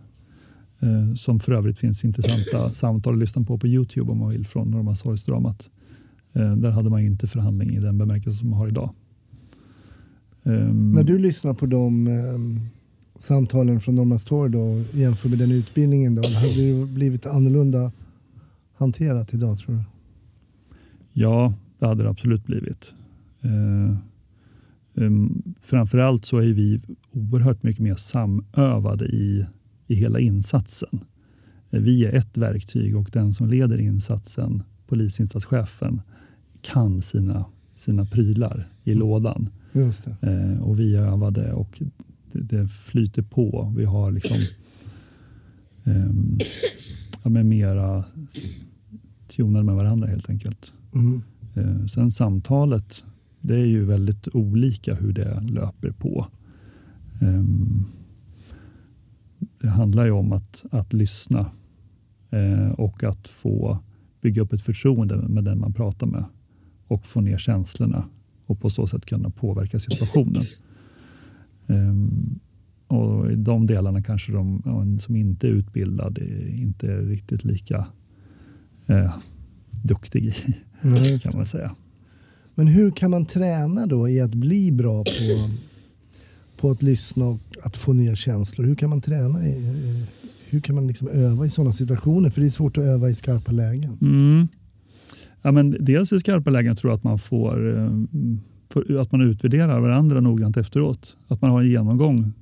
Eh, 0.80 1.14
som 1.14 1.40
för 1.40 1.52
övrigt 1.52 1.78
finns 1.78 2.04
intressanta 2.04 2.74
samtal 2.74 3.12
att 3.14 3.20
lyssna 3.20 3.44
på 3.44 3.58
på 3.58 3.66
Youtube 3.66 4.12
om 4.12 4.18
man 4.18 4.30
vill 4.30 4.46
från 4.46 4.70
Norrmalmstorgsdramat. 4.70 5.70
Eh, 6.32 6.56
där 6.56 6.70
hade 6.70 6.90
man 6.90 7.00
inte 7.00 7.26
förhandling 7.26 7.70
i 7.70 7.80
den 7.80 7.98
bemärkelse 7.98 8.38
som 8.38 8.50
man 8.50 8.58
har 8.58 8.68
idag. 8.68 8.94
Ehm, 10.44 10.92
När 10.92 11.04
du 11.04 11.18
lyssnar 11.18 11.54
på 11.54 11.66
de 11.66 12.06
eh, 12.06 12.62
samtalen 13.22 13.80
från 13.80 13.94
Norrmalmstorg 13.94 14.52
då 14.52 14.82
jämför 14.92 15.28
med 15.28 15.38
den 15.38 15.50
utbildningen 15.50 16.14
då, 16.14 16.28
hade 16.28 16.54
det 16.54 16.86
blivit 16.86 17.26
annorlunda 17.26 17.92
hanterat 18.76 19.34
idag 19.34 19.58
tror 19.58 19.74
du? 19.74 19.82
Ja, 21.12 21.54
det 21.78 21.86
hade 21.86 22.02
det 22.02 22.08
absolut 22.08 22.44
blivit. 22.44 22.94
Eh, 23.40 23.96
um, 24.94 25.42
framförallt 25.62 26.24
så 26.24 26.38
är 26.38 26.54
vi 26.54 26.80
oerhört 27.12 27.62
mycket 27.62 27.82
mer 27.82 27.94
samövade 27.94 29.06
i, 29.06 29.46
i 29.86 29.94
hela 29.94 30.20
insatsen. 30.20 31.00
Eh, 31.70 31.80
vi 31.80 32.04
är 32.04 32.12
ett 32.12 32.36
verktyg 32.36 32.96
och 32.96 33.10
den 33.12 33.32
som 33.32 33.48
leder 33.48 33.78
insatsen, 33.78 34.62
polisinsatschefen, 34.86 36.00
kan 36.62 37.02
sina, 37.02 37.44
sina 37.74 38.04
prylar 38.04 38.68
i 38.84 38.94
lådan. 38.94 39.50
Just. 39.72 40.06
Eh, 40.06 40.62
och 40.62 40.80
vi 40.80 40.96
är 40.96 41.02
övade 41.02 41.52
och 41.52 41.82
det, 42.32 42.40
det 42.40 42.68
flyter 42.68 43.22
på. 43.22 43.74
Vi 43.76 43.84
har 43.84 44.10
liksom 44.10 44.36
ehm, 45.84 46.38
ja, 47.22 47.30
men 47.30 47.48
mera 47.48 48.04
tunade 49.36 49.64
med 49.64 49.74
varandra 49.74 50.08
helt 50.08 50.30
enkelt. 50.30 50.74
Mm. 50.94 51.22
Eh, 51.54 51.86
sen 51.86 52.10
samtalet, 52.10 53.04
det 53.40 53.54
är 53.54 53.66
ju 53.66 53.84
väldigt 53.84 54.28
olika 54.34 54.94
hur 54.94 55.12
det 55.12 55.40
löper 55.40 55.90
på. 55.90 56.26
Ehm, 57.20 57.84
det 59.60 59.68
handlar 59.68 60.04
ju 60.04 60.10
om 60.10 60.32
att, 60.32 60.64
att 60.70 60.92
lyssna 60.92 61.50
eh, 62.30 62.70
och 62.70 63.04
att 63.04 63.28
få 63.28 63.78
bygga 64.20 64.42
upp 64.42 64.52
ett 64.52 64.62
förtroende 64.62 65.16
med 65.16 65.44
den 65.44 65.60
man 65.60 65.72
pratar 65.72 66.06
med 66.06 66.24
och 66.86 67.06
få 67.06 67.20
ner 67.20 67.38
känslorna 67.38 68.04
och 68.46 68.60
på 68.60 68.70
så 68.70 68.86
sätt 68.86 69.06
kunna 69.06 69.30
påverka 69.30 69.78
situationen. 69.78 70.44
Ehm, 71.66 72.38
och 72.86 73.32
I 73.32 73.34
de 73.34 73.66
delarna 73.66 74.02
kanske 74.02 74.32
de 74.32 74.62
ja, 74.64 74.98
som 74.98 75.16
inte 75.16 75.48
är 75.48 75.50
utbildad 75.50 76.18
är 76.18 76.60
inte 76.60 76.92
är 76.92 77.02
riktigt 77.02 77.44
lika 77.44 77.86
eh, 78.86 79.14
duktig 79.82 80.26
i 80.26 80.32
Ja, 80.82 81.18
kan 81.22 81.36
man 81.36 81.46
säga. 81.46 81.74
Men 82.54 82.66
hur 82.66 82.90
kan 82.90 83.10
man 83.10 83.26
träna 83.26 83.86
då 83.86 84.08
i 84.08 84.20
att 84.20 84.34
bli 84.34 84.72
bra 84.72 85.04
på, 85.04 85.50
på 86.56 86.70
att 86.70 86.82
lyssna 86.82 87.24
och 87.24 87.40
att 87.62 87.76
få 87.76 87.92
ner 87.92 88.14
känslor? 88.14 88.66
Hur 88.66 88.74
kan 88.74 88.90
man 88.90 89.00
träna? 89.00 89.46
I, 89.46 90.04
hur 90.48 90.60
kan 90.60 90.74
man 90.74 90.86
liksom 90.86 91.08
öva 91.08 91.46
i 91.46 91.50
sådana 91.50 91.72
situationer? 91.72 92.30
För 92.30 92.40
det 92.40 92.46
är 92.46 92.50
svårt 92.50 92.78
att 92.78 92.84
öva 92.84 93.08
i 93.08 93.14
skarpa 93.14 93.52
lägen. 93.52 93.98
Mm. 94.00 94.48
Ja, 95.42 95.52
men 95.52 95.76
dels 95.80 96.12
i 96.12 96.18
skarpa 96.18 96.50
lägen 96.50 96.76
tror 96.76 96.90
jag 96.90 96.96
att 96.96 97.04
man 97.04 97.18
får, 97.18 97.78
eh, 97.78 99.00
att 99.00 99.12
man 99.12 99.20
utvärderar 99.20 99.80
varandra 99.80 100.20
noggrant 100.20 100.56
efteråt. 100.56 101.16
Att 101.28 101.40
man 101.40 101.50
har 101.50 101.60
en 101.60 101.68
genomgång 101.68 102.32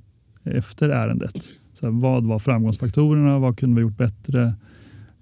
efter 0.43 0.89
ärendet. 0.89 1.49
Så 1.73 1.85
här, 1.85 2.01
vad 2.01 2.25
var 2.25 2.39
framgångsfaktorerna? 2.39 3.39
Vad 3.39 3.57
kunde 3.57 3.75
vi 3.75 3.81
gjort 3.81 3.97
bättre? 3.97 4.53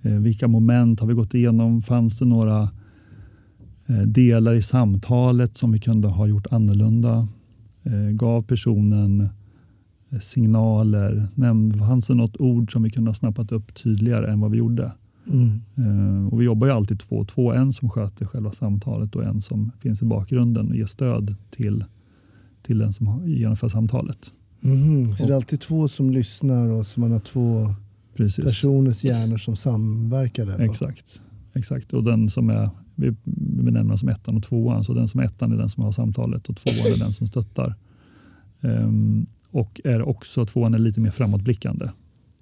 Eh, 0.03 0.19
vilka 0.19 0.47
moment 0.47 0.99
har 0.99 1.07
vi 1.07 1.13
gått 1.13 1.33
igenom? 1.33 1.81
Fanns 1.81 2.19
det 2.19 2.25
några 2.25 2.69
eh, 3.87 4.01
delar 4.01 4.53
i 4.53 4.61
samtalet 4.61 5.57
som 5.57 5.71
vi 5.71 5.79
kunde 5.79 6.07
ha 6.07 6.27
gjort 6.27 6.47
annorlunda? 6.51 7.27
Eh, 7.83 8.09
gav 8.11 8.41
personen 8.41 9.29
signaler? 10.21 11.27
Fanns 11.79 12.07
det 12.07 12.15
något 12.15 12.37
ord 12.37 12.71
som 12.71 12.83
vi 12.83 12.89
kunde 12.89 13.09
ha 13.09 13.15
snappat 13.15 13.51
upp 13.51 13.75
tydligare 13.75 14.31
än 14.31 14.39
vad 14.39 14.51
vi 14.51 14.57
gjorde? 14.57 14.91
Mm. 15.75 16.27
Och 16.27 16.41
vi 16.41 16.45
jobbar 16.45 16.67
ju 16.67 16.73
alltid 16.73 16.99
två 16.99 17.15
och 17.15 17.27
två. 17.27 17.53
En 17.53 17.73
som 17.73 17.89
sköter 17.89 18.25
själva 18.25 18.51
samtalet 18.51 19.15
och 19.15 19.23
en 19.23 19.41
som 19.41 19.71
finns 19.79 20.01
i 20.01 20.05
bakgrunden 20.05 20.69
och 20.69 20.75
ger 20.75 20.85
stöd 20.85 21.35
till, 21.51 21.85
till 22.65 22.77
den 22.77 22.93
som 22.93 23.23
genomför 23.25 23.69
samtalet. 23.69 24.33
Mhm. 24.61 25.15
Så 25.15 25.25
det 25.27 25.33
är 25.33 25.35
alltid 25.35 25.61
två 25.61 25.87
som 25.87 26.11
lyssnar 26.11 26.67
och 26.67 26.87
så 26.87 26.99
man 26.99 27.11
har 27.11 27.19
två 27.19 27.75
Precis. 28.15 28.45
personers 28.45 29.03
hjärnor 29.03 29.37
som 29.37 29.55
samverkar 29.55 30.45
där. 30.45 30.57
då. 30.57 30.63
Exakt. 30.63 31.21
Exakt. 31.53 31.93
Och 31.93 32.03
den 32.03 32.29
som 32.29 32.49
är, 32.49 32.69
vi 32.95 33.15
benämner 33.25 33.89
den 33.89 33.97
som 33.97 34.09
ettan 34.09 34.37
och 34.37 34.43
tvåan. 34.43 34.83
Så 34.83 34.93
den 34.93 35.07
som 35.07 35.19
är 35.19 35.23
ettan 35.23 35.51
är 35.51 35.57
den 35.57 35.69
som 35.69 35.83
har 35.83 35.91
samtalet 35.91 36.49
och 36.49 36.57
tvåan 36.57 36.77
är 36.77 36.97
den 36.97 37.13
som 37.13 37.27
stöttar. 37.27 37.75
Ehm, 38.61 39.25
och 39.51 39.81
är 39.83 40.01
också 40.01 40.45
tvåan 40.45 40.73
är 40.73 40.79
lite 40.79 40.99
mer 40.99 41.11
framåtblickande. 41.11 41.89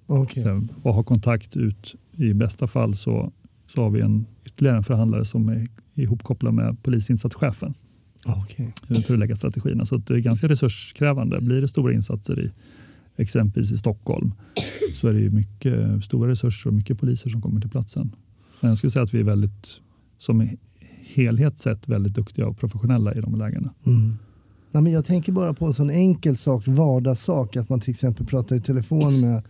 Okej. 0.06 0.42
Så, 0.42 0.62
och 0.82 0.94
har 0.94 1.02
kontakt 1.02 1.56
ut. 1.56 1.94
I 2.12 2.34
bästa 2.34 2.66
fall 2.66 2.96
så, 2.96 3.32
så 3.66 3.82
har 3.82 3.90
vi 3.90 4.00
en 4.00 4.26
ytterligare 4.44 4.76
en 4.76 4.84
förhandlare 4.84 5.24
som 5.24 5.48
är 5.48 5.68
ihopkopplad 5.94 6.54
med 6.54 6.82
polisinsatschefen. 6.82 7.74
Okej. 8.26 8.72
för 9.06 9.14
att 9.14 9.20
lägga 9.20 9.36
strategierna. 9.36 9.86
Så 9.86 9.96
det 9.96 10.14
är 10.14 10.18
ganska 10.18 10.48
resurskrävande. 10.48 11.40
Blir 11.40 11.60
det 11.60 11.68
stora 11.68 11.92
insatser 11.92 12.40
i 12.40 12.52
exempelvis 13.16 13.72
i 13.72 13.76
Stockholm 13.76 14.32
så 14.94 15.08
är 15.08 15.12
det 15.14 15.20
ju 15.20 15.30
mycket 15.30 16.04
stora 16.04 16.30
resurser 16.30 16.70
och 16.70 16.74
mycket 16.74 16.98
poliser 16.98 17.30
som 17.30 17.42
kommer 17.42 17.60
till 17.60 17.70
platsen. 17.70 18.16
Men 18.60 18.68
jag 18.68 18.78
skulle 18.78 18.90
säga 18.90 19.02
att 19.02 19.14
vi 19.14 19.20
är 19.20 19.24
väldigt, 19.24 19.68
som 20.18 20.48
helhet 21.14 21.58
sett, 21.58 21.88
väldigt 21.88 22.14
duktiga 22.14 22.46
och 22.46 22.58
professionella 22.58 23.14
i 23.14 23.20
de 23.20 23.38
lägena. 23.38 23.74
Mm. 23.86 24.16
Nej, 24.70 24.82
men 24.82 24.92
jag 24.92 25.04
tänker 25.04 25.32
bara 25.32 25.54
på 25.54 25.66
en 25.66 25.74
sån 25.74 25.90
enkel 25.90 26.36
sak, 26.36 26.62
vardagssak, 26.66 27.56
att 27.56 27.68
man 27.68 27.80
till 27.80 27.90
exempel 27.90 28.26
pratar 28.26 28.56
i 28.56 28.60
telefon 28.60 29.20
med 29.20 29.42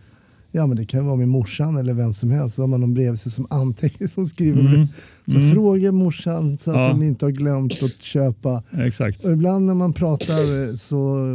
Ja 0.55 0.67
men 0.67 0.77
det 0.77 0.85
kan 0.85 1.05
vara 1.05 1.15
med 1.15 1.27
morsan 1.27 1.77
eller 1.77 1.93
vem 1.93 2.13
som 2.13 2.31
helst. 2.31 2.55
Så 2.55 2.61
har 2.61 2.67
man 2.67 2.81
någon 2.81 2.93
bredvid 2.93 3.19
sig 3.19 3.31
som 3.31 3.47
antecknar 3.49 4.07
som 4.07 4.25
skriver. 4.25 4.59
Mm. 4.75 4.87
Så 5.25 5.37
Mm. 5.37 5.51
fråga 5.51 5.91
morsan 5.91 6.57
så 6.57 6.71
att 6.71 6.77
Ja. 6.77 6.91
hon 6.91 7.03
inte 7.03 7.25
har 7.25 7.31
glömt 7.31 7.83
att 7.83 8.01
köpa. 8.01 8.63
Exakt. 8.77 9.25
Och 9.25 9.31
ibland 9.31 9.65
när 9.65 9.73
man 9.73 9.93
pratar 9.93 10.75
så, 10.75 11.25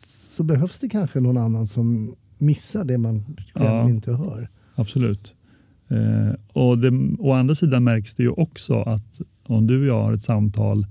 så 0.00 0.42
behövs 0.42 0.78
det 0.78 0.88
kanske 0.88 1.20
någon 1.20 1.36
annan 1.36 1.66
som 1.66 2.14
missar 2.38 2.84
det 2.84 2.98
man 2.98 3.24
Ja. 3.54 3.88
inte 3.90 4.12
hör. 4.12 4.48
Absolut. 4.74 5.34
Eh, 5.88 6.34
och 6.52 6.78
det, 6.78 6.90
å 7.18 7.32
andra 7.32 7.54
sidan 7.54 7.84
märks 7.84 8.14
det 8.14 8.22
ju 8.22 8.28
också 8.30 8.74
att 8.82 9.20
om 9.46 9.66
du 9.66 9.80
och 9.80 9.86
jag 9.86 10.02
har 10.02 10.12
ett 10.12 10.22
samtal 10.22 10.86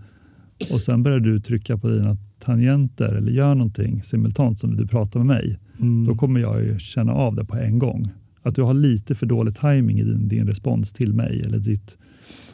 och 0.72 0.82
sen 0.82 1.04
börjar 1.04 1.20
du 1.20 1.40
trycka 1.40 1.78
på 1.78 1.90
dina 1.90 2.18
tangenter 2.40 3.14
eller 3.16 3.32
gör 3.32 3.56
någonting 3.56 4.04
simultant 4.04 4.60
som 4.60 4.76
du 4.76 4.88
pratar 4.88 5.20
med 5.20 5.28
mig. 5.28 5.60
Mm. 5.80 6.06
Då 6.06 6.16
kommer 6.16 6.40
jag 6.40 6.64
ju 6.64 6.80
känna 6.80 7.14
av 7.14 7.36
det 7.36 7.46
på 7.46 7.56
en 7.58 7.80
gång. 7.80 8.04
Att 8.42 8.56
du 8.56 8.62
har 8.62 8.74
lite 8.74 9.16
för 9.16 9.26
dålig 9.26 9.56
timing 9.56 10.00
i 10.00 10.04
din, 10.04 10.28
din 10.28 10.48
respons 10.48 10.94
till 10.94 11.14
mig 11.14 11.42
eller 11.46 11.58
ditt, 11.58 11.98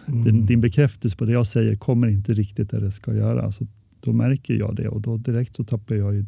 Mm. 0.07 0.23
din, 0.23 0.45
din 0.45 0.61
bekräftelse 0.61 1.17
på 1.17 1.25
det 1.25 1.31
jag 1.31 1.47
säger 1.47 1.75
kommer 1.75 2.07
inte 2.07 2.33
riktigt 2.33 2.69
där 2.69 2.81
det 2.81 2.91
ska 2.91 3.13
göra. 3.15 3.51
Så 3.51 3.67
då 4.01 4.13
märker 4.13 4.53
jag 4.53 4.75
det 4.75 4.87
och 4.87 5.01
då 5.01 5.17
direkt 5.17 5.55
så 5.55 5.63
tappar 5.63 5.95
jag 5.95 6.13
ju 6.13 6.25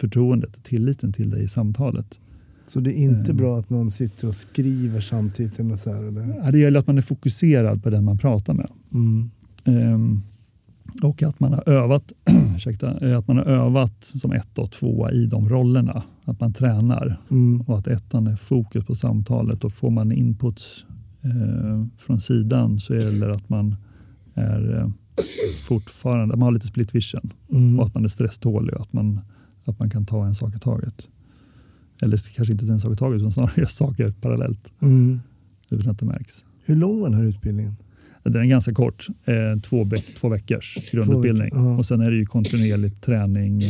förtroendet 0.00 0.56
och 0.56 0.62
tilliten 0.62 1.12
till 1.12 1.30
dig 1.30 1.42
i 1.44 1.48
samtalet. 1.48 2.20
Så 2.66 2.80
det 2.80 2.90
är 2.92 3.02
inte 3.02 3.30
Mm. 3.30 3.36
bra 3.36 3.58
att 3.58 3.70
någon 3.70 3.90
sitter 3.90 4.28
och 4.28 4.34
skriver 4.34 5.00
samtidigt. 5.00 5.60
Eller 5.60 5.76
så 5.76 5.92
här, 5.92 6.02
eller? 6.08 6.40
Ja, 6.44 6.50
Det 6.50 6.58
gäller 6.58 6.80
att 6.80 6.86
man 6.86 6.98
är 6.98 7.02
fokuserad 7.02 7.82
på 7.82 7.90
den 7.90 8.04
man 8.04 8.18
pratar 8.18 8.54
med. 8.54 8.70
Mm. 8.92 9.30
Ehm, 9.64 10.20
och 11.02 11.22
att 11.22 11.40
man 11.40 11.52
har 11.52 11.68
övat 11.68 12.12
ursäkta, 12.56 13.08
eh, 13.08 13.18
att 13.18 13.28
man 13.28 13.36
har 13.36 13.44
övat 13.44 14.04
som 14.04 14.32
ett 14.32 14.58
och 14.58 14.70
tvåa 14.70 15.10
i 15.10 15.26
de 15.26 15.48
rollerna. 15.48 16.02
Att 16.24 16.40
man 16.40 16.52
tränar 16.52 17.20
Mm. 17.30 17.60
och 17.60 17.78
att 17.78 17.86
ettan 17.86 18.26
är 18.26 18.36
fokus 18.36 18.84
på 18.86 18.94
samtalet 18.94 19.64
och 19.64 19.72
får 19.72 19.90
man 19.90 20.12
inputs 20.12 20.84
eh, 21.22 21.84
från 21.98 22.20
sidan 22.20 22.80
så 22.80 22.94
gäller 22.94 23.28
det 23.28 23.34
att 23.34 23.48
man 23.48 23.76
är 24.34 24.78
eh, 24.78 24.88
fortfarande, 25.56 26.36
man 26.36 26.42
har 26.42 26.52
lite 26.52 26.66
split 26.66 26.94
vision 26.94 27.32
Mm. 27.52 27.80
och 27.80 27.86
att 27.86 27.94
man 27.94 28.04
är 28.04 28.08
stresstålig 28.08 28.74
och 28.74 28.80
att 28.80 28.92
man, 28.92 29.20
att 29.70 29.78
man 29.78 29.90
kan 29.90 30.06
ta 30.06 30.26
en 30.26 30.34
sak 30.34 30.54
i 30.54 30.58
taget. 30.58 31.08
Eller 32.02 32.34
kanske 32.34 32.52
inte 32.52 32.64
en 32.66 32.80
sak 32.80 32.92
i 32.92 32.96
taget 32.96 33.18
utan 33.18 33.32
snarare 33.32 33.52
göra 33.56 33.68
saker 33.68 34.14
parallellt 34.20 34.72
Mm. 34.80 35.20
utan 35.70 35.90
att 35.90 35.98
det 35.98 36.06
märks. 36.06 36.44
Hur 36.64 36.76
lång 36.76 37.00
var 37.00 37.08
den 37.08 37.18
här 37.18 37.24
utbildningen? 37.24 37.76
Den 38.22 38.36
är 38.36 38.46
ganska 38.46 38.74
kort, 38.74 39.06
eh, 39.24 39.60
två, 39.62 39.84
veck, 39.84 40.14
två 40.16 40.28
veckors 40.28 40.78
grundutbildning. 40.92 41.44
veckor, 41.44 41.58
ja. 41.58 41.78
Och 41.78 41.86
sen 41.86 42.00
är 42.00 42.10
det 42.10 42.16
ju 42.16 42.26
kontinuerlig 42.26 43.00
träning 43.00 43.62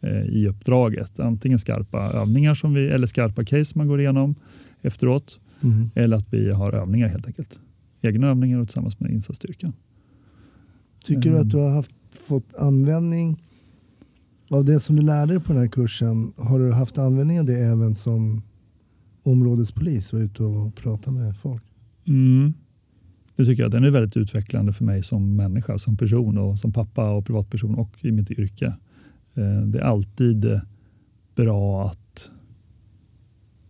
eh, 0.00 0.22
i 0.22 0.48
uppdraget. 0.48 1.20
Antingen 1.20 1.58
skarpa 1.58 2.10
övningar 2.14 2.54
som 2.54 2.74
vi, 2.74 2.88
eller 2.88 3.06
skarpa 3.06 3.44
case 3.44 3.78
man 3.78 3.88
går 3.88 4.00
igenom 4.00 4.34
efteråt. 4.82 5.40
Mm. 5.60 5.90
Eller 5.94 6.16
att 6.16 6.32
vi 6.32 6.50
har 6.50 6.72
övningar 6.72 7.08
helt 7.08 7.26
enkelt. 7.26 7.60
Egna 8.02 8.28
övningar 8.28 8.58
och 8.58 8.68
tillsammans 8.68 9.00
med 9.00 9.10
insatsstyrkan. 9.10 9.72
Tycker 11.04 11.30
du 11.30 11.38
att 11.38 11.50
du 11.50 11.56
har 11.56 11.70
haft, 11.70 11.90
fått 12.12 12.54
användning 12.58 13.42
av 14.50 14.64
det 14.64 14.80
som 14.80 14.96
du 14.96 15.02
lärde 15.02 15.32
dig 15.32 15.42
på 15.42 15.52
den 15.52 15.62
här 15.62 15.68
kursen? 15.68 16.32
Har 16.36 16.58
du 16.58 16.72
haft 16.72 16.98
användning 16.98 17.40
av 17.40 17.46
det 17.46 17.58
även 17.58 17.94
som 17.94 18.42
områdespolis 19.22 20.12
och 20.12 20.18
ute 20.18 20.42
och 20.42 20.74
prata 20.74 21.10
med 21.10 21.36
folk? 21.36 21.62
Mm. 22.06 22.54
det 23.36 23.44
tycker 23.44 23.62
jag 23.62 23.72
den 23.72 23.84
är 23.84 23.90
väldigt 23.90 24.16
utvecklande 24.16 24.72
för 24.72 24.84
mig 24.84 25.02
som 25.02 25.36
människa, 25.36 25.78
som 25.78 25.96
person 25.96 26.38
och 26.38 26.58
som 26.58 26.72
pappa 26.72 27.10
och 27.10 27.26
privatperson 27.26 27.74
och 27.74 28.04
i 28.04 28.12
mitt 28.12 28.30
yrke. 28.30 28.66
Eh, 29.34 29.60
det 29.60 29.78
är 29.78 29.82
alltid 29.82 30.60
bra 31.34 31.86
att, 31.86 32.30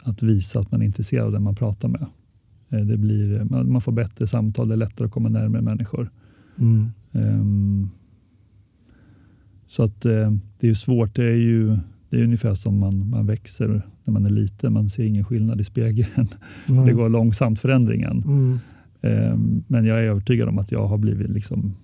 att 0.02 0.22
visa 0.22 0.60
att 0.60 0.70
man 0.70 0.82
är 0.82 0.86
intresserad 0.86 1.26
av 1.26 1.32
den 1.32 1.42
man 1.42 1.54
pratar 1.54 1.88
med. 1.88 2.06
Eh, 2.68 2.80
det 2.80 2.96
blir, 2.96 3.44
man 3.44 3.80
får 3.80 3.92
bättre 3.92 4.26
samtal, 4.26 4.68
det 4.68 4.74
är 4.74 4.76
lättare 4.76 5.06
att 5.06 5.12
komma 5.12 5.28
närmare 5.28 5.62
människor. 5.62 6.10
Mm. 6.58 6.90
Um, 7.12 7.90
så 9.68 9.82
att 9.82 10.06
uh, 10.06 10.32
det 10.60 10.68
är 10.68 10.74
svårt. 10.74 11.14
Det 11.14 11.24
är 11.24 11.36
ju 11.36 11.78
det 12.10 12.20
är 12.20 12.24
ungefär 12.24 12.54
som 12.54 12.78
man, 12.78 13.10
man 13.10 13.26
växer 13.26 13.82
när 14.04 14.12
man 14.12 14.26
är 14.26 14.30
liten. 14.30 14.72
Man 14.72 14.88
ser 14.88 15.04
ingen 15.04 15.24
skillnad 15.24 15.60
i 15.60 15.64
spegeln. 15.64 16.28
Mm. 16.68 16.86
Det 16.86 16.92
går 16.92 17.08
långsamt 17.08 17.60
förändringen. 17.60 18.22
Mm. 18.22 18.58
Um, 19.32 19.64
men 19.66 19.84
jag 19.84 19.98
är 19.98 20.02
övertygad 20.02 20.48
om 20.48 20.58
att 20.58 20.72
jag 20.72 20.86
har 20.86 20.98
blivit 20.98 21.30
liksom 21.30 21.74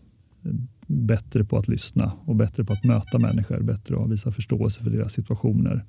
bättre 0.87 1.45
på 1.45 1.59
att 1.59 1.69
lyssna 1.69 2.13
och 2.25 2.37
bättre 2.37 2.65
på 2.65 2.73
att 2.73 2.85
möta 2.85 3.19
människor. 3.19 3.63
Bättre 3.63 4.05
att 4.05 4.11
visa 4.11 4.33
förståelse 4.33 4.83
för 4.83 4.91
deras 4.91 5.13
situationer 5.13 5.85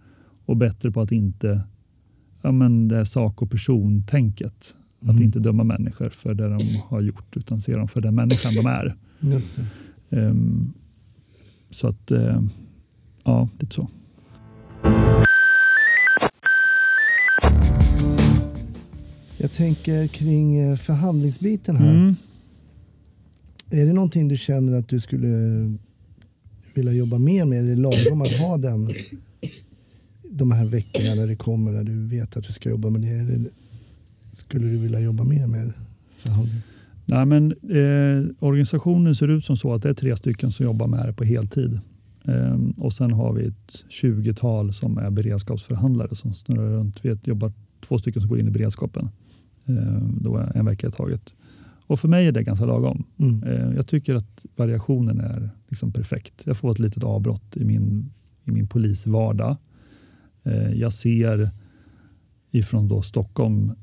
och 0.45 0.57
bättre 0.57 0.91
på 0.91 1.01
att 1.01 1.11
inte 1.11 1.61
ja, 2.41 2.51
men 2.51 2.87
det 2.87 3.05
sak 3.05 3.41
och 3.41 3.51
person-tänket. 3.51 4.75
Att 5.07 5.19
inte 5.19 5.39
döma 5.39 5.63
människor 5.63 6.09
för 6.09 6.33
det 6.33 6.49
de 6.49 6.81
har 6.87 7.01
gjort 7.01 7.37
utan 7.37 7.61
se 7.61 7.75
dem 7.75 7.87
för 7.87 8.01
den 8.01 8.15
människan 8.15 8.55
de 8.55 8.65
är. 8.65 8.95
Um, 10.09 10.73
så 11.69 11.87
att, 11.87 12.11
uh, 12.11 12.41
ja, 13.23 13.49
lite 13.59 13.75
så. 13.75 13.87
Jag 19.37 19.51
tänker 19.51 20.07
kring 20.07 20.59
eh, 20.59 20.75
förhandlingsbiten 20.75 21.75
här. 21.75 21.93
Mm. 21.93 22.15
Är 23.69 23.85
det 23.85 23.93
någonting 23.93 24.27
du 24.27 24.37
känner 24.37 24.79
att 24.79 24.87
du 24.87 24.99
skulle 24.99 25.27
vilja 26.73 26.91
jobba 26.91 27.17
mer 27.17 27.45
med? 27.45 27.59
Är 27.59 27.63
det 27.63 27.75
lagom 27.75 28.21
att 28.21 28.37
ha 28.37 28.57
den 28.57 28.89
de 30.23 30.51
här 30.51 30.65
veckorna 30.65 31.15
när 31.15 31.27
det 31.27 31.35
kommer 31.35 31.73
där 31.73 31.83
du 31.83 32.07
vet 32.07 32.37
att 32.37 32.43
du 32.43 32.53
ska 32.53 32.69
jobba 32.69 32.89
med 32.89 33.01
det? 33.01 33.33
Eller 33.33 33.49
skulle 34.33 34.67
du 34.67 34.77
vilja 34.77 34.99
jobba 34.99 35.23
mer 35.23 35.47
med 35.47 35.73
förhandling? 36.17 36.61
Nej, 37.05 37.25
men, 37.25 37.51
eh, 37.51 38.25
organisationen 38.39 39.15
ser 39.15 39.27
ut 39.27 39.45
som 39.45 39.57
så 39.57 39.73
att 39.73 39.81
det 39.81 39.89
är 39.89 39.93
tre 39.93 40.15
stycken 40.15 40.51
som 40.51 40.65
jobbar 40.65 40.87
med 40.87 41.05
det 41.05 41.13
på 41.13 41.23
heltid. 41.23 41.79
Eh, 42.25 42.59
och 42.77 42.93
sen 42.93 43.11
har 43.11 43.33
vi 43.33 43.45
ett 43.45 43.83
20-tal 43.89 44.73
som 44.73 44.97
är 44.97 45.09
beredskapsförhandlare 45.09 46.15
som 46.15 46.33
snurrar 46.33 46.69
runt. 46.69 47.05
Vi 47.05 47.17
jobbar 47.23 47.53
två 47.81 47.97
stycken 47.97 48.21
som 48.21 48.29
går 48.29 48.39
in 48.39 48.47
i 48.47 48.51
beredskapen. 48.51 49.09
Eh, 49.65 50.01
då 50.21 50.37
en 50.55 50.65
vecka 50.65 50.87
i 50.87 50.91
taget. 50.91 51.35
Och 51.87 51.99
för 51.99 52.07
mig 52.07 52.27
är 52.27 52.31
det 52.31 52.43
ganska 52.43 52.65
lagom. 52.65 53.03
Mm. 53.17 53.43
Eh, 53.43 53.75
jag 53.75 53.87
tycker 53.87 54.15
att 54.15 54.45
variationen 54.55 55.19
är 55.19 55.49
liksom 55.69 55.91
perfekt. 55.91 56.43
Jag 56.45 56.57
får 56.57 56.71
ett 56.71 56.79
litet 56.79 57.03
avbrott 57.03 57.57
i 57.57 57.65
min, 57.65 58.09
i 58.43 58.51
min 58.51 58.67
polisvardag. 58.67 59.55
Eh, 60.43 60.73
jag 60.73 60.93
ser 60.93 61.49
ifrån 62.51 62.87
då 62.87 63.01
Stockholms 63.01 63.73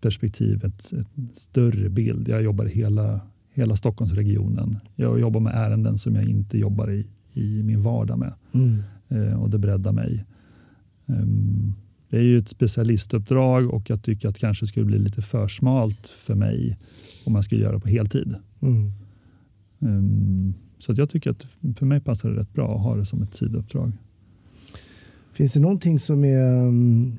perspektiv 0.00 0.64
ett, 0.64 0.92
ett 0.92 1.36
större 1.36 1.88
bild. 1.88 2.28
Jag 2.28 2.42
jobbar 2.42 2.64
i 2.64 2.70
hela, 2.70 3.20
hela 3.52 3.76
Stockholmsregionen. 3.76 4.78
Jag 4.96 5.20
jobbar 5.20 5.40
med 5.40 5.54
ärenden 5.54 5.98
som 5.98 6.14
jag 6.14 6.24
inte 6.24 6.58
jobbar 6.58 6.90
i, 6.90 7.06
i 7.32 7.62
min 7.62 7.82
vardag 7.82 8.18
med. 8.18 8.32
Mm. 8.52 8.82
Eh, 9.08 9.42
och 9.42 9.50
det 9.50 9.58
breddar 9.58 9.92
mig. 9.92 10.26
Um, 11.06 11.74
det 12.08 12.18
är 12.18 12.22
ju 12.22 12.38
ett 12.38 12.48
specialistuppdrag 12.48 13.70
och 13.70 13.90
jag 13.90 14.02
tycker 14.02 14.28
att 14.28 14.34
det 14.34 14.40
kanske 14.40 14.66
skulle 14.66 14.86
bli 14.86 14.98
lite 14.98 15.22
för 15.22 15.48
smalt 15.48 16.08
för 16.08 16.34
mig 16.34 16.78
om 17.24 17.32
man 17.32 17.42
skulle 17.42 17.62
göra 17.62 17.72
det 17.72 17.80
på 17.80 17.88
heltid. 17.88 18.34
Mm. 18.60 18.92
Um, 19.78 20.54
så 20.78 20.92
att 20.92 20.98
jag 20.98 21.10
tycker 21.10 21.30
att 21.30 21.46
för 21.76 21.86
mig 21.86 22.00
passar 22.00 22.30
det 22.30 22.40
rätt 22.40 22.52
bra 22.52 22.76
att 22.76 22.82
ha 22.82 22.96
det 22.96 23.04
som 23.04 23.22
ett 23.22 23.34
sidouppdrag. 23.34 23.92
Finns 25.32 25.52
det 25.52 25.60
någonting 25.60 25.98
som 25.98 26.24
är, 26.24 26.66
um, 26.66 27.18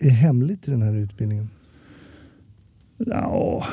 är 0.00 0.10
hemligt 0.10 0.68
i 0.68 0.70
den 0.70 0.82
här 0.82 0.94
utbildningen? 0.94 1.48
Ja, 2.98 3.64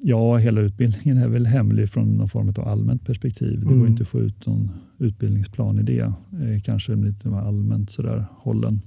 ja, 0.00 0.36
hela 0.36 0.60
utbildningen 0.60 1.18
är 1.18 1.28
väl 1.28 1.46
hemlig 1.46 1.88
från 1.90 2.08
någon 2.16 2.28
form 2.28 2.48
av 2.48 2.68
allmänt 2.68 3.06
perspektiv. 3.06 3.60
Det 3.60 3.66
Mm. 3.66 3.78
går 3.78 3.88
inte 3.88 4.02
att 4.02 4.08
få 4.08 4.20
ut 4.20 4.46
någon 4.46 4.70
utbildningsplan 4.98 5.78
i 5.78 5.82
det. 5.82 6.00
Eh, 6.00 6.60
kanske 6.64 6.94
lite 6.94 7.28
mer 7.28 7.36
allmänt 7.38 7.90
sådär 7.90 8.26
hållen. 8.38 8.80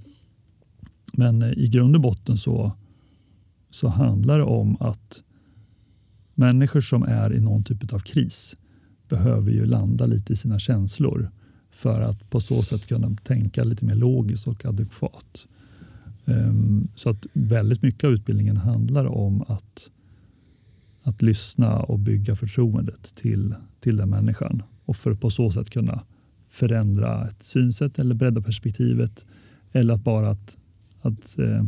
Men 1.14 1.42
eh, 1.42 1.52
i 1.52 1.68
grund 1.68 1.96
och 1.96 2.02
botten 2.02 2.38
så, 2.38 2.72
så 3.72 3.88
handlar 3.88 4.38
det 4.38 4.44
om 4.44 4.78
att 4.80 5.24
människor 6.36 6.82
som 6.82 7.04
är 7.04 7.34
i 7.36 7.40
någon 7.40 7.64
typ 7.64 7.94
av 7.94 8.00
kris 8.00 8.56
behöver 9.10 9.52
ju 9.52 9.66
landa 9.66 10.06
lite 10.06 10.34
i 10.34 10.36
sina 10.36 10.60
känslor 10.60 11.30
för 11.72 12.02
att 12.02 12.30
på 12.30 12.40
så 12.40 12.64
sätt 12.64 12.86
kunna 12.88 13.16
tänka 13.24 13.64
lite 13.64 13.86
mer 13.86 13.96
logiskt 13.96 14.48
och 14.48 14.66
adekvat. 14.66 15.48
Ehm, 16.32 16.88
så 16.96 17.10
att 17.10 17.26
väldigt 17.34 17.82
mycket 17.82 18.04
av 18.04 18.12
utbildningen 18.12 18.58
handlar 18.58 19.06
om 19.06 19.42
att, 19.42 19.92
att 21.04 21.22
lyssna 21.22 21.80
och 21.80 22.00
bygga 22.00 22.36
förtroendet 22.36 23.16
till, 23.16 23.56
till 23.80 23.98
den 23.98 24.10
människan 24.10 24.64
och 24.86 24.96
för 24.96 25.12
att 25.12 25.22
på 25.22 25.30
så 25.30 25.52
sätt 25.52 25.70
kunna 25.70 26.04
förändra 26.50 27.28
ett 27.28 27.44
synsätt 27.44 28.00
eller 28.00 28.16
bredda 28.16 28.42
perspektivet 28.42 29.26
eller 29.72 29.94
att 29.94 30.04
bara 30.04 30.30
att, 30.30 30.58
att, 31.02 31.40
eh, 31.40 31.64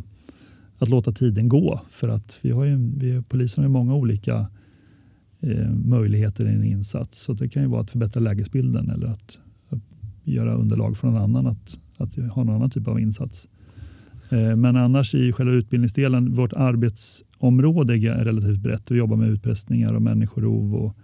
att 0.77 0.89
låta 0.89 1.11
tiden 1.11 1.47
gå. 1.47 1.81
För 1.89 2.09
att 2.09 2.39
vi 2.41 2.51
har 2.51 2.63
ju, 2.63 2.91
vi, 2.97 3.21
polisen 3.21 3.63
har 3.63 3.69
ju 3.69 3.73
många 3.73 3.95
olika 3.95 4.47
eh, 5.39 5.71
möjligheter 5.71 6.45
i 6.45 6.49
en 6.49 6.63
insats. 6.63 7.19
Så 7.19 7.33
det 7.33 7.49
kan 7.49 7.63
ju 7.63 7.69
vara 7.69 7.81
att 7.81 7.91
förbättra 7.91 8.19
lägesbilden 8.19 8.89
eller 8.89 9.07
att, 9.07 9.39
att 9.69 9.81
göra 10.23 10.55
underlag 10.55 10.97
för 10.97 11.07
någon 11.07 11.21
annan 11.21 11.47
att, 11.47 11.79
att 11.97 12.15
ha 12.15 12.43
någon 12.43 12.55
annan 12.55 12.69
typ 12.69 12.87
av 12.87 12.99
insats. 12.99 13.47
Eh, 14.29 14.55
men 14.55 14.75
annars 14.75 15.15
i 15.15 15.31
själva 15.31 15.53
utbildningsdelen, 15.53 16.33
vårt 16.33 16.53
arbetsområde 16.53 17.93
är 17.93 18.25
relativt 18.25 18.59
brett. 18.59 18.91
Vi 18.91 18.97
jobbar 18.97 19.17
med 19.17 19.29
utpressningar 19.29 19.93
och 19.93 20.01
människorov 20.01 20.75
och 20.75 20.95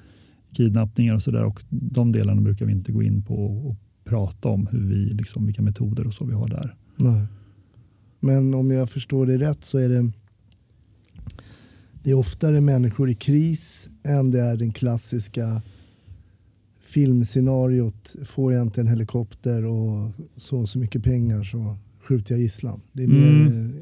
kidnappningar 0.54 1.14
och 1.14 1.22
sådär. 1.22 1.54
De 1.70 2.12
delarna 2.12 2.42
brukar 2.42 2.66
vi 2.66 2.72
inte 2.72 2.92
gå 2.92 3.04
in 3.04 3.24
på 3.24 3.46
och 3.46 3.76
prata 4.04 4.50
om 4.50 4.68
hur 4.68 4.88
vi, 4.88 4.96
liksom, 4.96 5.46
vilka 5.46 5.62
metoder 5.62 6.08
och 6.08 6.14
så 6.14 6.26
vi 6.26 6.34
har 6.34 6.48
där. 6.48 6.76
Nej. 6.96 7.26
Men 8.20 8.54
om 8.54 8.72
jag 8.72 8.90
förstår 8.90 9.26
det 9.26 9.38
rätt 9.38 9.64
så 9.64 9.78
är 9.78 9.90
det 9.90 10.12
det 12.04 12.12
är 12.12 12.18
oftare 12.18 12.62
människor 12.62 13.10
i 13.10 13.16
kris 13.16 13.90
än 14.04 14.32
det 14.32 14.40
är 14.40 14.58
den 14.58 14.72
klassiska 14.72 15.62
filmscenariot. 16.82 18.16
Får 18.26 18.54
jag 18.54 18.62
inte 18.62 18.82
en 18.82 18.88
helikopter 18.88 19.66
och 19.66 20.12
så 20.36 20.60
och 20.60 20.70
så 20.70 20.80
mycket 20.80 21.04
pengar 21.04 21.44
så 21.44 21.78
skjuter 22.10 22.34
jag 22.34 22.42
gisslan. 22.42 22.82
Det 22.92 23.04
är 23.04 23.08
mer 23.08 23.30
Mm. 23.30 23.70
eh, 23.70 23.76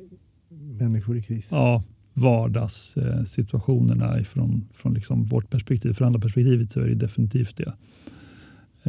människor 0.87 1.17
i 1.17 1.21
kris. 1.23 1.49
Ja, 1.51 1.83
vardagssituationerna 2.13 4.23
från, 4.23 4.67
från 4.73 4.93
liksom 4.93 5.25
vårt 5.25 5.49
perspektiv. 5.49 5.93
Från 5.93 6.05
andra 6.07 6.19
perspektivet 6.19 6.71
så 6.71 6.79
är 6.81 6.87
det 6.87 6.95
definitivt 6.95 7.57
det. 7.57 7.73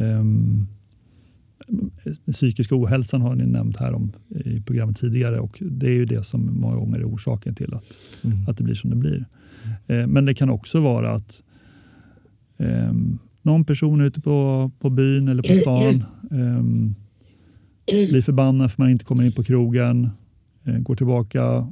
Um, 0.03 0.67
psykiska 2.31 2.75
ohälsan 2.75 3.21
har 3.21 3.35
ni 3.35 3.45
nämnt 3.45 3.77
här 3.77 3.93
om 3.93 4.11
i 4.29 4.61
programmet 4.61 4.97
tidigare 4.97 5.39
och 5.39 5.63
det 5.71 5.87
är 5.87 5.91
ju 5.93 6.05
det 6.05 6.23
som 6.23 6.59
många 6.61 6.75
gånger 6.75 6.99
är 6.99 7.05
orsaken 7.13 7.55
till 7.55 7.73
att, 7.73 7.85
Mm. 8.23 8.37
att 8.47 8.57
det 8.57 8.63
blir 8.63 8.75
som 8.75 8.89
det 8.89 8.95
blir. 8.95 9.25
Eh, 9.87 10.07
men 10.07 10.25
det 10.25 10.33
kan 10.33 10.49
också 10.49 10.81
vara 10.81 11.13
att 11.15 11.43
um, 12.57 13.19
någon 13.41 13.65
person 13.65 14.01
ute 14.01 14.21
på, 14.21 14.71
på 14.79 14.89
byn 14.89 15.27
eller 15.27 15.43
på 15.43 15.55
stan 15.61 16.03
um, 16.31 16.95
blir 17.89 18.21
förbannad 18.21 18.71
för 18.71 18.81
man 18.81 18.89
inte 18.89 19.05
kommer 19.05 19.23
in 19.23 19.31
på 19.31 19.43
krogen, 19.43 20.09
eh, 20.63 20.77
går 20.77 20.95
tillbaka, 20.95 21.67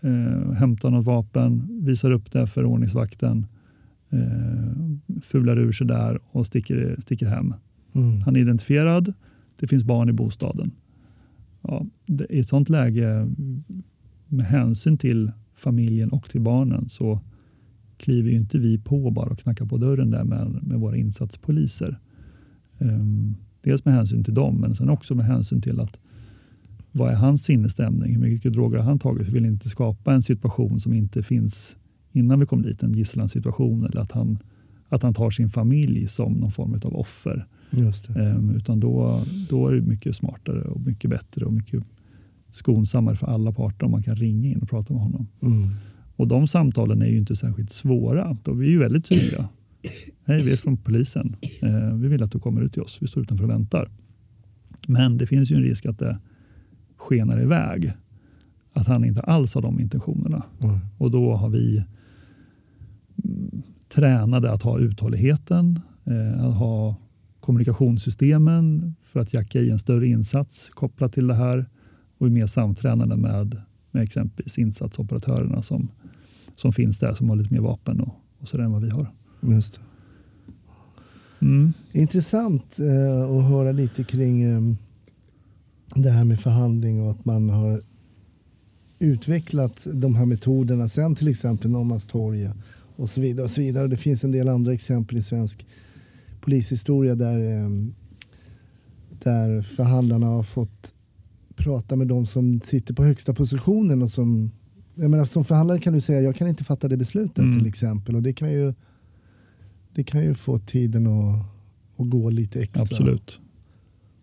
eh, 0.00 0.52
hämtar 0.52 0.90
något 0.90 1.04
vapen, 1.04 1.68
visar 1.84 2.10
upp 2.10 2.32
det 2.32 2.46
för 2.46 2.64
ordningsvakten, 2.64 3.46
eh, 4.10 5.20
fular 5.22 5.58
ur 5.58 5.72
sig 5.72 5.86
där 5.86 6.20
och 6.30 6.46
sticker, 6.46 6.96
sticker 6.98 7.26
hem. 7.26 7.54
Mm. 7.94 8.20
Han 8.20 8.36
är 8.36 8.40
identifierad, 8.40 9.12
det 9.60 9.66
finns 9.66 9.84
barn 9.84 10.08
i 10.08 10.12
bostaden. 10.12 10.70
Ja, 11.62 11.86
det, 12.06 12.26
I 12.30 12.40
ett 12.40 12.48
sånt 12.48 12.68
läge, 12.68 13.30
med 14.28 14.46
hänsyn 14.46 14.98
till 14.98 15.32
familjen 15.54 16.10
och 16.10 16.30
till 16.30 16.40
barnen, 16.40 16.88
så 16.88 17.20
kliver 17.96 18.30
ju 18.30 18.36
inte 18.36 18.58
vi 18.58 18.78
på 18.78 19.10
bara 19.10 19.30
och 19.30 19.38
knackar 19.38 19.66
på 19.66 19.76
dörren 19.76 20.10
där 20.10 20.24
med, 20.24 20.62
med 20.62 20.80
våra 20.80 20.96
insatspoliser. 20.96 21.98
Um, 22.78 23.36
dels 23.64 23.84
med 23.84 23.94
hänsyn 23.94 24.24
till 24.24 24.34
dem, 24.34 24.56
men 24.56 24.74
sen 24.74 24.88
också 24.88 25.14
med 25.14 25.26
hänsyn 25.26 25.60
till 25.60 25.80
att 25.80 25.98
vad 26.92 27.12
är 27.12 27.16
hans 27.16 27.42
sinnesstämning? 27.42 28.12
Hur 28.14 28.20
mycket 28.20 28.52
droger 28.52 28.78
har 28.78 28.84
han 28.84 28.98
tagit? 28.98 29.28
Vi 29.28 29.32
vill 29.32 29.46
inte 29.46 29.68
skapa 29.68 30.14
en 30.14 30.22
situation 30.22 30.80
som 30.80 30.92
inte 30.92 31.22
finns 31.22 31.76
innan 32.12 32.40
vi 32.40 32.46
kom 32.46 32.62
dit, 32.62 32.82
en 32.82 32.92
gisslansituation 32.92 33.84
eller 33.84 34.00
att 34.00 34.12
han, 34.12 34.38
att 34.88 35.02
han 35.02 35.14
tar 35.14 35.30
sin 35.30 35.50
familj 35.50 36.08
som 36.08 36.32
någon 36.32 36.50
form 36.50 36.80
av 36.84 36.96
offer. 36.96 37.46
Ehm, 38.16 38.50
utan 38.50 38.80
då, 38.80 39.20
då 39.48 39.68
är 39.68 39.74
det 39.74 39.82
mycket 39.82 40.16
smartare 40.16 40.60
och 40.60 40.80
mycket 40.80 41.10
bättre 41.10 41.44
och 41.44 41.52
mycket 41.52 41.84
skonsammare 42.50 43.16
för 43.16 43.26
alla 43.26 43.52
parter 43.52 43.86
om 43.86 43.90
man 43.90 44.02
kan 44.02 44.16
ringa 44.16 44.48
in 44.48 44.58
och 44.58 44.68
prata 44.68 44.92
med 44.92 45.02
honom. 45.02 45.26
Mm. 45.42 45.68
Och 46.16 46.28
de 46.28 46.46
samtalen 46.46 47.02
är 47.02 47.06
ju 47.06 47.18
inte 47.18 47.36
särskilt 47.36 47.70
svåra. 47.70 48.36
De 48.42 48.60
är 48.60 48.64
ju 48.64 48.78
väldigt 48.78 49.04
tydliga. 49.04 49.48
Hej, 50.24 50.44
vi 50.44 50.52
är 50.52 50.56
från 50.56 50.76
polisen. 50.76 51.36
Eh, 51.60 51.94
vi 51.94 52.08
vill 52.08 52.22
att 52.22 52.32
du 52.32 52.38
kommer 52.38 52.60
ut 52.60 52.72
till 52.72 52.82
oss. 52.82 52.98
Vi 53.00 53.06
står 53.06 53.22
utanför 53.22 53.44
och 53.44 53.50
väntar. 53.50 53.90
Men 54.88 55.18
det 55.18 55.26
finns 55.26 55.50
ju 55.50 55.56
en 55.56 55.62
risk 55.62 55.86
att 55.86 55.98
det 55.98 56.18
skenar 56.96 57.42
iväg. 57.42 57.92
Att 58.72 58.86
han 58.86 59.04
inte 59.04 59.20
alls 59.20 59.54
har 59.54 59.62
de 59.62 59.80
intentionerna. 59.80 60.42
Mm. 60.62 60.78
Och 60.98 61.10
då 61.10 61.34
har 61.34 61.48
vi 61.48 61.84
mm, 63.24 63.62
tränade 63.88 64.52
att 64.52 64.62
ha 64.62 64.78
uthålligheten, 64.78 65.80
eh, 66.04 66.44
att 66.44 66.54
ha 66.56 66.96
kommunikationssystemen 67.40 68.94
för 69.02 69.20
att 69.20 69.34
jacka 69.34 69.60
i 69.60 69.70
en 69.70 69.78
större 69.78 70.06
insats 70.06 70.68
kopplat 70.68 71.12
till 71.12 71.26
det 71.26 71.34
här 71.34 71.66
och 72.18 72.26
är 72.26 72.30
mer 72.30 72.46
samtränade 72.46 73.16
med, 73.16 73.62
med 73.90 74.02
exempelvis 74.02 74.58
insatsoperatörerna 74.58 75.62
som, 75.62 75.88
som 76.56 76.72
finns 76.72 76.98
där 76.98 77.14
som 77.14 77.28
har 77.28 77.36
lite 77.36 77.52
mer 77.52 77.60
vapen 77.60 78.00
och, 78.00 78.14
och 78.38 78.48
sådär 78.48 78.64
än 78.64 78.72
vad 78.72 78.82
vi 78.82 78.90
har. 78.90 79.08
Just. 79.48 79.80
Mm. 81.40 81.72
Intressant 81.92 82.78
eh, 82.78 83.36
att 83.36 83.44
höra 83.44 83.72
lite 83.72 84.04
kring 84.04 84.42
eh, 84.42 84.60
det 85.94 86.10
här 86.10 86.24
med 86.24 86.40
förhandling 86.40 87.02
och 87.02 87.10
att 87.10 87.24
man 87.24 87.50
har 87.50 87.82
utvecklat 88.98 89.86
de 89.92 90.14
här 90.14 90.24
metoderna 90.26 90.88
sen 90.88 91.14
till 91.14 91.28
exempel 91.28 91.70
Norrmalmstorg 91.70 92.50
och 92.96 93.10
så 93.10 93.20
vidare. 93.20 93.44
Och 93.44 93.50
så 93.50 93.60
vidare. 93.60 93.88
Det 93.88 93.96
finns 93.96 94.24
en 94.24 94.32
del 94.32 94.48
andra 94.48 94.72
exempel 94.72 95.18
i 95.18 95.22
svensk 95.22 95.66
polishistoria 96.40 97.14
där, 97.14 97.60
eh, 97.60 97.68
där 99.22 99.62
förhandlarna 99.62 100.26
har 100.26 100.42
fått 100.42 100.94
prata 101.56 101.96
med 101.96 102.06
de 102.06 102.26
som 102.26 102.60
sitter 102.60 102.94
på 102.94 103.04
högsta 103.04 103.34
positionen 103.34 104.02
och 104.02 104.10
som 104.10 104.50
jag 104.94 105.10
menar, 105.10 105.24
som 105.24 105.44
förhandlare 105.44 105.78
kan 105.78 105.92
du 105.92 106.00
säga 106.00 106.20
jag 106.20 106.36
kan 106.36 106.48
inte 106.48 106.64
fatta 106.64 106.88
det 106.88 106.96
beslutet 106.96 107.38
Mm. 107.38 107.58
till 107.58 107.66
exempel 107.66 108.16
och 108.16 108.22
det 108.22 108.32
kan 108.32 108.52
ju 108.52 108.74
det 109.94 110.04
kan 110.04 110.22
ju 110.24 110.34
få 110.34 110.58
tiden 110.58 111.06
att, 111.06 111.46
att 112.00 112.10
gå 112.10 112.30
lite 112.30 112.60
extra. 112.60 112.82
Absolut. 112.82 113.30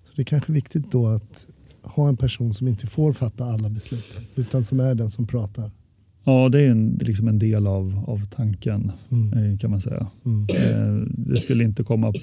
Så 0.06 0.12
det 0.16 0.22
är 0.22 0.26
kanske 0.26 0.52
viktigt 0.52 0.92
då 0.92 1.08
att 1.08 1.48
ha 1.84 2.10
en 2.10 2.18
person 2.18 2.54
som 2.54 2.68
inte 2.68 2.88
får 2.88 3.14
fatta 3.14 3.46
alla 3.46 3.70
beslut 3.70 4.18
utan 4.36 4.64
som 4.64 4.80
är 4.80 4.96
den 4.96 5.10
som 5.12 5.28
pratar. 5.28 5.72
Ja, 6.24 6.50
det 6.50 6.62
är 6.62 6.72
en, 6.72 6.98
liksom 7.02 7.28
en 7.28 7.40
del 7.40 7.68
av, 7.68 8.04
av 8.08 8.26
tanken 8.26 8.92
Mm. 9.12 9.52
eh, 9.54 9.58
kan 9.60 9.72
man 9.72 9.82
säga. 9.82 10.08
Mm. 10.26 10.48
Eh, 10.50 11.08
Det 11.08 11.40
skulle, 11.40 11.64
inte 11.64 11.84
komma, 11.84 12.14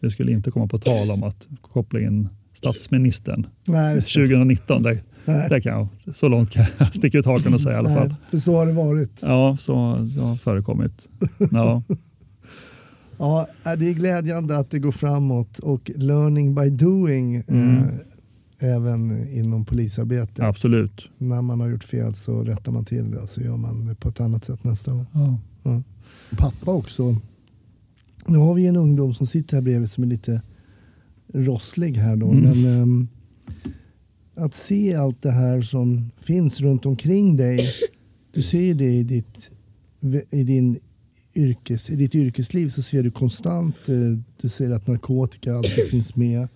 det 0.00 0.10
skulle 0.10 0.32
inte 0.32 0.50
komma 0.50 0.66
på 0.66 0.78
tal 0.78 1.10
om 1.10 1.22
att 1.22 1.48
koppla 1.60 2.00
in 2.00 2.28
statsministern 2.52 3.46
Nej, 3.68 3.94
just 3.94 4.14
det. 4.14 4.20
2019. 4.20 4.82
Det, 4.82 5.00
Nej. 5.24 5.46
det 5.48 5.60
kan 5.60 5.72
jag, 6.04 6.14
så 6.16 6.28
långt 6.28 6.50
kan 6.50 6.64
jag 6.78 6.94
sticka 6.94 7.18
ut 7.18 7.26
hakan 7.26 7.54
och 7.54 7.60
säga 7.60 7.74
i 7.74 7.78
alla 7.78 7.94
fall. 7.94 8.08
Nej, 8.08 8.16
för 8.30 8.38
så 8.38 8.54
har 8.56 8.66
det 8.66 8.72
varit. 8.72 9.18
Ja, 9.22 9.56
så, 9.60 10.08
så 10.08 10.20
har 10.20 10.36
förekommit. 10.36 11.08
Ja, 11.52 11.82
Ja, 13.18 13.48
äh, 13.66 13.72
det 13.72 13.88
är 13.88 13.92
glädjande 13.94 14.58
att 14.58 14.70
det 14.70 14.78
går 14.78 14.92
framåt 14.92 15.58
och 15.58 15.90
learning 15.96 16.54
by 16.54 16.70
doing 16.70 17.36
Mm. 17.48 17.76
eh, 17.78 17.88
även 18.58 19.28
inom 19.32 19.64
polisarbetet. 19.64 20.40
absolut. 20.40 21.08
När 21.18 21.42
man 21.42 21.60
har 21.60 21.68
gjort 21.68 21.84
fel 21.84 22.14
så 22.14 22.42
rättar 22.44 22.72
man 22.72 22.84
till 22.84 23.10
det 23.10 23.18
och 23.18 23.28
så 23.28 23.40
gör 23.40 23.56
man 23.56 23.86
det 23.86 23.94
på 23.94 24.08
ett 24.08 24.20
annat 24.20 24.44
sätt 24.44 24.64
nästa 24.64 24.92
gång. 24.92 25.06
Ja. 25.62 25.82
Pappa 26.36 26.72
också. 26.72 27.16
Nu 28.26 28.38
har 28.38 28.54
vi 28.54 28.66
en 28.66 28.76
ungdom 28.76 29.14
som 29.14 29.26
sitter 29.26 29.56
här 29.56 29.62
bredvid 29.62 29.90
som 29.90 30.04
är 30.04 30.08
lite 30.08 30.42
rosslig 31.34 31.94
här 31.96 32.16
då. 32.16 32.30
Mm. 32.30 32.42
Men 32.62 32.82
ehm, 32.82 33.08
att 34.36 34.54
se 34.54 34.94
allt 34.94 35.22
det 35.22 35.30
här 35.30 35.62
som 35.62 36.10
finns 36.18 36.60
runt 36.60 36.86
omkring 36.86 37.36
dig. 37.36 37.70
Du 38.32 38.42
ser 38.42 38.74
det 38.74 38.84
i 38.90 39.02
ditt, 39.02 39.50
i 40.30 40.42
din 40.42 40.78
yrkes, 41.36 41.90
i 41.90 41.96
ditt 41.96 42.14
yrkesliv 42.14 42.68
så 42.68 42.82
ser 42.82 43.02
du 43.02 43.10
konstant, 43.10 43.88
eh, 43.88 44.18
du 44.40 44.48
ser 44.48 44.70
att 44.70 44.86
narkotika 44.86 45.54
alltid 45.54 45.88
finns 45.90 46.16
med. 46.16 46.48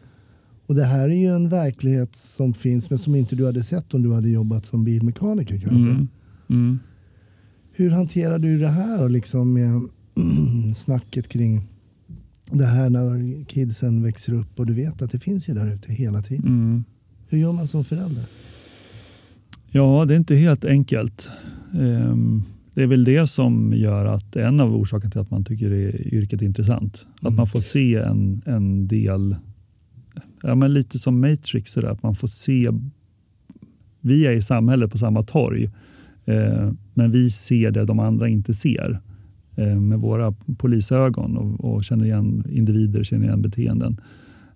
Och 0.66 0.74
det 0.74 0.84
här 0.84 1.08
är 1.08 1.14
ju 1.14 1.26
en 1.26 1.48
verklighet 1.48 2.16
som 2.16 2.54
finns 2.54 2.90
men 2.90 2.98
som 2.98 3.14
inte 3.14 3.36
du 3.36 3.46
hade 3.46 3.62
sett 3.62 3.94
om 3.94 4.02
du 4.02 4.12
hade 4.12 4.28
jobbat 4.28 4.66
som 4.66 4.84
bilmekaniker 4.84 5.58
kanske. 5.58 5.76
Mm. 5.76 6.08
Mm. 6.48 6.78
Hur 7.72 7.90
hanterar 7.90 8.38
du 8.38 8.58
det 8.58 8.68
här 8.68 9.02
och 9.02 9.10
liksom 9.10 9.52
med 9.52 9.88
snacket 10.74 11.28
kring 11.28 11.68
det 12.50 12.66
här 12.66 12.90
när 12.90 13.44
kidsen 13.44 14.02
växer 14.02 14.32
upp 14.32 14.58
och 14.60 14.66
du 14.66 14.74
vet 14.74 15.02
att 15.02 15.12
det 15.12 15.18
finns 15.18 15.48
ju 15.48 15.54
där 15.54 15.74
ute 15.74 15.92
hela 15.92 16.22
tiden. 16.22 16.46
Mm. 16.46 16.84
Hur 17.28 17.38
gör 17.38 17.52
man 17.52 17.68
som 17.68 17.84
förälder? 17.84 18.24
Ja, 19.70 20.04
det 20.04 20.14
är 20.14 20.18
inte 20.18 20.34
helt 20.34 20.64
enkelt. 20.64 21.30
Ehm, 21.74 22.42
Det 22.78 22.82
är 22.82 22.86
väl 22.86 23.04
det 23.04 23.26
som 23.26 23.72
gör 23.76 24.04
att 24.04 24.36
en 24.36 24.60
av 24.60 24.76
orsakerna 24.76 25.10
till 25.10 25.20
att 25.20 25.30
man 25.30 25.44
tycker 25.44 25.70
det 25.70 25.90
yrket 26.14 26.42
är 26.42 26.46
intressant. 26.46 27.06
Att 27.14 27.22
Mm. 27.22 27.36
man 27.36 27.46
får 27.46 27.60
se 27.60 27.94
en, 27.94 28.42
en 28.46 28.88
del, 28.88 29.36
ja, 30.42 30.54
men 30.54 30.72
lite 30.74 30.98
som 30.98 31.20
Matrix, 31.20 31.72
så 31.72 31.80
där, 31.80 31.88
att 31.88 32.02
man 32.02 32.14
får 32.14 32.28
se, 32.28 32.70
vi 34.00 34.26
är 34.26 34.32
i 34.32 34.42
samhället 34.42 34.90
på 34.90 34.98
samma 34.98 35.22
torg, 35.22 35.70
eh, 36.24 36.70
men 36.94 37.10
vi 37.10 37.30
ser 37.30 37.70
det 37.70 37.84
de 37.84 37.98
andra 37.98 38.28
inte 38.28 38.54
ser 38.54 39.00
eh, 39.56 39.80
med 39.80 40.00
våra 40.00 40.34
polisögon 40.58 41.36
och, 41.36 41.64
och 41.74 41.84
känner 41.84 42.04
igen 42.04 42.44
individer, 42.50 43.04
känner 43.04 43.26
igen 43.26 43.42
beteenden 43.42 44.00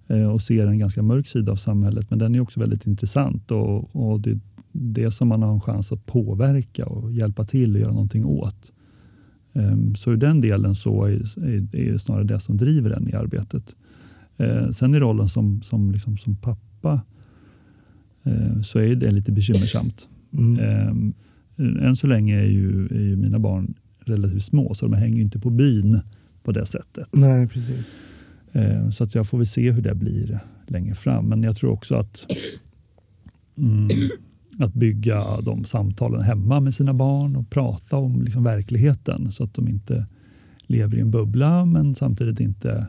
eh, 0.09 0.27
och 0.33 0.43
ser 0.43 0.67
en 0.67 0.79
ganska 0.79 1.03
mörk 1.03 1.27
sida 1.27 1.53
av 1.53 1.57
samhället. 1.57 2.11
Men 2.11 2.19
den 2.19 2.35
är 2.35 2.41
också 2.41 2.61
väldigt 2.61 2.87
intressant 2.87 3.51
och, 3.51 3.97
och 3.97 4.21
det 4.21 4.31
är 4.31 4.41
det 4.73 5.11
som 5.11 5.29
man 5.29 5.43
har 5.43 5.53
en 5.53 5.61
chans 5.61 5.93
att 5.93 6.07
påverka 6.07 6.87
och 6.87 7.13
hjälpa 7.13 7.45
till 7.45 7.75
och 7.75 7.81
göra 7.81 7.93
någonting 7.93 8.25
åt. 8.25 8.73
Ehm, 9.53 9.95
Så 9.95 10.13
i 10.13 10.17
den 10.17 10.41
delen 10.41 10.75
så 10.75 11.05
är, 11.05 11.61
det 11.61 11.99
snarare 11.99 12.25
det 12.25 12.41
som 12.41 12.57
driver 12.57 12.91
en 12.91 13.09
i 13.09 13.13
arbetet. 13.13 13.77
Eh, 14.37 14.71
Sen 14.71 14.95
i 14.95 14.99
rollen 14.99 15.29
som, 15.29 15.63
som, 15.63 15.91
liksom, 15.93 16.17
som 16.19 16.37
pappa 16.37 17.01
eh, 18.23 18.61
så 18.63 18.79
är 18.79 18.97
det 18.97 19.11
lite 19.11 19.33
bekymmersamt. 19.33 20.09
Mm. 20.33 20.59
Ehm, 20.59 21.15
Än 21.59 21.97
så 21.97 22.07
länge 22.07 22.41
är 22.41 22.47
ju, 22.47 22.87
är 22.87 23.01
ju 23.03 23.17
mina 23.17 23.39
barn 23.39 23.75
relativt 24.01 24.43
små 24.43 24.75
så 24.75 24.87
de 24.89 24.95
hänger 24.97 25.23
inte 25.23 25.39
på 25.41 25.51
byn 25.51 26.01
på 26.43 26.53
det 26.53 26.67
sättet. 26.67 27.09
Nej, 27.13 27.49
precis. 27.49 27.99
Så 28.93 29.05
att 29.05 29.15
jag 29.15 29.27
får 29.27 29.39
väl 29.39 29.47
se 29.47 29.71
hur 29.71 29.83
det 29.83 29.95
blir 29.95 30.39
längre 30.67 30.95
fram. 30.95 31.27
Men 31.27 31.43
jag 31.43 31.57
tror 31.57 31.71
också 31.71 31.95
att, 31.95 32.27
mm, 33.59 33.89
att 34.59 34.75
bygga 34.75 35.41
de 35.41 35.65
samtalen 35.65 36.23
hemma 36.23 36.61
med 36.61 36.75
sina 36.75 36.95
barn 36.95 37.37
och 37.37 37.51
prata 37.51 37.97
om 37.97 38.23
liksom 38.23 38.45
verkligheten 38.45 39.33
så 39.33 39.45
att 39.45 39.55
de 39.55 39.69
inte 39.69 40.07
lever 40.67 40.97
i 40.97 41.01
en 41.01 41.11
bubbla 41.11 41.65
men 41.65 41.95
samtidigt 41.95 42.41
inte 42.41 42.87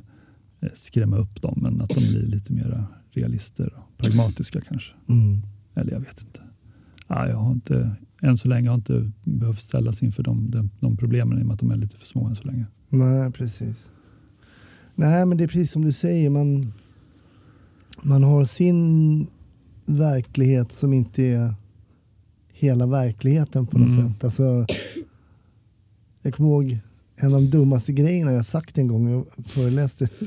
eh, 0.59 0.69
skrämma 0.73 1.17
upp 1.17 1.41
dem 1.41 1.59
men 1.61 1.81
att 1.81 1.89
de 1.89 1.99
blir 1.99 2.25
lite 2.25 2.53
mer 2.53 2.85
realister 3.11 3.73
och 3.75 3.97
pragmatiska 3.97 4.61
kanske. 4.61 4.93
Mm. 5.09 5.41
Eller 5.73 5.91
jag 5.91 5.99
vet 5.99 6.21
inte. 6.21 6.39
Ja, 7.07 7.27
jag 7.27 7.37
har 7.37 7.51
inte 7.51 7.95
än 8.21 8.37
så 8.37 8.47
länge 8.47 8.69
har 8.69 8.73
jag 8.73 8.79
inte 8.79 9.11
behövt 9.23 9.59
ställas 9.59 10.03
inför 10.03 10.23
de, 10.23 10.51
de, 10.51 10.69
de 10.79 10.97
problemen 10.97 11.39
i 11.39 11.41
och 11.41 11.45
med 11.45 11.53
att 11.53 11.59
de 11.59 11.71
är 11.71 11.75
lite 11.75 11.97
för 11.97 12.07
små 12.07 12.27
än 12.27 12.35
så 12.35 12.43
länge. 12.43 12.65
Nej, 12.89 13.31
precis. 13.31 13.89
Nej, 14.95 15.25
men 15.25 15.37
det 15.37 15.43
är 15.43 15.47
precis 15.47 15.71
som 15.71 15.85
du 15.85 15.91
säger. 15.91 16.29
Man, 16.29 16.73
man 18.01 18.23
har 18.23 18.45
sin 18.45 19.27
verklighet 19.85 20.71
som 20.71 20.93
inte 20.93 21.23
är 21.23 21.53
hela 22.53 22.85
verkligheten 22.87 23.67
på 23.67 23.77
något 23.77 23.89
Mm. 23.89 24.13
sätt. 24.13 24.23
Alltså, 24.23 24.65
jag 26.21 26.33
kommer 26.33 26.49
ihåg 26.49 26.77
en 27.15 27.33
av 27.33 27.41
de 27.41 27.49
dummaste 27.49 27.93
grejerna 27.93 28.31
jag 28.31 28.45
sagt 28.45 28.77
en 28.77 28.87
gång. 28.87 29.09
Jag 29.11 29.25
föreläste. 29.45 30.09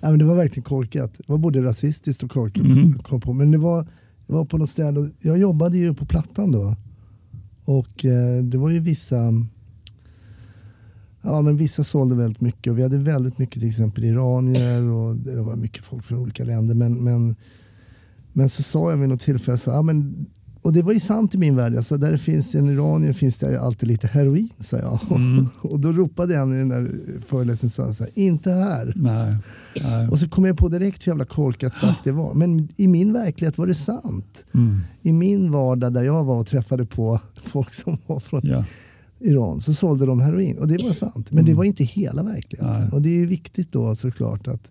Nej, 0.00 0.10
men 0.10 0.18
det 0.18 0.24
var 0.24 0.36
verkligen 0.36 0.64
korkat. 0.64 1.12
Det 1.18 1.24
var 1.26 1.38
både 1.38 1.62
rasistiskt 1.62 2.22
och 2.22 2.30
korkat. 2.30 2.64
Mm. 2.66 2.98
Kom 2.98 3.20
på. 3.20 3.32
Men 3.32 3.50
det 3.50 3.58
var, 3.58 3.82
det 4.26 4.32
var 4.32 4.44
på 4.44 4.58
något 4.58 4.68
ställe. 4.70 5.10
Jag 5.20 5.38
jobbade 5.38 5.78
ju 5.78 5.94
på 5.94 6.06
Plattan 6.06 6.52
då. 6.52 6.76
Och 7.64 8.04
eh, 8.04 8.42
det 8.44 8.58
var 8.58 8.70
ju 8.70 8.80
vissa 8.80 9.32
Ja, 11.24 11.42
men 11.42 11.56
vissa 11.56 11.84
sålde 11.84 12.14
väldigt 12.14 12.40
mycket 12.40 12.70
och 12.70 12.78
vi 12.78 12.82
hade 12.82 12.98
väldigt 12.98 13.38
mycket 13.38 13.60
till 13.60 13.68
exempel 13.68 14.04
iranier 14.04 14.82
och 14.82 15.16
det 15.16 15.42
var 15.42 15.56
mycket 15.56 15.84
folk 15.84 16.04
från 16.04 16.18
olika 16.18 16.44
länder. 16.44 16.74
Men, 16.74 17.04
men, 17.04 17.36
men 18.32 18.48
så 18.48 18.62
sa 18.62 18.90
jag 18.90 18.96
vid 18.96 19.08
något 19.08 19.20
tillfälle, 19.20 19.58
så, 19.58 19.70
ja, 19.70 19.82
men, 19.82 20.26
och 20.62 20.72
det 20.72 20.82
var 20.82 20.92
ju 20.92 21.00
sant 21.00 21.34
i 21.34 21.38
min 21.38 21.56
värld, 21.56 21.76
alltså, 21.76 21.96
där 21.96 22.12
det 22.12 22.18
finns 22.18 22.54
en 22.54 22.70
iranier 22.70 23.12
finns 23.12 23.38
det 23.38 23.60
alltid 23.60 23.88
lite 23.88 24.06
heroin, 24.06 24.48
sa 24.60 24.76
jag. 24.76 24.98
Mm. 25.10 25.48
och 25.62 25.80
då 25.80 25.92
ropade 25.92 26.36
en 26.36 26.52
i 26.52 26.56
den 26.56 26.68
där 26.68 26.90
föreläsningen, 27.26 27.70
så 27.70 27.84
här, 27.84 27.92
så 27.92 28.04
här, 28.04 28.12
inte 28.14 28.50
här. 28.50 28.92
Nej. 28.96 29.36
Nej. 29.82 30.08
Och 30.08 30.18
så 30.18 30.28
kom 30.28 30.44
jag 30.44 30.56
på 30.56 30.68
direkt 30.68 31.06
hur 31.06 31.10
jävla 31.10 31.24
korkat 31.24 31.76
sagt 31.76 32.04
det 32.04 32.12
var. 32.12 32.34
Men 32.34 32.68
i 32.76 32.88
min 32.88 33.12
verklighet 33.12 33.58
var 33.58 33.66
det 33.66 33.74
sant. 33.74 34.44
Mm. 34.54 34.80
I 35.02 35.12
min 35.12 35.52
vardag 35.52 35.92
där 35.92 36.02
jag 36.02 36.24
var 36.24 36.40
och 36.40 36.46
träffade 36.46 36.86
på 36.86 37.20
folk 37.42 37.74
som 37.74 37.98
var 38.06 38.20
från 38.20 38.40
Ja. 38.44 38.64
Iran 39.24 39.60
så 39.60 39.74
sålde 39.74 40.06
de 40.06 40.20
heroin 40.20 40.58
och 40.58 40.68
det 40.68 40.84
var 40.84 40.92
sant. 40.92 41.30
Men 41.30 41.44
det 41.44 41.54
var 41.54 41.64
inte 41.64 41.84
hela 41.84 42.22
verkligheten. 42.22 42.80
Nej. 42.80 42.90
Och 42.92 43.02
det 43.02 43.08
är 43.08 43.18
ju 43.18 43.26
viktigt 43.26 43.72
då 43.72 43.94
såklart 43.94 44.48
att 44.48 44.70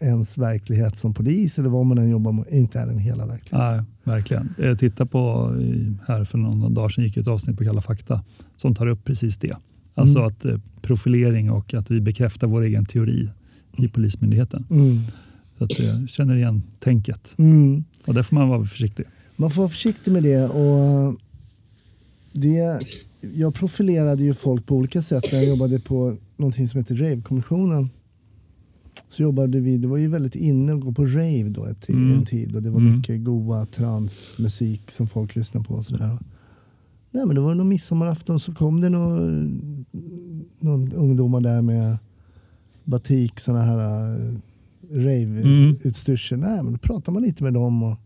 ens 0.00 0.38
verklighet 0.38 0.98
som 0.98 1.14
polis 1.14 1.58
eller 1.58 1.68
vad 1.68 1.86
man 1.86 1.98
än 1.98 2.08
jobbar 2.08 2.32
med 2.32 2.44
inte 2.50 2.78
är 2.80 2.86
den 2.86 2.98
hela 2.98 3.26
verkligheten. 3.26 3.76
Nej, 3.76 3.84
verkligen. 4.04 4.54
Jag 4.58 4.78
tittade 4.78 5.10
på 5.10 5.52
i- 5.60 5.92
här 6.06 6.24
för 6.24 6.38
några 6.38 6.68
dagar 6.68 6.88
sedan 6.88 7.04
gick 7.04 7.16
ett 7.16 7.28
avsnitt 7.28 7.58
på 7.58 7.64
Kalla 7.64 7.82
fakta 7.82 8.24
som 8.56 8.74
tar 8.74 8.86
upp 8.86 9.04
precis 9.04 9.36
det. 9.36 9.56
Alltså 9.94 10.18
Mm. 10.18 10.28
att 10.28 10.44
eh, 10.44 10.58
profilering 10.82 11.50
och 11.50 11.74
att 11.74 11.90
vi 11.90 12.00
bekräftar 12.00 12.46
vår 12.46 12.62
egen 12.62 12.86
teori 12.86 13.28
i 13.78 13.88
Polismyndigheten. 13.88 14.66
Mm. 14.70 14.98
Så 15.58 15.64
att 15.64 15.78
jag 15.78 16.08
känner 16.08 16.36
igen 16.36 16.62
tänket 16.78 17.34
Mm. 17.38 17.84
och 18.06 18.14
där 18.14 18.22
får 18.22 18.36
man 18.36 18.48
vara 18.48 18.64
försiktig. 18.64 19.04
Man 19.36 19.50
får 19.50 19.62
vara 19.62 19.68
försiktig 19.68 20.12
med 20.12 20.22
det. 20.22 20.44
Och 20.48 21.16
det 22.32 22.80
jag 23.34 23.54
profilerade 23.54 24.22
ju 24.22 24.34
folk 24.34 24.66
på 24.66 24.76
olika 24.76 25.02
sätt 25.02 25.24
när 25.32 25.38
jag 25.38 25.48
jobbade 25.48 25.80
på 25.80 26.16
någonting 26.36 26.68
som 26.68 26.78
heter 26.80 26.94
Rave-kommissionen. 26.96 27.90
Så 29.08 29.22
jobbade 29.22 29.60
vi, 29.60 29.78
det 29.78 29.88
var 29.88 29.96
ju 29.96 30.08
väldigt 30.08 30.34
inne 30.34 30.72
att 30.74 30.80
gå 30.80 30.92
på 30.92 31.06
rave 31.06 31.48
då 31.48 31.64
ett, 31.64 31.88
Mm. 31.88 32.18
en 32.18 32.24
tid 32.24 32.56
och 32.56 32.62
det 32.62 32.70
var 32.70 32.80
Mm. 32.80 32.96
mycket 32.96 33.24
goa 33.24 33.66
transmusik 33.66 34.90
som 34.90 35.06
folk 35.08 35.36
lyssnade 35.36 35.66
på 35.66 35.74
och 35.74 35.84
sådär. 35.84 36.18
Nej 37.10 37.26
men 37.26 37.34
det 37.34 37.40
var 37.40 37.54
någon 37.54 37.68
midsommarafton 37.68 38.40
så 38.40 38.54
kom 38.54 38.80
det 38.80 38.88
någon, 38.88 39.86
någon 40.60 40.92
ungdomar 40.92 41.40
där 41.40 41.62
med 41.62 41.98
batik, 42.84 43.40
sådana 43.40 43.62
här 43.64 44.14
uh, 44.18 44.34
Mm. 44.90 45.04
rave-utstyrsel. 45.06 46.38
Nej 46.38 46.62
men 46.62 46.72
då 46.72 46.78
pratade 46.78 47.12
man 47.14 47.22
lite 47.22 47.42
med 47.44 47.54
dem 47.54 47.82
och, 47.82 47.96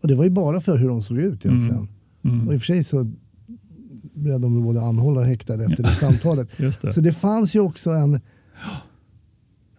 och 0.00 0.08
det 0.08 0.14
var 0.14 0.24
ju 0.24 0.30
bara 0.30 0.60
för 0.60 0.78
hur 0.78 0.88
de 0.88 1.02
såg 1.02 1.18
ut 1.18 1.46
egentligen. 1.46 1.88
Mm. 2.24 2.48
Och 2.48 2.54
i 2.54 2.56
och 2.56 2.60
för 2.60 2.66
sig 2.66 2.84
så 2.84 3.12
blev 4.14 4.40
de 4.40 4.62
både 4.62 4.82
anhållna 4.82 5.20
och 5.20 5.26
häktade 5.26 5.64
efter 5.64 5.82
det 5.82 5.88
samtalet. 5.94 6.48
Det. 6.82 6.92
Så 6.92 7.00
det 7.00 7.12
fanns 7.12 7.56
ju 7.56 7.60
också 7.60 7.90
en... 7.90 8.20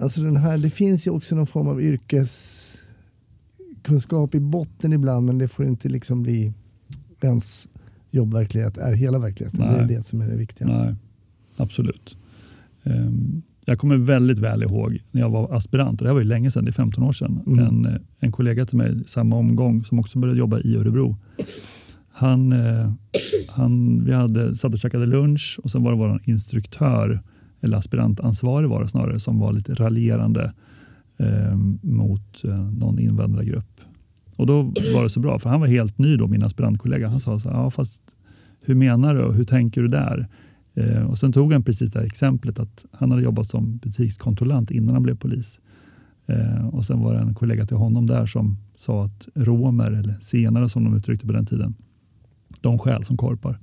Alltså 0.01 0.21
den 0.21 0.35
här, 0.35 0.57
det 0.57 0.69
finns 0.69 1.07
ju 1.07 1.11
också 1.11 1.35
någon 1.35 1.47
form 1.47 1.67
av 1.67 1.81
yrkeskunskap 1.81 4.35
i 4.35 4.39
botten 4.39 4.93
ibland 4.93 5.25
men 5.25 5.37
det 5.37 5.47
får 5.47 5.65
inte 5.65 5.89
liksom 5.89 6.23
bli 6.23 6.53
ens 7.21 7.69
jobbverklighet 8.11 8.77
är 8.77 8.93
hela 8.93 9.19
verkligheten. 9.19 9.59
Det 9.59 9.65
är 9.65 9.85
Nej. 9.85 9.95
det 9.95 10.01
som 10.01 10.21
är 10.21 10.27
det 10.27 10.35
viktiga. 10.35 10.67
Nej, 10.67 10.95
absolut. 11.57 12.17
Ehm, 12.83 13.41
Jag 13.65 13.79
kommer 13.79 13.97
väldigt 13.97 14.39
väl 14.39 14.63
ihåg 14.63 14.99
när 15.11 15.21
jag 15.21 15.29
var 15.29 15.55
aspirant, 15.55 16.01
och 16.01 16.05
det 16.05 16.09
här 16.09 16.13
var 16.13 16.21
ju 16.21 16.27
länge 16.27 16.51
sedan, 16.51 16.65
det 16.65 16.69
är 16.69 16.73
15 16.73 17.03
år 17.03 17.11
sedan. 17.11 17.39
Mm. 17.47 17.65
En, 17.65 17.85
eh, 17.85 17.95
en 18.19 18.31
kollega 18.31 18.65
till 18.65 18.77
mig 18.77 19.03
samma 19.07 19.35
omgång 19.35 19.85
som 19.85 19.99
också 19.99 20.19
började 20.19 20.39
jobba 20.39 20.59
i 20.59 20.75
Örebro. 20.75 21.17
Han, 22.11 22.53
eh, 22.53 22.91
han, 23.47 24.03
vi 24.05 24.13
hade, 24.13 24.55
satt 24.55 24.73
och 24.73 24.79
käkade 24.79 25.05
lunch 25.05 25.59
och 25.63 25.71
sen 25.71 25.83
var 25.83 25.91
det 25.91 25.97
vår 25.97 26.21
instruktör, 26.25 27.21
eller 27.61 27.77
aspirantansvarig 27.77 28.69
var 28.69 28.81
det 28.81 28.87
snarare, 28.87 29.19
som 29.19 29.39
var 29.39 29.53
lite 29.53 29.73
raljerande 29.73 30.53
eh, 31.17 31.55
mot 31.81 32.43
eh, 32.43 32.71
någon 32.71 32.99
invandrargrupp. 32.99 33.81
Och 34.37 34.47
då 34.47 34.61
var 34.93 35.03
det 35.03 35.09
så 35.09 35.19
bra, 35.19 35.39
för 35.39 35.49
han 35.49 35.59
var 35.59 35.67
helt 35.67 35.97
ny 35.97 36.17
då, 36.17 36.27
min 36.27 36.43
aspirantkollega. 36.43 37.07
Han 37.07 37.19
sa 37.19 37.39
så 37.39 37.49
här, 37.49 37.57
ja, 37.57 37.71
fast 37.71 38.01
hur 38.61 38.75
menar 38.75 39.15
du 39.15 39.21
och 39.21 39.33
hur 39.33 39.43
tänker 39.43 39.81
du 39.81 39.87
där? 39.87 40.27
Eh, 40.73 41.03
och 41.03 41.17
sen 41.17 41.31
tog 41.31 41.53
han 41.53 41.63
precis 41.63 41.91
det 41.91 41.99
här 41.99 42.05
exemplet 42.05 42.59
att 42.59 42.85
han 42.91 43.11
hade 43.11 43.23
jobbat 43.23 43.47
som 43.47 43.77
butikskontrollant 43.77 44.71
innan 44.71 44.93
han 44.93 45.03
blev 45.03 45.17
polis. 45.17 45.59
Eh, 46.25 46.67
och 46.67 46.85
sen 46.85 46.99
var 46.99 47.13
det 47.13 47.19
en 47.19 47.33
kollega 47.33 47.65
till 47.65 47.77
honom 47.77 48.07
där 48.07 48.25
som 48.25 48.57
sa 48.75 49.05
att 49.05 49.27
romer, 49.35 49.91
eller 49.91 50.13
senare 50.21 50.69
som 50.69 50.83
de 50.83 50.97
uttryckte 50.97 51.27
på 51.27 51.33
den 51.33 51.45
tiden, 51.45 51.75
de 52.61 52.79
skäl 52.79 53.03
som 53.03 53.17
korpar. 53.17 53.59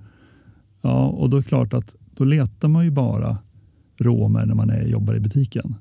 Ja, 0.83 1.07
och 1.07 1.31
då 1.31 1.37
är 1.37 1.41
det 1.41 1.49
klart 1.49 1.75
att 1.75 1.97
då 2.17 2.25
letar 2.25 2.69
man 2.69 2.85
ju 2.85 2.91
bara 2.91 3.39
romer 4.01 4.47
när 4.47 4.55
man 4.55 4.71
är, 4.71 4.83
jobbar 4.87 5.15
i 5.15 5.21
butiken. 5.21 5.75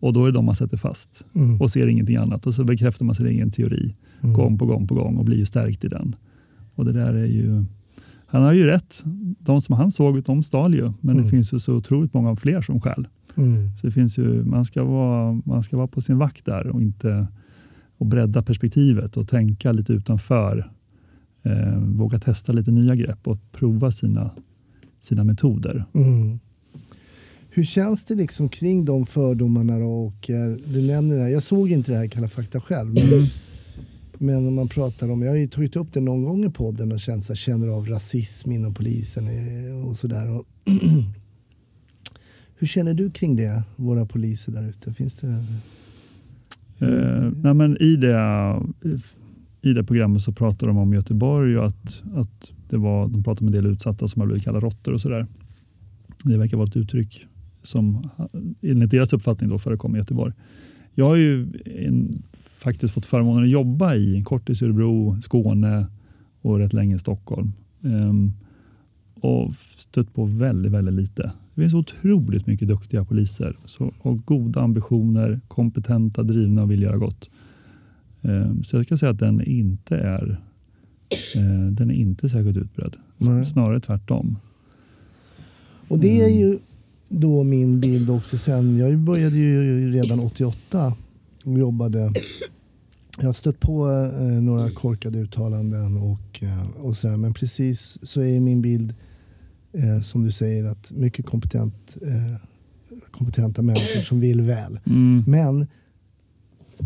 Och 0.00 0.12
då 0.12 0.22
är 0.22 0.26
det 0.26 0.32
de 0.32 0.44
man 0.44 0.54
sätter 0.54 0.76
fast 0.76 1.24
Mm. 1.34 1.60
och 1.60 1.70
ser 1.70 1.86
ingenting 1.86 2.16
annat. 2.16 2.46
Och 2.46 2.54
så 2.54 2.64
bekräftar 2.64 3.04
man 3.04 3.14
sin 3.14 3.26
egen 3.26 3.50
teori 3.50 3.96
Mm. 4.22 4.36
gång 4.36 4.58
på 4.58 4.66
gång 4.66 4.86
på 4.86 4.94
gång 4.94 5.16
och 5.16 5.24
blir 5.24 5.36
ju 5.38 5.46
stärkt 5.46 5.84
i 5.84 5.88
den. 5.88 6.16
Och 6.74 6.84
det 6.84 6.92
där 6.92 7.14
är 7.14 7.26
ju... 7.26 7.64
Han 8.26 8.42
har 8.42 8.52
ju 8.52 8.64
rätt. 8.66 9.04
De 9.38 9.60
som 9.60 9.74
han 9.76 9.90
såg, 9.90 10.22
de 10.22 10.42
stal 10.42 10.74
ju. 10.74 10.92
Men 11.00 11.10
Mm. 11.14 11.24
det 11.24 11.30
finns 11.30 11.52
ju 11.52 11.58
så 11.58 11.74
otroligt 11.76 12.14
många 12.14 12.36
fler 12.36 12.60
som 12.60 12.80
stjäl. 12.80 13.08
Mm. 13.36 13.76
Så 13.76 13.86
det 13.86 13.90
finns 13.90 14.18
ju, 14.18 14.44
man, 14.44 14.64
ska 14.64 14.84
vara, 14.84 15.40
man 15.44 15.62
ska 15.62 15.76
vara 15.76 15.86
på 15.86 16.00
sin 16.00 16.18
vakt 16.18 16.44
där 16.44 16.66
och 16.66 16.82
inte 16.82 17.26
och 17.98 18.06
bredda 18.06 18.42
perspektivet 18.42 19.16
och 19.16 19.28
tänka 19.28 19.72
lite 19.72 19.92
utanför. 19.92 20.70
Eh, 21.42 21.78
våga 21.78 22.18
testa 22.18 22.52
lite 22.52 22.70
nya 22.70 22.94
grepp 22.96 23.28
och 23.28 23.38
prova 23.52 23.90
sina, 23.90 24.30
sina 25.00 25.24
metoder. 25.24 25.84
Mm. 25.94 26.38
Hur 27.56 27.64
känns 27.64 28.04
det 28.04 28.14
liksom 28.14 28.48
kring 28.48 28.84
de 28.84 29.06
fördomarna 29.06 29.78
då? 29.78 29.86
Och, 29.90 30.30
eh, 30.30 30.56
du 30.66 30.82
nämner 30.86 31.14
det 31.16 31.22
här, 31.22 31.28
jag 31.28 31.42
såg 31.42 31.70
inte 31.70 31.92
det 31.92 31.98
här 31.98 32.06
Kalla 32.06 32.28
fakta 32.28 32.60
själv. 32.60 32.94
Men, 32.94 33.02
Mm. 33.12 33.26
men 34.18 34.36
om 34.48 34.54
man 34.54 34.68
pratar 34.68 35.08
om, 35.10 35.22
jag 35.22 35.30
har 35.30 35.36
ju 35.36 35.46
tagit 35.46 35.76
upp 35.76 35.92
det 35.92 36.00
någon 36.00 36.24
gång 36.24 36.44
i 36.44 36.50
podden 36.50 36.92
och 36.92 37.00
känt, 37.00 37.24
så 37.24 37.32
här, 37.32 37.36
känner 37.36 37.68
av 37.68 37.86
rasism 37.86 38.52
inom 38.52 38.74
polisen 38.74 39.28
eh, 39.28 39.86
och 39.88 39.96
sådär. 39.96 40.26
Hur 42.56 42.66
känner 42.66 42.94
du 42.94 43.10
kring 43.10 43.36
det, 43.36 43.62
våra 43.76 44.06
poliser 44.06 44.52
där 44.52 44.68
ute? 44.68 44.94
Finns 44.94 45.14
det... 45.14 45.28
Eh, 46.78 47.30
nej 47.42 47.54
men 47.54 47.82
i, 47.82 47.96
det, 47.96 48.16
I 49.62 49.72
det 49.72 49.84
programmet 49.84 50.22
så 50.22 50.32
pratar 50.32 50.66
de 50.66 50.78
om 50.78 50.92
Göteborg 50.92 51.58
och 51.58 51.66
att, 51.66 52.02
att 52.14 52.52
det 52.68 52.76
var, 52.76 53.08
de 53.08 53.22
pratar 53.24 53.44
med 53.44 53.54
en 53.54 53.62
del 53.64 53.72
utsatta 53.72 54.08
som 54.08 54.20
har 54.20 54.26
blivit 54.26 54.44
kallade 54.44 54.66
råttor 54.66 54.92
och 54.92 55.00
sådär. 55.00 55.26
Det 56.22 56.38
verkar 56.38 56.56
vara 56.56 56.68
ett 56.68 56.76
uttryck 56.76 57.26
som 57.64 58.10
enligt 58.62 58.90
deras 58.90 59.12
uppfattning 59.12 59.50
då 59.50 59.58
förekommer 59.58 59.96
i 59.96 60.00
Göteborg. 60.00 60.32
Jag 60.94 61.08
har 61.08 61.16
ju 61.16 61.48
en, 61.64 62.22
faktiskt 62.34 62.94
fått 62.94 63.06
förmånen 63.06 63.44
att 63.44 63.50
jobba 63.50 63.94
i 63.94 64.16
en 64.16 64.24
kortis 64.24 64.62
Örebro, 64.62 65.22
Skåne 65.22 65.86
och 66.40 66.58
rätt 66.58 66.72
länge 66.72 66.96
i 66.96 66.98
Stockholm. 66.98 67.52
Ehm, 67.84 68.32
och 69.14 69.54
stött 69.76 70.14
på 70.14 70.24
väldigt, 70.24 70.72
väldigt 70.72 70.94
lite. 70.94 71.32
Det 71.54 71.60
finns 71.60 71.74
otroligt 71.74 72.46
mycket 72.46 72.68
duktiga 72.68 73.04
poliser 73.04 73.56
så, 73.64 73.92
och 73.98 74.26
goda 74.26 74.60
ambitioner, 74.60 75.40
kompetenta, 75.48 76.22
drivna 76.22 76.62
och 76.62 76.70
vill 76.70 76.82
göra 76.82 76.96
gott. 76.96 77.30
Ehm, 78.22 78.62
så 78.62 78.76
jag 78.76 78.86
ska 78.86 78.96
säga 78.96 79.10
att 79.10 79.18
den 79.18 79.40
inte 79.40 79.96
är, 79.96 80.40
eh, 81.34 81.70
den 81.70 81.90
är 81.90 81.94
inte 81.94 82.28
särskilt 82.28 82.56
utbredd. 82.56 82.96
Nej. 83.18 83.46
Snarare 83.46 83.80
tvärtom. 83.80 84.36
Och 85.88 85.98
det 85.98 86.20
är 86.20 86.28
ju 86.28 86.58
då 87.20 87.42
min 87.42 87.80
bild 87.80 88.10
också 88.10 88.38
sen. 88.38 88.76
Jag 88.78 88.98
började 88.98 89.36
ju 89.36 89.92
redan 89.92 90.20
88 90.20 90.94
och 91.44 91.58
jobbade. 91.58 92.12
Jag 93.18 93.26
har 93.26 93.32
stött 93.32 93.60
på 93.60 93.88
eh, 94.18 94.24
några 94.26 94.70
korkade 94.70 95.18
uttalanden 95.18 95.96
och, 95.96 96.42
eh, 96.42 96.70
och 96.70 96.96
så 96.96 97.08
här, 97.08 97.16
men 97.16 97.34
precis 97.34 97.98
så 98.02 98.20
är 98.20 98.40
min 98.40 98.62
bild 98.62 98.94
eh, 99.72 100.00
som 100.02 100.24
du 100.24 100.32
säger 100.32 100.64
att 100.64 100.90
mycket 100.90 101.26
kompetent, 101.26 101.96
eh, 102.02 102.40
kompetenta 103.10 103.62
människor 103.62 104.02
som 104.02 104.20
vill 104.20 104.40
väl. 104.40 104.80
Mm. 104.86 105.24
Men 105.26 105.66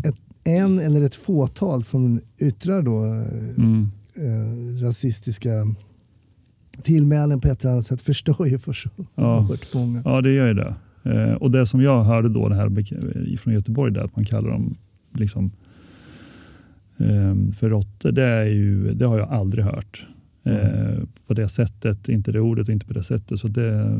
ett, 0.03 0.15
en 0.43 0.79
eller 0.79 1.01
ett 1.01 1.15
fåtal 1.15 1.83
som 1.83 2.21
yttrar 2.37 2.81
då 2.81 3.05
eh, 3.05 3.21
Mm. 3.57 3.89
eh, 4.15 4.83
rasistiska 4.83 5.75
tillmälen 6.83 7.39
på 7.41 7.47
ett 7.47 7.61
eller 7.63 7.71
annat 7.73 7.85
sätt 7.85 8.01
förstör 8.01 8.45
ju 8.45 8.59
för 8.59 8.73
så 8.73 8.89
Ja. 9.15 9.47
många. 9.73 10.01
Ja, 10.05 10.21
det 10.21 10.31
gör 10.31 10.47
ju 10.47 10.53
det. 10.53 10.75
Eh, 11.03 11.33
och 11.33 11.51
det 11.51 11.65
som 11.65 11.81
jag 11.81 12.03
hörde 12.03 12.29
då 12.29 12.49
det 12.49 12.55
här 12.55 12.69
bek- 12.69 13.37
från 13.37 13.53
Göteborg, 13.53 13.93
där 13.93 14.01
att 14.01 14.15
man 14.15 14.25
kallar 14.25 14.49
dem 14.49 14.75
liksom, 15.13 15.51
eh, 16.97 17.51
för 17.53 17.69
råttor, 17.69 18.11
det, 18.11 18.23
är 18.25 18.45
ju, 18.45 18.93
det 18.93 19.05
har 19.05 19.17
jag 19.19 19.29
aldrig 19.29 19.65
hört. 19.65 20.05
Eh, 20.43 21.03
på 21.27 21.33
det 21.33 21.49
sättet, 21.49 22.09
inte 22.09 22.31
det 22.31 22.39
ordet 22.39 22.67
och 22.67 22.73
inte 22.73 22.85
på 22.85 22.93
det 22.93 23.03
sättet. 23.03 23.39
Så 23.39 23.47
det, 23.47 23.99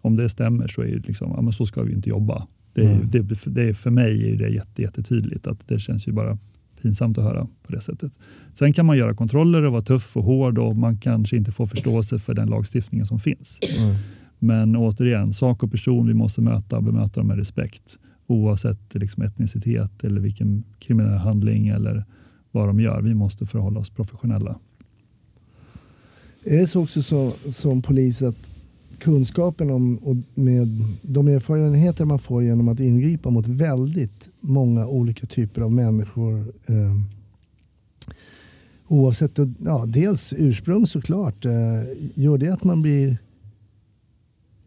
om 0.00 0.16
det 0.16 0.28
stämmer 0.28 0.68
så 0.68 0.82
är 0.82 0.86
det 0.96 1.06
liksom, 1.06 1.32
ja, 1.36 1.42
men 1.42 1.52
så 1.52 1.66
ska 1.66 1.82
vi 1.82 1.92
inte 1.92 2.08
jobba. 2.08 2.46
Det 2.72 2.84
är, 2.84 2.94
Mm. 2.94 3.08
det, 3.10 3.44
det 3.46 3.62
är, 3.62 3.72
för 3.72 3.90
mig 3.90 4.32
är 4.32 4.36
det 4.36 4.48
jätte, 4.48 4.82
jättetydligt 4.82 5.46
att 5.46 5.68
det 5.68 5.78
känns 5.78 6.08
ju 6.08 6.12
bara 6.12 6.38
pinsamt 6.82 7.18
att 7.18 7.24
höra 7.24 7.46
på 7.62 7.72
det 7.72 7.80
sättet. 7.80 8.12
Sen 8.54 8.72
kan 8.72 8.86
man 8.86 8.98
göra 8.98 9.14
kontroller 9.14 9.62
och 9.62 9.72
vara 9.72 9.82
tuff 9.82 10.16
och 10.16 10.24
hård 10.24 10.58
och 10.58 10.76
man 10.76 10.98
kanske 10.98 11.36
inte 11.36 11.52
får 11.52 11.66
förståelse 11.66 12.18
för 12.18 12.34
den 12.34 12.48
lagstiftningen 12.48 13.06
som 13.06 13.20
finns. 13.20 13.60
Men 14.38 14.76
återigen, 14.76 15.32
sak 15.32 15.62
och 15.62 15.70
person 15.70 16.06
vi 16.06 16.14
måste 16.14 16.40
möta 16.40 16.76
och 16.76 16.82
bemöta 16.82 17.20
dem 17.20 17.26
med 17.26 17.38
respekt. 17.38 17.98
Oavsett 18.26 18.94
liksom 18.94 19.22
etnicitet 19.22 20.04
eller 20.04 20.20
vilken 20.20 20.64
kriminell 20.78 21.18
handling 21.18 21.68
eller 21.68 22.04
vad 22.50 22.68
de 22.68 22.80
gör. 22.80 23.02
Vi 23.02 23.14
måste 23.14 23.46
förhålla 23.46 23.80
oss 23.80 23.90
professionella. 23.90 24.58
Är 26.44 26.58
det 26.58 26.66
så 26.66 26.82
också 26.82 27.02
så, 27.02 27.32
som 27.48 27.82
polis 27.82 28.22
att 28.22 28.50
kunskapen 28.98 29.70
om 29.70 29.98
och 29.98 30.16
med 30.34 30.84
de 31.02 31.28
erfarenheter 31.28 32.04
man 32.04 32.18
får 32.18 32.42
genom 32.42 32.68
att 32.68 32.80
ingripa 32.80 33.30
mot 33.30 33.46
väldigt 33.46 34.30
många 34.40 34.86
olika 34.86 35.26
typer 35.26 35.62
av 35.62 35.72
människor. 35.72 36.38
Eh, 36.66 36.96
oavsett, 38.88 39.38
ja, 39.64 39.84
dels 39.86 40.34
ursprung 40.36 40.86
såklart. 40.86 41.44
Eh, 41.44 41.52
gör 42.14 42.38
det 42.38 42.48
att 42.48 42.64
man 42.64 42.82
blir 42.82 43.18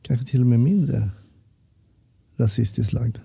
kanske 0.01 0.25
till 0.25 0.41
och 0.41 0.47
med 0.47 0.59
mindre 0.59 1.09
rasistiskt 2.37 2.93
lagd? 2.93 3.17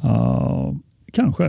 Ja, 0.00 0.76
kanske. 1.12 1.46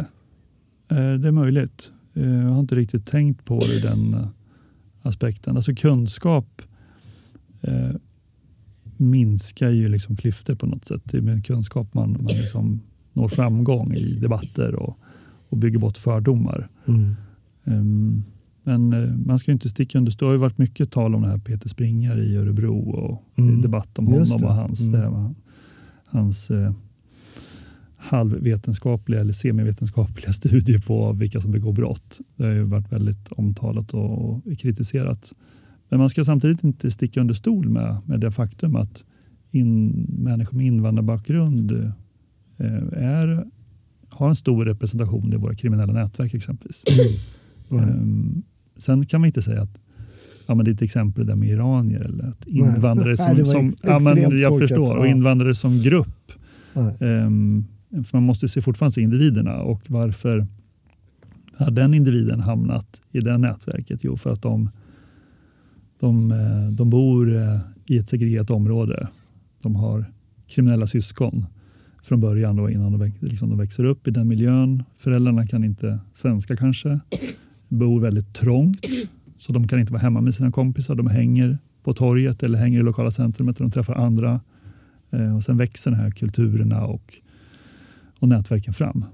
Eh, 0.88 1.14
det 1.14 1.28
är 1.28 1.32
möjligt. 1.32 1.91
Eh, 2.14 2.39
jag 2.39 2.49
har 2.49 2.60
inte 2.60 2.76
riktigt 2.76 3.05
tänkt 3.05 3.45
på 3.45 3.60
det 3.60 3.82
den 3.82 4.14
eh, 4.14 4.28
aspekten. 5.01 5.55
Alltså 5.55 5.75
kunskap 5.75 6.61
eh, 7.61 7.91
minskar 8.97 9.69
ju 9.69 9.87
liksom 9.87 10.15
klyftor 10.15 10.55
på 10.55 10.65
något 10.65 10.85
sätt. 10.85 11.01
Det 11.05 11.17
är 11.17 11.21
med 11.21 11.45
kunskap 11.45 11.93
man, 11.93 12.11
man 12.11 12.25
liksom 12.25 12.81
når 13.13 13.27
framgång 13.27 13.93
i 13.93 14.13
debatter 14.15 14.75
och, 14.75 14.97
och 15.49 15.57
bygger 15.57 15.79
bort 15.79 15.97
fördomar. 15.97 16.69
Mm. 16.87 17.15
Um, 17.63 18.23
men 18.63 18.93
eh, 18.93 19.15
man 19.25 19.39
ska 19.39 19.51
ju 19.51 19.53
inte 19.53 19.69
sticka 19.69 19.97
under. 19.97 20.15
Det 20.19 20.25
har 20.25 20.31
ju 20.31 20.37
varit 20.37 20.57
mycket 20.57 20.91
tal 20.91 21.15
om 21.15 21.21
det 21.21 21.27
här 21.27 21.37
Peter 21.37 21.69
Springare 21.69 22.23
i 22.23 22.35
Örebro 22.37 22.89
och 22.89 23.23
Mm. 23.37 23.61
debatt 23.61 23.99
om 23.99 24.07
honom 24.07 24.43
och 24.43 24.53
hans, 24.53 24.79
Mm. 24.81 24.91
det 24.91 24.97
här 24.97 25.09
med 25.11 25.35
hans 26.05 26.51
eh, 26.51 26.71
halvvetenskapliga 28.10 29.20
eller 29.20 29.34
semivetenskapliga 29.34 30.34
studier 30.34 30.78
på 30.78 31.14
vilka 31.14 31.41
som 31.41 31.51
begår 31.51 31.74
brott. 31.74 32.20
Det 32.36 32.43
har 32.43 32.51
ju 32.51 32.64
varit 32.64 32.93
väldigt 32.93 33.32
omtalat 33.32 33.93
och 33.93 34.43
kritiserat. 34.60 35.34
Men 35.89 35.99
man 35.99 36.10
ska 36.10 36.24
samtidigt 36.24 36.64
inte 36.64 36.91
sticka 36.91 37.22
under 37.22 37.34
stol 37.34 37.70
med, 37.70 37.97
med 38.05 38.20
det 38.20 38.32
faktum 38.32 38.76
att 38.76 39.03
in, 39.51 39.89
människor 40.10 40.57
med 40.57 40.66
invandrarbakgrund 40.66 41.72
eh, 42.57 42.84
är, 42.93 43.45
har 44.10 44.30
en 44.30 44.36
stor 44.36 44.66
representation 44.66 45.34
i 45.34 45.38
våra 45.38 45.53
kriminella 45.53 45.93
nätverk 45.93 46.34
exempelvis. 46.34 46.84
Nej. 46.88 47.22
Ehm, 47.72 48.43
sen 48.78 49.05
kan 49.05 49.22
man 49.22 49.28
inte 49.28 49.41
säga 49.41 49.62
att 49.62 49.80
ja, 50.47 50.55
men 50.55 50.66
det 50.66 50.72
är 50.72 50.74
ett 50.74 50.82
exempel 50.82 51.26
där 51.26 51.36
med 51.36 51.49
iranier 51.49 52.01
eller 52.01 52.24
att 52.24 52.47
invandrare 52.47 53.16
Nej, 53.18 53.18
som, 53.18 53.38
var 53.38 53.45
som 53.45 53.74
ja, 53.84 53.99
men 53.99 54.39
jag 54.39 54.49
korkat, 54.49 54.70
förstår, 54.70 54.97
och 54.97 55.07
invandrare 55.07 55.55
som 55.55 55.82
grupp. 55.82 56.32
Nej. 56.74 56.97
För 57.89 58.17
man 58.17 58.23
måste 58.23 58.47
se 58.47 58.61
fortfarande 58.61 58.93
se 58.93 59.01
individerna 59.01 59.61
och 59.61 59.81
varför 59.87 60.47
har 61.57 61.71
den 61.71 61.93
individen 61.93 62.39
hamnat 62.39 63.01
i 63.11 63.19
det 63.19 63.37
nätverket? 63.37 64.03
Jo, 64.03 64.17
för 64.17 64.31
att 64.31 64.41
de, 64.41 64.69
de, 65.99 66.31
eh, 66.31 66.71
de 66.71 66.89
bor 66.89 67.35
eh, 67.35 67.59
i 67.85 67.97
ett 67.97 68.09
segregerat 68.09 68.49
område. 68.49 69.07
De 69.61 69.75
har 69.75 70.05
kriminella 70.47 70.87
syskon 70.87 71.45
från 72.03 72.19
början 72.19 72.55
då, 72.55 72.69
innan 72.69 72.99
de, 72.99 73.11
liksom 73.19 73.49
de 73.49 73.57
växer 73.57 73.83
upp 73.83 74.07
i 74.07 74.11
den 74.11 74.27
miljön. 74.27 74.83
Föräldrarna 74.97 75.47
kan 75.47 75.63
inte 75.63 75.99
svenska 76.13 76.55
kanske, 76.55 76.99
bor 77.67 77.99
väldigt 77.99 78.33
trångt 78.33 78.85
så 79.37 79.53
de 79.53 79.67
kan 79.67 79.79
inte 79.79 79.93
vara 79.93 80.01
hemma 80.01 80.21
med 80.21 80.35
sina 80.35 80.51
kompisar. 80.51 80.95
De 80.95 81.07
hänger 81.07 81.57
på 81.83 81.93
torget 81.93 82.43
eller 82.43 82.59
hänger 82.59 82.79
i 82.79 82.83
lokala 82.83 83.11
centrumet 83.11 83.57
där 83.57 83.63
de 83.65 83.71
träffar 83.71 83.95
andra. 83.95 84.41
Eh, 85.09 85.35
och 85.35 85.43
sen 85.43 85.57
växer 85.57 85.91
de 85.91 85.97
här 85.97 86.11
kulturerna 86.11 86.85
och, 86.85 87.21
och 88.20 88.28
nätverken 88.28 88.74
fram. 88.74 89.05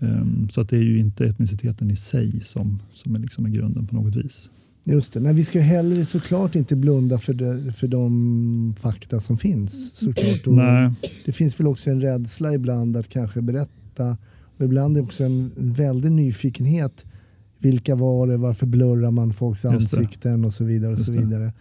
Ehm, 0.00 0.48
så 0.48 0.60
att 0.60 0.68
det 0.68 0.76
är 0.76 0.82
ju 0.82 0.98
inte 0.98 1.26
etniciteten 1.26 1.90
i 1.90 1.96
sig 1.96 2.40
som, 2.44 2.82
som 2.94 3.14
är, 3.14 3.18
liksom 3.18 3.46
är 3.46 3.50
grunden 3.50 3.86
på 3.86 3.94
något 3.96 4.16
vis. 4.16 4.50
Just 4.84 5.12
det. 5.12 5.20
Nej, 5.20 5.34
vi 5.34 5.44
ska 5.44 5.60
heller 5.60 6.04
såklart 6.04 6.54
inte 6.54 6.76
blunda 6.76 7.18
för, 7.18 7.34
det, 7.34 7.72
för 7.72 7.88
de 7.88 8.74
fakta 8.80 9.20
som 9.20 9.38
finns. 9.38 9.94
Såklart. 9.96 10.46
Och 10.46 10.54
Nej, 10.54 10.92
Det 11.24 11.32
finns 11.32 11.60
väl 11.60 11.66
också 11.66 11.90
en 11.90 12.00
rädsla 12.00 12.54
ibland 12.54 12.96
att 12.96 13.08
kanske 13.08 13.40
berätta. 13.42 14.16
Och 14.58 14.64
ibland 14.64 14.96
är 14.96 15.00
det 15.00 15.06
också 15.06 15.24
en 15.24 15.52
väldig 15.56 16.12
nyfikenhet. 16.12 17.04
Vilka 17.58 17.94
var 17.94 18.26
det? 18.26 18.36
Varför 18.36 18.66
blurrar 18.66 19.10
man 19.10 19.32
folks 19.32 19.64
ansikten 19.64 20.44
och 20.44 20.52
så 20.52 20.64
vidare. 20.64 20.92
och 20.92 20.98
Just 20.98 21.06
så 21.06 21.12
det. 21.12 21.18
vidare. 21.18 21.52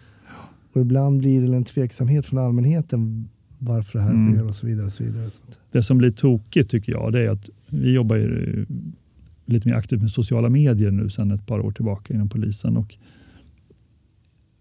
Och 0.73 0.81
ibland 0.81 1.19
blir 1.19 1.47
det 1.47 1.55
en 1.55 1.63
tveksamhet 1.63 2.25
från 2.25 2.39
allmänheten 2.39 3.29
varför 3.65 3.99
det 3.99 4.05
här 4.05 4.11
Mm. 4.11 4.33
sker 4.33 4.45
och 4.47 4.55
så 4.55 4.67
vidare. 4.67 4.85
Och 4.85 4.91
så 4.91 5.03
vidare. 5.03 5.29
Det 5.71 5.83
som 5.83 5.97
blir 5.97 6.11
tokigt 6.11 6.71
tycker 6.71 6.91
jag 6.91 7.13
det 7.13 7.21
är 7.21 7.29
att 7.29 7.49
vi 7.69 7.93
jobbar 7.93 8.15
ju 8.15 8.59
eh, 8.61 8.75
lite 9.45 9.69
mer 9.69 9.75
aktivt 9.75 10.01
med 10.01 10.11
sociala 10.11 10.49
medier 10.49 10.91
nu 10.91 11.09
sedan 11.09 11.31
ett 11.31 11.45
par 11.47 11.59
år 11.59 11.71
tillbaka 11.71 12.13
inom 12.13 12.29
polisen. 12.29 12.77
Och 12.77 12.97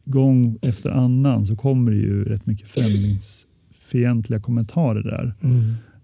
gång 0.05 0.59
efter 0.63 0.91
annan 0.91 1.47
så 1.47 1.57
kommer 1.57 1.91
det 1.91 1.97
ju 1.99 2.25
rätt 2.25 2.47
mycket 2.47 2.69
främlingsfientliga 2.69 4.41
kommentarer 4.41 5.03
där. 5.03 5.35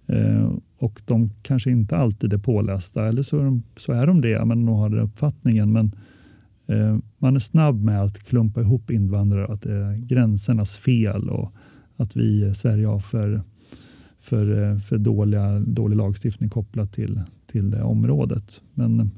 Eh, 0.06 0.52
och 0.78 1.02
de 1.06 1.30
kanske 1.42 1.70
inte 1.70 1.96
alltid 1.96 2.32
är 2.32 2.38
pålästa, 2.38 3.08
eller 3.08 3.22
så 3.22 3.38
är 3.38 3.44
de, 3.44 3.62
så 3.76 3.92
är 3.92 4.06
de 4.06 4.20
det, 4.20 4.44
men 4.44 4.66
de 4.66 4.74
har 4.74 4.88
den 4.88 4.98
uppfattningen. 4.98 5.72
Men 5.72 5.94
eh, 6.66 6.98
man 7.18 7.36
är 7.36 7.40
snabb 7.40 7.82
med 7.84 8.02
att 8.02 8.18
klumpa 8.18 8.60
ihop 8.60 8.90
invandrare, 8.90 9.46
att 9.52 9.62
det 9.62 9.72
är 9.72 9.96
gränsernas 9.96 10.78
fel 10.78 11.28
och 11.28 11.52
att 12.00 12.16
vi 12.16 12.44
i 12.46 12.54
Sverige 12.54 12.86
har 12.86 13.00
för, 13.00 13.42
för, 14.18 14.78
för 14.78 14.98
dåliga, 14.98 15.60
dålig 15.60 15.96
lagstiftning 15.96 16.50
kopplat 16.50 16.92
till, 16.92 17.20
till 17.46 17.70
det 17.70 17.82
området. 17.82 18.62
Men 18.74 19.10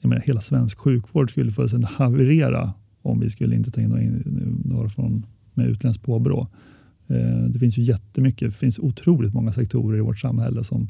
jag 0.00 0.08
menar, 0.08 0.22
hela 0.22 0.40
svensk 0.40 0.78
sjukvård 0.78 1.30
skulle 1.30 1.50
fullständigt 1.50 1.90
haverera 1.90 2.72
om 3.02 3.20
vi 3.20 3.30
skulle 3.30 3.54
inte 3.56 3.70
ta 3.70 3.80
in 3.80 3.88
några 3.88 4.02
in- 4.02 4.62
några 4.64 4.88
från, 4.88 5.26
med 5.54 5.66
utländskt 5.66 6.04
påbrå. 6.04 6.48
Eh, 7.06 7.44
Det 7.48 7.58
finns 7.58 7.78
ju 7.78 7.82
jättemycket, 7.82 8.48
det 8.50 8.56
finns 8.56 8.78
otroligt 8.78 9.34
många 9.34 9.52
sektorer 9.52 9.98
i 9.98 10.00
vårt 10.00 10.18
samhälle 10.18 10.64
som, 10.64 10.88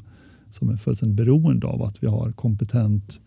som 0.49 0.69
är 0.69 0.77
fullständigt 0.77 1.17
beroende 1.17 1.67
av 1.67 1.83
att 1.83 2.03
vi 2.03 2.07
har 2.07 2.31
kompetent 2.31 3.21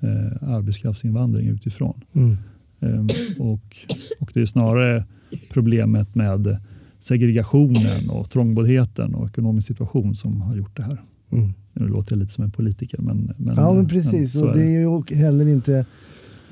eh, 0.00 0.48
arbetskraftsinvandring 0.48 1.48
utifrån. 1.48 2.00
mm. 2.12 2.36
Ehm, 2.80 3.08
och, 3.38 3.76
och 4.20 4.30
det 4.34 4.40
är 4.40 4.46
snarare 4.46 5.04
problemet 5.52 6.14
med 6.14 6.58
segregationen 7.00 8.10
och 8.10 8.30
trångboddheten 8.30 9.14
och 9.14 9.28
ekonomisk 9.28 9.66
situation 9.66 10.14
som 10.14 10.40
har 10.40 10.56
gjort 10.56 10.76
det 10.76 10.82
här. 10.82 11.02
Mm. 11.32 11.52
Nu 11.72 11.88
låter 11.88 12.12
jag 12.12 12.18
lite 12.18 12.32
som 12.32 12.44
en 12.44 12.50
politiker 12.50 12.98
men, 13.02 13.32
men 13.36 13.54
Ja 13.56 13.72
men 13.72 13.88
precis. 13.88 14.32
så 14.32 14.48
och 14.48 14.56
det 14.56 14.64
är 14.64 14.80
ju 14.80 15.16
heller 15.16 15.48
inte 15.48 15.86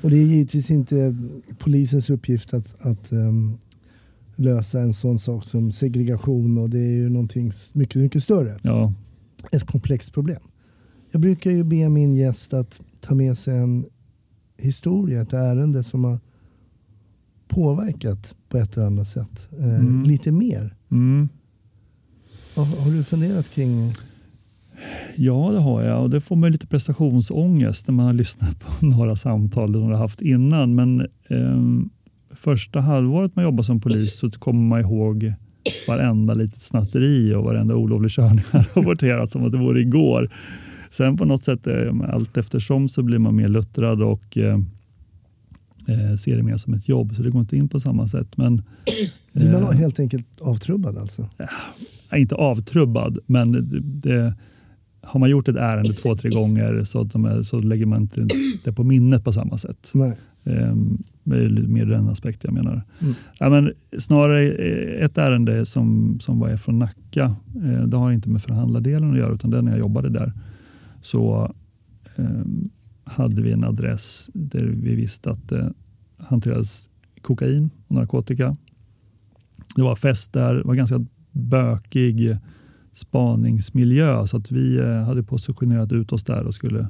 och 0.01 0.09
det 0.09 0.17
är 0.17 0.25
givetvis 0.25 0.71
inte 0.71 1.15
polisens 1.57 2.09
uppgift 2.09 2.53
att, 2.53 2.75
att 2.79 3.11
ehm, 3.11 3.57
lösa 4.35 4.79
en 4.79 4.93
sån 4.93 5.19
sak 5.19 5.45
som 5.45 5.71
segregation 5.71 6.57
och 6.57 6.69
det 6.69 6.79
är 6.79 6.95
ju 6.95 7.09
någonting 7.09 7.51
mycket, 7.73 8.01
mycket 8.01 8.23
större. 8.23 8.57
Ja, 8.61 8.93
Ett 9.51 9.65
komplext 9.65 10.13
problem. 10.13 10.41
Jag 11.11 11.21
brukar 11.21 11.51
ju 11.51 11.63
be 11.63 11.89
min 11.89 12.15
gäst 12.15 12.53
att 12.53 12.81
ta 12.99 13.15
med 13.15 13.37
sig 13.37 13.57
en 13.57 13.85
historia, 14.57 15.21
ett 15.21 15.33
ärende 15.33 15.83
som 15.83 16.03
har 16.03 16.19
påverkat 17.47 18.35
på 18.49 18.57
ett 18.57 18.77
eller 18.77 18.87
annat 18.87 19.07
sätt. 19.07 19.49
Eh, 19.59 19.65
Mm. 19.79 20.03
Lite 20.03 20.31
mer. 20.31 20.75
mm. 20.91 21.29
Har, 22.55 22.65
har 22.65 22.91
du 22.91 23.03
funderat 23.03 23.49
kring 23.49 23.93
ja, 25.15 25.51
det 25.51 25.59
har 25.59 25.83
jag 25.83 26.03
och 26.03 26.09
det 26.09 26.21
får 26.21 26.35
man 26.35 26.51
lite 26.51 26.67
prestationsångest 26.67 27.87
när 27.87 27.93
man 27.95 28.05
har 28.05 28.13
lyssnat 28.13 28.59
på 28.59 28.85
några 28.85 29.15
samtal 29.15 29.73
som 29.73 29.83
har 29.83 29.93
haft 29.93 30.21
innan. 30.21 30.75
Men 30.75 31.07
ehm, 31.29 31.89
första 32.35 32.79
halvåret 32.79 33.35
man 33.35 33.45
jobbar 33.45 33.63
som 33.63 33.79
polis 33.79 34.19
så 34.19 34.31
kommer 34.31 34.61
man 34.67 34.79
ihåg 34.79 35.33
varenda 35.87 36.33
litet 36.33 36.61
snatteri 36.61 37.33
och 37.35 37.43
varenda 37.43 37.75
olovlig 37.75 38.11
körning 38.11 38.43
har 38.51 38.59
rapporterats 38.75 39.31
som 39.33 39.45
att 39.45 39.51
det 39.51 39.57
vore 39.57 39.81
igår. 39.81 40.33
Sen 40.91 41.17
på 41.17 41.25
något 41.25 41.43
sätt, 41.43 41.67
eh, 41.67 41.93
allt 42.13 42.37
eftersom 42.37 42.89
så 42.89 43.03
blir 43.03 43.19
man 43.19 43.35
mer 43.35 43.47
luttrad 43.47 44.01
och 44.01 44.37
eh, 45.87 46.11
eh, 46.11 46.15
ser 46.15 46.37
det 46.37 46.43
mer 46.43 46.57
som 46.57 46.73
ett 46.73 46.89
jobb 46.89 47.15
så 47.15 47.23
det 47.23 47.29
går 47.29 47.41
inte 47.41 47.57
in 47.57 47.67
på 47.67 47.79
samma 47.79 48.07
sätt. 48.07 48.37
Men 48.37 48.61
Blir 49.33 49.51
man 49.51 49.63
eh, 49.63 49.71
helt 49.71 49.99
enkelt 49.99 50.41
avtrubbad 50.41 50.97
alltså? 50.97 51.29
är 52.09 52.17
inte 52.17 52.35
avtrubbad, 52.35 53.19
men 53.25 53.51
det, 53.51 53.79
det, 53.81 54.35
har 55.01 55.19
man 55.19 55.29
gjort 55.29 55.47
ett 55.47 55.55
ärende 55.55 55.93
två, 55.93 56.15
tre 56.15 56.29
gånger 56.29 56.83
så, 56.83 57.01
att 57.01 57.11
de 57.11 57.43
så 57.43 57.59
lägger 57.59 57.85
man 57.85 58.01
inte 58.01 58.27
det 58.63 58.73
på 58.73 58.83
minnet 58.83 59.23
på 59.23 59.33
samma 59.33 59.57
sätt. 59.57 59.91
Nej. 59.93 60.17
Ehm, 60.49 61.03
mer 61.23 61.85
den 61.85 62.09
aspekten 62.09 62.55
jag 62.55 62.63
menar. 62.63 62.81
Mm. 62.99 63.13
Ja, 63.39 63.49
men 63.49 63.73
snarare 63.99 64.51
eh, 64.51 65.05
ett 65.05 65.17
ärende 65.17 65.65
som, 65.65 66.17
som 66.21 66.39
var 66.39 66.57
från 66.57 66.79
Nacka. 66.79 67.35
eh, 67.63 67.83
Det 67.83 67.97
har 67.97 68.11
inte 68.11 68.29
med 68.29 68.41
förhandlardelen 68.41 69.11
att 69.11 69.17
göra 69.17 69.33
utan 69.33 69.49
det 69.49 69.57
är 69.57 69.61
när 69.61 69.71
jag 69.71 69.79
jobbade 69.79 70.09
där. 70.09 70.33
Så 71.01 71.53
ehm, 72.15 72.69
hade 73.07 73.41
vi 73.41 73.51
en 73.51 73.63
adress 73.63 74.29
där 74.33 74.63
vi 74.63 74.95
visste 74.95 75.31
att 75.31 75.49
det 75.49 75.73
hanterades 76.17 76.89
kokain 77.21 77.69
och 77.87 77.95
narkotika. 77.95 78.57
Det 79.75 79.81
var 79.81 79.95
fest 79.95 80.33
där, 80.33 80.55
det 80.55 80.63
var 80.63 80.75
ganska 80.75 81.05
bökig 81.31 82.37
spaningsmiljö 82.91 84.27
så 84.27 84.37
att 84.37 84.51
vi 84.51 84.77
eh, 84.77 85.03
hade 85.03 85.23
positionerat 85.23 85.91
ut 85.91 86.11
oss 86.11 86.23
där 86.23 86.43
och 86.43 86.55
skulle, 86.55 86.87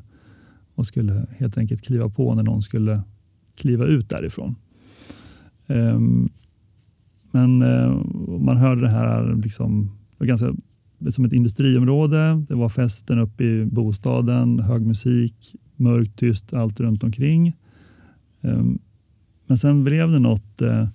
och 0.75 0.85
skulle 0.85 1.27
helt 1.37 1.57
enkelt 1.57 1.81
kliva 1.81 2.09
på 2.09 2.35
när 2.35 2.43
någon 2.43 2.61
skulle 2.61 3.01
kliva 3.55 3.85
ut 3.85 4.09
därifrån. 4.09 4.55
Ehm, 5.67 6.29
men 7.31 7.61
eh, 7.61 7.89
man 8.39 8.57
hörde 8.57 8.81
det 8.81 8.89
här 8.89 9.35
liksom, 9.35 9.85
det 9.85 10.15
var 10.17 10.27
ganska 10.27 10.53
som 11.09 11.25
ett 11.25 11.33
industriområde. 11.33 12.45
Det 12.47 12.55
var 12.55 12.69
festen 12.69 13.19
uppe 13.19 13.43
i 13.43 13.65
bostaden, 13.65 14.59
hög 14.59 14.85
musik, 14.85 15.55
mörkt, 15.75 16.15
tyst, 16.15 16.53
allt 16.53 16.79
runt 16.79 17.03
omkring. 17.03 17.55
Ehm, 18.41 18.79
men 19.47 19.57
sen 19.57 19.83
blev 19.83 20.11
det 20.11 20.19
något, 20.19 20.61
eh, 20.61 20.87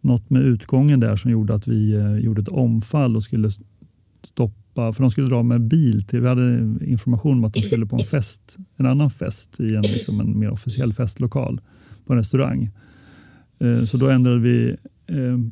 något 0.00 0.30
med 0.30 0.42
utgången 0.42 1.00
där 1.00 1.16
som 1.16 1.30
gjorde 1.30 1.54
att 1.54 1.68
vi 1.68 1.94
eh, 1.94 2.16
gjorde 2.16 2.42
ett 2.42 2.48
omfall 2.48 3.16
och 3.16 3.22
skulle 3.22 3.50
stoppa, 4.22 4.92
för 4.92 5.02
de 5.02 5.10
skulle 5.10 5.28
dra 5.28 5.42
med 5.42 5.60
bil 5.60 6.02
till, 6.02 6.20
vi 6.20 6.28
hade 6.28 6.76
information 6.80 7.38
om 7.38 7.44
att 7.44 7.54
de 7.54 7.60
skulle 7.60 7.86
på 7.86 7.96
en 7.96 8.04
fest, 8.04 8.56
en 8.76 8.86
annan 8.86 9.10
fest 9.10 9.60
i 9.60 9.76
en, 9.76 9.82
liksom 9.82 10.20
en 10.20 10.38
mer 10.38 10.50
officiell 10.50 10.92
festlokal 10.92 11.60
på 12.06 12.12
en 12.12 12.18
restaurang. 12.18 12.70
Eh, 13.58 13.84
så 13.84 13.96
då 13.96 14.08
ändrade 14.08 14.38
vi 14.38 14.76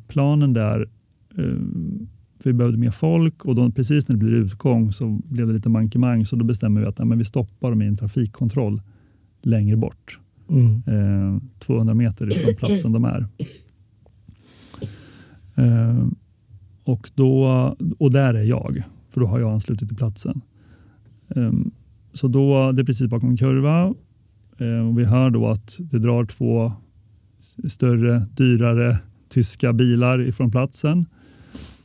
planen 0.09 0.53
där. 0.53 0.89
Ehm, 1.39 2.09
för 2.43 2.51
vi 2.51 2.59
behövde 2.59 2.79
mer 2.79 2.91
folk 2.91 3.45
och 3.45 3.55
då, 3.55 3.71
precis 3.71 4.09
när 4.09 4.17
det 4.17 4.19
blir 4.19 4.33
utgång 4.33 4.93
så 4.93 5.21
blev 5.25 5.47
det 5.47 5.53
lite 5.53 5.69
mankemang 5.69 6.25
så 6.25 6.37
då 6.37 6.45
bestämmer 6.45 6.81
vi 6.81 6.87
att 6.87 6.99
ja, 6.99 7.05
men 7.05 7.19
vi 7.19 7.25
stoppar 7.25 7.71
dem 7.71 7.83
i 7.83 7.87
en 7.87 7.97
trafikkontroll 7.97 8.83
längre 9.43 9.77
bort. 9.77 10.19
Mm. 10.51 10.83
Eh, 10.87 11.43
200 11.59 11.95
meter 11.95 12.31
ifrån 12.31 12.55
platsen 12.57 12.93
de 12.93 13.05
är. 13.05 13.27
Eh, 15.57 16.07
och, 16.85 17.11
då, 17.15 17.47
och 17.99 18.13
där 18.13 18.35
är 18.35 18.43
jag, 18.43 18.83
för 19.11 19.21
då 19.21 19.27
har 19.27 19.41
jag 19.41 19.53
anslutit 19.53 19.89
till 19.89 19.97
platsen. 19.97 20.41
Eh, 21.29 21.53
så 22.13 22.29
då, 22.29 22.73
det 22.73 22.83
är 22.83 22.87
precis 22.87 23.07
bakom 23.07 23.31
en 23.31 23.37
kurva. 23.37 23.95
Eh, 24.59 24.89
och 24.89 24.99
vi 24.99 25.05
hör 25.05 25.31
då 25.31 25.47
att 25.47 25.79
det 25.81 25.99
drar 25.99 26.25
två 26.25 26.73
större, 27.69 28.27
dyrare 28.37 28.99
tyska 29.29 29.73
bilar 29.73 30.21
ifrån 30.21 30.51
platsen. 30.51 31.07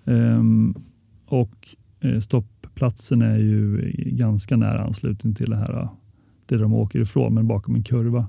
Ehm, 0.08 0.76
och 1.26 1.76
eh, 2.00 2.20
stoppplatsen 2.20 3.22
är 3.22 3.38
ju 3.38 3.92
ganska 4.06 4.58
nära 4.58 4.84
anslutning 4.84 5.36
till 5.36 5.50
det 5.50 5.56
här 5.56 5.90
det 6.46 6.58
de 6.58 6.74
åker 6.74 7.00
ifrån, 7.00 7.34
men 7.34 7.48
bakom 7.48 7.76
en 7.76 7.84
kurva. 7.84 8.28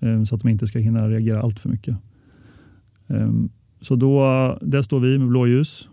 Ehm, 0.00 0.26
så 0.26 0.34
att 0.34 0.40
de 0.40 0.48
inte 0.48 0.66
ska 0.66 0.78
hinna 0.78 1.10
reagera 1.10 1.42
allt 1.42 1.60
för 1.60 1.68
mycket. 1.68 1.96
Ehm, 3.06 3.48
så 3.80 3.96
då, 3.96 4.18
där 4.62 4.82
står 4.82 5.00
vi 5.00 5.18
med 5.18 5.28
blåljus. 5.28 5.88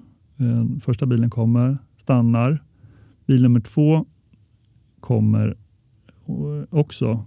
Första 0.82 1.06
bilen 1.06 1.30
kommer, 1.30 1.78
stannar. 1.98 2.64
Bil 3.26 3.42
nummer 3.42 3.60
två 3.60 4.06
kommer 5.00 5.58
också 6.70 7.26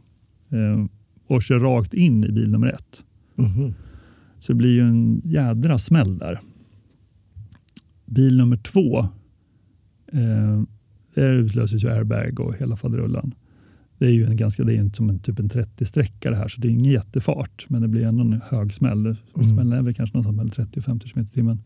och 1.27 1.43
kör 1.43 1.59
rakt 1.59 1.95
in 1.95 2.25
i 2.25 2.33
bil 2.33 2.51
nummer 2.51 2.67
ett. 2.67 3.05
Mhm. 3.35 3.75
Så 4.39 4.53
det 4.53 4.57
blir 4.57 4.75
ju 4.75 4.81
en 4.81 5.23
jädra 5.25 5.79
smäll 5.79 6.19
där. 6.19 6.41
Bil 8.15 8.37
nummer 8.37 8.57
två, 8.57 8.99
eh, 10.13 10.63
där 11.15 11.35
utlöses 11.35 11.85
ju 11.85 11.91
airbag 11.91 12.41
och 12.41 12.55
hela 12.57 12.77
faderullan. 12.77 13.35
Det 13.99 14.07
är 14.07 14.11
ju 14.11 14.27
en 14.27 14.37
ganska, 14.37 14.65
det 14.65 14.73
är 14.73 14.83
ju 14.83 14.91
som 14.91 15.11
en 15.11 15.19
typ 15.19 15.39
en 15.39 15.49
30-sträcka 15.49 16.31
det 16.31 16.37
här 16.37 16.49
så 16.49 16.61
det 16.61 16.69
är 16.69 16.71
ingen 16.71 16.93
jättefart 16.93 17.67
men 17.69 17.83
det 17.83 17.89
blir 17.89 18.07
ändå 18.07 18.23
en 18.23 18.41
hög 18.51 18.75
smäll. 18.75 19.07
Mm. 19.07 19.49
Smällen 19.53 19.73
är 19.73 19.83
väl 19.83 19.95
kanske 19.95 20.17
någonstans 20.17 20.37
mellan 20.37 20.51
30 20.51 20.79
och 20.81 20.85
50 20.85 21.09
km 21.09 21.25
i 21.25 21.29
timmen. 21.29 21.63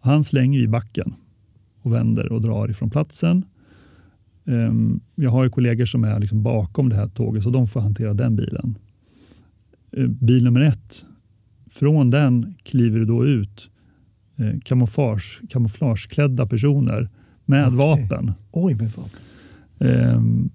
Han 0.00 0.24
slänger 0.24 0.60
i 0.60 0.68
backen 0.68 1.14
och 1.82 1.92
vänder 1.92 2.32
och 2.32 2.40
drar 2.40 2.70
ifrån 2.70 2.90
platsen. 2.90 3.44
Ehm, 4.44 5.00
jag 5.14 5.30
har 5.30 5.44
ju 5.44 5.50
kollegor 5.50 5.84
som 5.84 6.04
är 6.04 6.20
liksom 6.20 6.42
bakom 6.42 6.88
det 6.88 6.96
här 6.96 7.08
tåget 7.08 7.42
så 7.42 7.50
de 7.50 7.66
får 7.66 7.80
hantera 7.80 8.14
den 8.14 8.36
bilen. 8.36 8.78
Eh, 9.92 10.06
bil 10.06 10.44
nummer 10.44 10.60
ett, 10.60 11.06
från 11.70 12.10
den 12.10 12.54
kliver 12.62 12.98
det 12.98 13.06
då 13.06 13.26
ut 13.26 13.70
eh, 14.36 14.60
kamouflage, 14.64 15.40
kamouflageklädda 15.48 16.46
personer 16.46 17.10
med 17.44 17.66
Okej. 17.66 17.76
vapen. 17.76 18.32
Oj, 18.52 18.74
men 18.74 18.90
fan. 18.90 19.08
Ehm, 19.78 20.50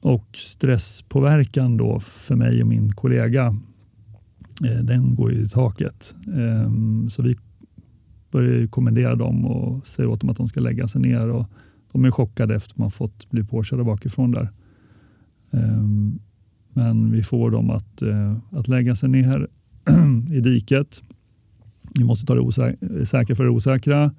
och 0.00 0.26
stresspåverkan 0.32 1.76
då 1.76 2.00
för 2.00 2.36
mig 2.36 2.62
och 2.62 2.68
min 2.68 2.92
kollega, 2.92 3.56
eh, 4.64 4.84
den 4.84 5.14
går 5.14 5.32
ju 5.32 5.42
i 5.42 5.48
taket. 5.48 6.14
Ehm, 6.34 7.10
så 7.10 7.22
vi 7.22 7.36
börjar 8.30 8.54
ju 8.54 8.68
kommendera 8.68 9.14
dem 9.14 9.44
och 9.44 9.86
säger 9.86 10.08
åt 10.08 10.20
dem 10.20 10.30
att 10.30 10.36
de 10.36 10.48
ska 10.48 10.60
lägga 10.60 10.88
sig 10.88 11.00
ner. 11.00 11.30
Och 11.30 11.46
de 11.92 12.04
är 12.04 12.10
chockade 12.10 12.54
efter 12.54 12.72
att 12.72 12.78
man 12.78 12.90
fått 12.90 13.30
bli 13.30 13.44
påkörda 13.44 13.84
bakifrån 13.84 14.30
där. 14.30 14.50
Ehm, 15.50 16.18
men 16.72 17.10
vi 17.12 17.22
får 17.22 17.50
dem 17.50 17.70
att, 17.70 18.02
eh, 18.02 18.36
att 18.50 18.68
lägga 18.68 18.96
sig 18.96 19.08
ner 19.08 19.48
i 20.32 20.40
diket. 20.40 21.02
Vi 21.98 22.04
måste 22.04 22.26
ta 22.26 22.34
det 22.34 23.06
säkra 23.06 23.36
för 23.36 23.44
det 23.44 23.50
osäkra. 23.50 24.14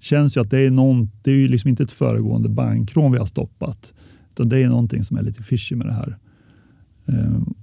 känns 0.00 0.36
ju 0.36 0.40
att 0.40 0.50
det 0.50 0.58
är, 0.60 0.70
någon, 0.70 1.10
det 1.22 1.30
är 1.30 1.34
ju 1.34 1.48
liksom 1.48 1.68
inte 1.70 1.82
ett 1.82 1.92
föregående 1.92 2.48
bankrån 2.48 3.12
vi 3.12 3.18
har 3.18 3.26
stoppat. 3.26 3.94
Utan 4.32 4.48
det 4.48 4.62
är 4.62 4.68
någonting 4.68 5.04
som 5.04 5.16
är 5.16 5.22
lite 5.22 5.42
fishy 5.42 5.76
med 5.76 5.86
det 5.86 5.92
här. 5.92 6.18
Ehm, 7.06 7.54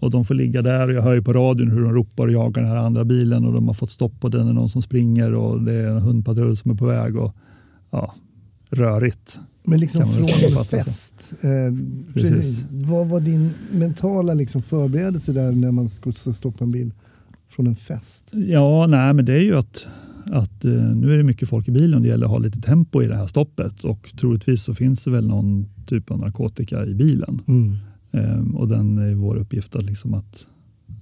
och 0.00 0.10
de 0.10 0.24
får 0.24 0.34
ligga 0.34 0.62
där 0.62 0.88
och 0.88 0.94
jag 0.94 1.02
hör 1.02 1.14
ju 1.14 1.22
på 1.22 1.32
radion 1.32 1.70
hur 1.70 1.82
de 1.82 1.92
ropar 1.92 2.26
och 2.26 2.32
jagar 2.32 2.62
den 2.62 2.70
här 2.70 2.78
andra 2.78 3.04
bilen 3.04 3.44
och 3.44 3.52
de 3.52 3.66
har 3.66 3.74
fått 3.74 3.90
stopp 3.90 4.20
på 4.20 4.28
den. 4.28 4.46
Det 4.46 4.52
är 4.52 4.54
någon 4.54 4.68
som 4.68 4.82
springer 4.82 5.34
och 5.34 5.62
det 5.62 5.74
är 5.74 5.86
en 5.86 6.02
hundpatrull 6.02 6.56
som 6.56 6.70
är 6.70 6.74
på 6.74 6.86
väg. 6.86 7.16
Och, 7.16 7.34
ja, 7.90 8.14
rörigt. 8.70 9.40
Men 9.64 9.80
liksom 9.80 10.06
från 10.06 10.58
en 10.58 10.64
fest. 10.64 11.34
Eh, 11.40 11.48
Precis. 12.14 12.36
precis. 12.36 12.66
Vad 12.70 13.08
var 13.08 13.20
din 13.20 13.50
mentala 13.72 14.34
liksom 14.34 14.62
förberedelse 14.62 15.32
där 15.32 15.52
när 15.52 15.72
man 15.72 15.88
ska 15.88 16.12
stoppa 16.12 16.64
en 16.64 16.70
bil 16.70 16.92
från 17.58 17.66
en 17.66 17.76
fest? 17.76 18.32
Ja, 18.34 18.86
nej, 18.86 19.14
men 19.14 19.24
det 19.24 19.32
är 19.32 19.40
ju 19.40 19.56
att, 19.56 19.88
att 20.26 20.64
eh, 20.64 20.72
nu 20.72 21.12
är 21.12 21.16
det 21.16 21.24
mycket 21.24 21.48
folk 21.48 21.68
i 21.68 21.70
bilen 21.70 21.94
och 21.94 22.02
det 22.02 22.08
gäller 22.08 22.26
att 22.26 22.32
ha 22.32 22.38
lite 22.38 22.60
tempo 22.60 23.02
i 23.02 23.06
det 23.06 23.16
här 23.16 23.26
stoppet 23.26 23.84
och 23.84 24.12
troligtvis 24.20 24.62
så 24.62 24.74
finns 24.74 25.04
det 25.04 25.10
väl 25.10 25.28
någon 25.28 25.66
typ 25.86 26.10
av 26.10 26.18
narkotika 26.18 26.86
i 26.86 26.94
bilen. 26.94 27.40
Mm. 27.48 27.76
Ehm, 28.12 28.56
och 28.56 28.68
den 28.68 28.98
är 28.98 29.14
vår 29.14 29.36
uppgift 29.36 29.76
att, 29.76 29.82
liksom 29.82 30.14
att, 30.14 30.46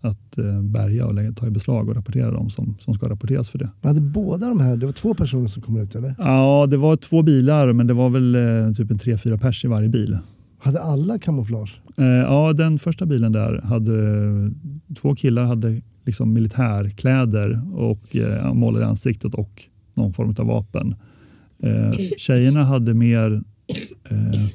att 0.01 0.39
eh, 0.39 0.63
bärga 0.63 1.07
och 1.07 1.15
lägga, 1.15 1.33
ta 1.33 1.47
i 1.47 1.51
beslag 1.51 1.89
och 1.89 1.95
rapportera 1.95 2.31
dem 2.31 2.51
som, 2.51 2.77
som 2.81 2.95
ska 2.95 3.09
rapporteras 3.09 3.49
för 3.49 3.59
det. 3.59 3.71
Hade 3.83 4.01
båda 4.01 4.49
de 4.49 4.61
här, 4.61 4.77
det 4.77 4.87
var 4.87 4.93
två 4.93 5.15
personer 5.15 5.49
som 5.49 5.63
kom 5.63 5.81
ut 5.81 5.95
eller? 5.95 6.15
Ja, 6.19 6.67
det 6.71 6.77
var 6.77 6.97
två 6.97 7.23
bilar 7.23 7.73
men 7.73 7.87
det 7.87 7.95
var 7.95 8.11
väl 8.11 8.35
eh, 8.35 8.73
typ 8.73 8.91
en 8.91 8.99
tre, 8.99 9.19
fyra 9.19 9.39
pers 9.39 9.65
i 9.65 9.69
varje 9.69 9.89
bil. 9.89 10.19
Hade 10.59 10.83
alla 10.83 11.19
kamouflage? 11.19 11.81
Eh, 11.99 12.05
ja, 12.07 12.53
den 12.53 12.79
första 12.79 13.07
bilen 13.07 13.33
där 13.33 13.61
hade 13.61 13.95
två 14.95 15.15
killar 15.15 15.45
hade 15.45 15.81
liksom 16.07 16.33
militärkläder 16.33 17.61
och 17.75 18.17
eh, 18.17 18.55
målade 18.55 18.87
ansiktet 18.87 19.35
och 19.35 19.63
någon 19.95 20.13
form 20.13 20.35
av 20.39 20.47
vapen. 20.47 20.95
Eh, 21.59 21.93
tjejerna 22.17 22.65
hade 22.65 22.95
mer 22.95 23.43
eh, 24.05 24.47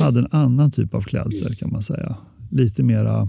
hade 0.00 0.20
en 0.20 0.28
annan 0.30 0.70
typ 0.70 0.94
av 0.94 1.00
klädsel 1.00 1.54
kan 1.56 1.72
man 1.72 1.82
säga. 1.82 2.16
Lite 2.50 2.82
mera 2.82 3.28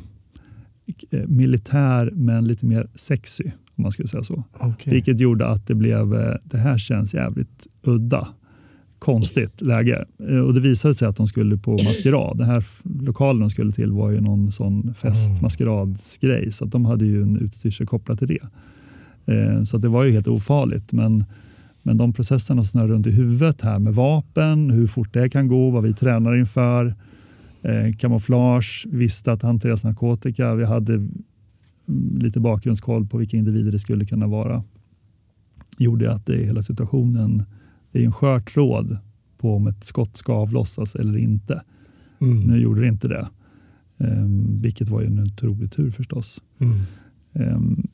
eh, 1.09 1.27
militär 1.27 2.11
men 2.13 2.45
lite 2.45 2.65
mer 2.65 2.87
sexy 2.95 3.51
om 3.75 3.83
man 3.83 3.91
skulle 3.91 4.07
säga 4.07 4.23
så. 4.23 4.43
Okej. 4.53 4.93
Vilket 4.93 5.19
gjorde 5.19 5.47
att 5.47 5.67
det 5.67 5.75
blev, 5.75 6.13
eh, 6.13 6.35
det 6.43 6.57
här 6.57 6.77
känns 6.77 7.13
jävligt 7.13 7.67
udda. 7.81 8.27
Konstigt 9.01 9.61
läge. 9.61 10.05
Eh, 10.29 10.37
och 10.37 10.53
det 10.53 10.61
visade 10.61 10.95
sig 10.95 11.07
att 11.07 11.15
de 11.15 11.27
skulle 11.27 11.57
på 11.57 11.71
maskerad. 11.71 12.37
Den 12.37 12.47
här 12.47 12.65
lokalen 12.83 13.39
de 13.39 13.49
skulle 13.49 13.71
till 13.71 13.91
var 13.91 14.09
ju 14.09 14.21
någon 14.21 14.51
sån 14.51 14.93
fest, 14.93 15.41
maskeradsgrej. 15.41 16.51
Så 16.51 16.65
att 16.65 16.71
de 16.71 16.85
hade 16.85 17.05
ju 17.05 17.21
en 17.21 17.37
utstyrsel 17.37 17.87
kopplat 17.87 18.19
till 18.19 18.27
det. 18.27 18.47
Eh, 19.33 19.63
så 19.63 19.75
att 19.75 19.81
det 19.81 19.89
var 19.89 20.03
ju 20.03 20.11
helt 20.11 20.27
ofarligt. 20.27 20.91
Men, 20.91 21.23
men 21.81 21.97
de 21.97 22.13
processerna 22.13 22.63
snurrar 22.63 22.87
runt 22.87 23.07
i 23.07 23.11
huvudet 23.11 23.61
här 23.61 23.79
med 23.79 23.95
vapen, 23.95 24.69
hur 24.69 24.87
fort 24.87 25.13
det 25.13 25.29
kan 25.29 25.47
gå, 25.47 25.69
vad 25.69 25.83
vi 25.83 25.93
tränar 25.93 26.35
inför. 26.35 26.95
Eh, 27.61 27.95
kamouflage, 27.99 28.87
visste 28.91 29.31
att 29.31 29.41
hanteras 29.41 29.83
narkotika. 29.83 30.55
Vi 30.55 30.65
hade 30.65 30.93
mm, 30.93 31.11
lite 32.21 32.39
bakgrundskoll 32.39 33.07
på 33.07 33.17
vilka 33.17 33.37
individer 33.37 33.71
det 33.71 33.79
skulle 33.79 34.05
kunna 34.05 34.27
vara. 34.27 34.63
Gjorde 35.77 36.11
att 36.11 36.25
det 36.25 36.45
hela 36.45 36.63
situationen 36.63 37.43
det 37.91 38.01
är 38.01 38.05
en 38.05 38.11
skör 38.11 38.39
tråd 38.39 38.97
på 39.37 39.55
om 39.55 39.67
ett 39.67 39.83
skott 39.83 40.17
ska 40.17 40.33
avlossas 40.33 40.95
eller 40.95 41.17
inte. 41.17 41.63
Mm. 42.21 42.39
Nu 42.39 42.57
gjorde 42.57 42.81
det 42.81 42.87
inte 42.87 43.07
det. 43.07 43.29
Ehm, 43.97 44.57
vilket 44.61 44.89
var 44.89 45.01
ju 45.01 45.07
en 45.07 45.19
otrolig 45.19 45.71
tur 45.71 45.91
förstås. 45.91 46.41
Mm. 46.59 46.79
Ehm, 47.33 47.87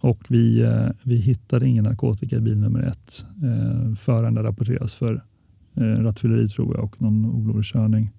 och 0.00 0.24
vi, 0.28 0.62
eh, 0.62 0.88
vi 1.02 1.16
hittade 1.16 1.68
ingen 1.68 1.84
narkotika 1.84 2.36
i 2.36 2.40
bil 2.40 2.58
nummer 2.58 2.80
ett. 2.80 3.24
Eh, 3.42 3.94
föraren 3.94 4.34
där 4.34 4.42
rapporteras 4.42 4.94
för 4.94 5.22
eh, 5.74 5.82
rattfylleri 5.82 6.48
tror 6.48 6.76
jag 6.76 6.84
och 6.84 7.02
någon 7.02 7.26
olovlig 7.26 7.64
körning. 7.64 8.10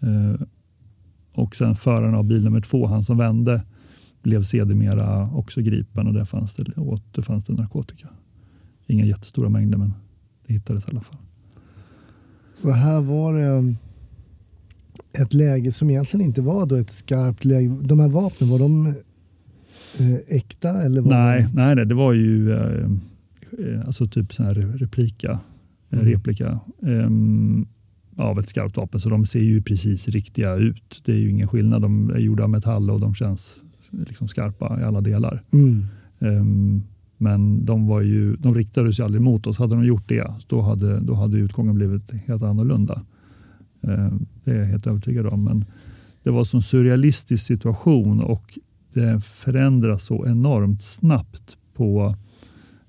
Eh, 0.00 0.46
och 1.32 1.56
sen 1.56 1.76
föraren 1.76 2.14
av 2.14 2.24
bil 2.24 2.44
nummer 2.44 2.60
två, 2.60 2.86
han 2.86 3.04
som 3.04 3.18
vände, 3.18 3.64
blev 4.22 4.42
sedermera 4.42 5.30
också 5.30 5.60
gripen 5.60 6.06
och 6.06 6.14
där 6.14 6.24
fanns 6.24 6.54
det, 6.54 6.72
återfanns 6.76 7.44
det 7.44 7.52
narkotika. 7.52 8.08
Inga 8.86 9.04
jättestora 9.04 9.48
mängder 9.48 9.78
men 9.78 9.94
det 10.48 10.54
hittades 10.54 10.84
i 10.84 10.90
alla 10.90 11.00
fall. 11.00 11.16
Så 12.54 12.70
här 12.70 13.00
var 13.00 13.32
det 13.34 13.46
um, 13.48 13.76
ett 15.12 15.34
läge 15.34 15.72
som 15.72 15.90
egentligen 15.90 16.26
inte 16.26 16.42
var 16.42 16.66
då 16.66 16.74
ett 16.76 16.90
skarpt 16.90 17.44
läge. 17.44 17.76
De 17.82 18.00
här 18.00 18.08
vapnen, 18.08 18.50
var 18.50 18.58
de 18.58 18.86
eh, 19.98 20.14
äkta? 20.28 20.82
Eller 20.82 21.00
var 21.00 21.10
Nej, 21.10 21.42
de... 21.42 21.48
nej, 21.54 21.74
nej, 21.76 21.86
det 21.86 21.94
var 21.94 22.12
ju 22.12 22.52
eh, 22.52 22.90
eh, 23.58 23.86
alltså 23.86 24.06
typ 24.06 24.34
sån 24.34 24.46
här 24.46 24.54
replika, 24.54 25.40
Mm. 25.90 26.04
replika 26.04 26.60
ehm, 26.82 27.66
av 28.16 28.38
ett 28.38 28.48
skarpt 28.48 28.76
vapen. 28.76 29.00
Så 29.00 29.08
de 29.08 29.26
ser 29.26 29.40
ju 29.40 29.62
precis 29.62 30.08
riktiga 30.08 30.54
ut. 30.54 31.02
Det 31.04 31.12
är 31.12 31.16
ju 31.16 31.30
ingen 31.30 31.48
skillnad. 31.48 31.82
De 31.82 32.10
är 32.10 32.18
gjorda 32.18 32.42
av 32.42 32.50
metall 32.50 32.90
och 32.90 33.00
de 33.00 33.14
känns 33.14 33.60
liksom 33.90 34.28
skarpa 34.28 34.80
i 34.80 34.84
alla 34.84 35.00
delar. 35.00 35.42
Mm. 35.52 35.84
Ehm, 36.18 36.82
Men 37.18 37.64
de, 37.64 37.86
var 37.86 38.00
ju, 38.00 38.36
de 38.36 38.54
riktade 38.54 38.92
sig 38.92 39.04
aldrig 39.04 39.22
mot 39.22 39.46
oss. 39.46 39.58
Hade 39.58 39.74
de 39.74 39.84
gjort 39.84 40.08
det, 40.08 40.32
då 40.46 40.60
hade, 40.60 41.00
då 41.00 41.14
hade 41.14 41.38
utgången 41.38 41.74
blivit 41.74 42.12
helt 42.26 42.42
annorlunda. 42.42 43.02
Eh, 43.80 44.12
det 44.44 44.50
är 44.50 44.58
jag 44.58 44.66
helt 44.66 44.86
övertygad 44.86 45.26
om. 45.26 45.44
Men 45.44 45.64
det 46.22 46.30
var 46.30 46.54
en 46.54 46.62
surrealistisk 46.62 47.46
situation 47.46 48.20
och 48.20 48.58
det 48.92 49.24
förändras 49.24 50.02
så 50.02 50.26
enormt 50.26 50.82
snabbt 50.82 51.56
på 51.74 52.16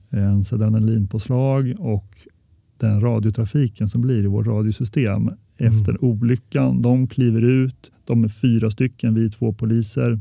en 0.09 0.43
adrenalinpåslag 0.51 1.75
och 1.79 2.27
den 2.77 3.01
radiotrafiken 3.01 3.89
som 3.89 4.01
blir 4.01 4.23
i 4.23 4.27
vårt 4.27 4.47
radiosystem 4.47 5.29
efter 5.57 5.91
mm. 5.91 6.01
olyckan. 6.01 6.81
De 6.81 7.07
kliver 7.07 7.41
ut, 7.41 7.91
de 8.05 8.23
är 8.23 8.29
fyra 8.29 8.71
stycken, 8.71 9.13
vi 9.13 9.25
är 9.25 9.29
två 9.29 9.53
poliser. 9.53 10.19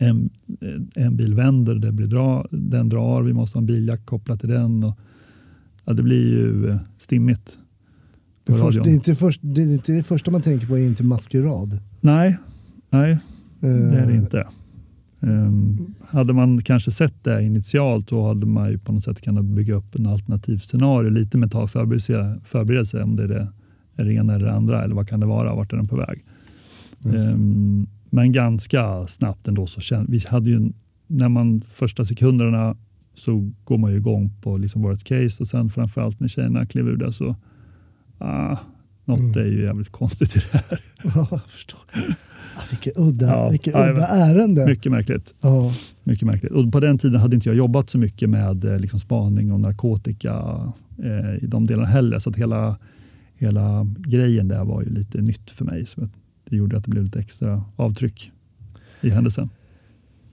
En, 0.00 0.30
en 0.94 1.16
bil 1.16 1.34
vänder, 1.34 1.74
det 1.74 1.92
blir 1.92 2.06
dra, 2.06 2.46
den 2.50 2.88
drar, 2.88 3.22
vi 3.22 3.32
måste 3.32 3.58
ha 3.58 3.60
en 3.60 3.66
biljack 3.66 4.06
kopplad 4.06 4.40
till 4.40 4.48
den. 4.48 4.84
Och, 4.84 4.98
ja, 5.84 5.92
det 5.92 6.02
blir 6.02 6.30
ju 6.30 6.70
eh, 6.70 6.76
stimmigt. 6.98 7.58
Det, 8.44 8.54
först, 8.54 8.84
det, 8.84 8.90
är 8.90 8.94
inte 8.94 9.14
först, 9.14 9.40
det 9.42 9.62
är 9.62 9.72
inte 9.72 9.92
det 9.92 10.02
första 10.02 10.30
man 10.30 10.42
tänker 10.42 10.66
på, 10.66 10.78
är 10.78 10.86
inte 10.86 11.04
maskerad. 11.04 11.78
Nej, 12.00 12.38
nej 12.90 13.18
det 13.60 13.68
är 13.68 14.06
det 14.06 14.12
eh. 14.12 14.18
inte. 14.18 14.46
Um, 15.20 15.94
hade 16.08 16.32
man 16.32 16.62
kanske 16.62 16.90
sett 16.90 17.24
det 17.24 17.42
initialt 17.42 18.08
då 18.08 18.28
hade 18.28 18.46
man 18.46 18.70
ju 18.70 18.78
på 18.78 18.92
något 18.92 19.04
sätt 19.04 19.20
kunnat 19.20 19.44
bygga 19.44 19.74
upp 19.74 19.94
en 19.94 20.06
alternativ 20.06 20.58
scenario 20.58 21.10
lite 21.10 21.38
med 21.38 21.54
att 21.54 21.70
förberedelse, 21.70 22.40
förberedelse 22.44 23.02
om 23.02 23.16
det 23.16 23.22
är 23.22 23.28
det, 23.28 23.48
är 23.96 24.04
det 24.04 24.12
ena 24.12 24.34
eller 24.34 24.46
det 24.46 24.52
andra 24.52 24.84
eller 24.84 24.94
vad 24.94 25.08
kan 25.08 25.20
det 25.20 25.26
vara, 25.26 25.54
vart 25.54 25.72
är 25.72 25.76
den 25.76 25.88
på 25.88 25.96
väg. 25.96 26.24
Um, 27.04 27.86
men 28.10 28.32
ganska 28.32 29.06
snabbt 29.06 29.48
ändå 29.48 29.66
så 29.66 29.80
kände 29.80 30.12
vi 30.12 30.20
hade 30.28 30.50
ju 30.50 30.72
när 31.06 31.28
man 31.28 31.60
första 31.60 32.04
sekunderna 32.04 32.76
så 33.14 33.50
går 33.64 33.78
man 33.78 33.90
ju 33.90 33.96
igång 33.96 34.32
på 34.40 34.56
liksom 34.56 34.82
worst 34.82 35.04
case 35.04 35.42
och 35.42 35.46
sen 35.46 35.70
framförallt 35.70 36.20
när 36.20 36.28
tjejerna 36.28 36.66
klev 36.66 36.88
ur 36.88 36.96
det 36.96 37.12
så 37.12 37.36
ah, 38.18 38.56
något 39.04 39.20
mm. 39.20 39.46
är 39.46 39.50
ju 39.50 39.62
jävligt 39.62 39.88
konstigt 39.88 40.36
i 40.36 40.38
det 40.38 40.58
här. 40.58 40.80
Ja, 41.14 41.40
förstår. 41.48 41.80
Vilket 42.70 42.98
udda, 42.98 43.26
ja, 43.26 43.48
vilket 43.48 43.74
udda 43.74 44.06
ärende. 44.06 44.66
Mycket 44.66 44.92
märkligt. 44.92 45.34
Ja. 45.40 45.72
mycket 46.04 46.26
märkligt. 46.26 46.52
Och 46.52 46.72
på 46.72 46.80
den 46.80 46.98
tiden 46.98 47.20
hade 47.20 47.34
inte 47.34 47.48
jag 47.48 47.56
jobbat 47.56 47.90
så 47.90 47.98
mycket 47.98 48.30
med 48.30 48.64
eh, 48.64 48.78
liksom, 48.78 49.00
spaning 49.00 49.52
och 49.52 49.60
narkotika 49.60 50.32
eh, 51.04 51.44
i 51.44 51.46
de 51.46 51.66
delarna 51.66 51.88
heller. 51.88 52.18
Så 52.18 52.30
att 52.30 52.36
hela, 52.36 52.78
hela 53.34 53.86
grejen 53.98 54.48
där 54.48 54.64
var 54.64 54.82
ju 54.82 54.90
lite 54.90 55.20
nytt 55.20 55.50
för 55.50 55.64
mig. 55.64 55.86
Så 55.86 56.08
det 56.50 56.56
gjorde 56.56 56.76
att 56.76 56.84
det 56.84 56.90
blev 56.90 57.04
lite 57.04 57.20
extra 57.20 57.64
avtryck 57.76 58.30
i 59.00 59.10
händelsen. 59.10 59.50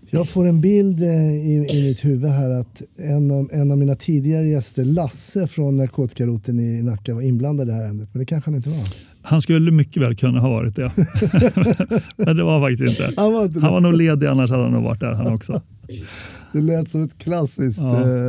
Jag 0.09 0.29
får 0.29 0.47
en 0.47 0.61
bild 0.61 1.03
eh, 1.03 1.33
i, 1.33 1.67
i 1.69 1.87
mitt 1.87 2.05
huvud 2.05 2.31
här 2.31 2.49
att 2.49 2.81
en 2.97 3.31
av, 3.31 3.49
en 3.51 3.71
av 3.71 3.77
mina 3.77 3.95
tidigare 3.95 4.49
gäster, 4.49 4.85
Lasse 4.85 5.47
från 5.47 5.77
narkotikaroten 5.77 6.59
i 6.59 6.81
Nacka, 6.83 7.13
var 7.13 7.21
inblandad 7.21 7.67
i 7.67 7.71
det 7.71 7.75
här 7.75 7.83
ärendet. 7.83 8.09
Men 8.11 8.19
det 8.19 8.25
kanske 8.25 8.49
han 8.49 8.55
inte 8.55 8.69
var. 8.69 8.87
Han 9.21 9.41
skulle 9.41 9.71
mycket 9.71 10.03
väl 10.03 10.15
kunna 10.15 10.39
ha 10.39 10.49
varit 10.49 10.75
det. 10.75 10.91
Men 12.15 12.37
det 12.37 12.43
var 12.43 12.61
faktiskt 12.61 13.01
inte. 13.01 13.21
Han 13.21 13.33
var, 13.33 13.43
inte 13.43 13.59
han 13.59 13.73
var 13.73 13.81
nog 13.81 13.93
ledig 13.93 14.27
annars 14.27 14.51
hade 14.51 14.63
han 14.63 14.71
nog 14.71 14.83
varit 14.83 14.99
där 14.99 15.13
han 15.13 15.33
också. 15.33 15.61
Det 16.53 16.61
lät 16.61 16.89
som 16.89 17.03
ett 17.03 17.17
klassiskt 17.17 17.79
ja. 17.79 18.27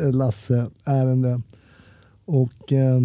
eh, 0.00 0.12
Lasse-ärende. 0.12 1.42
Och 2.24 2.72
eh, 2.72 3.00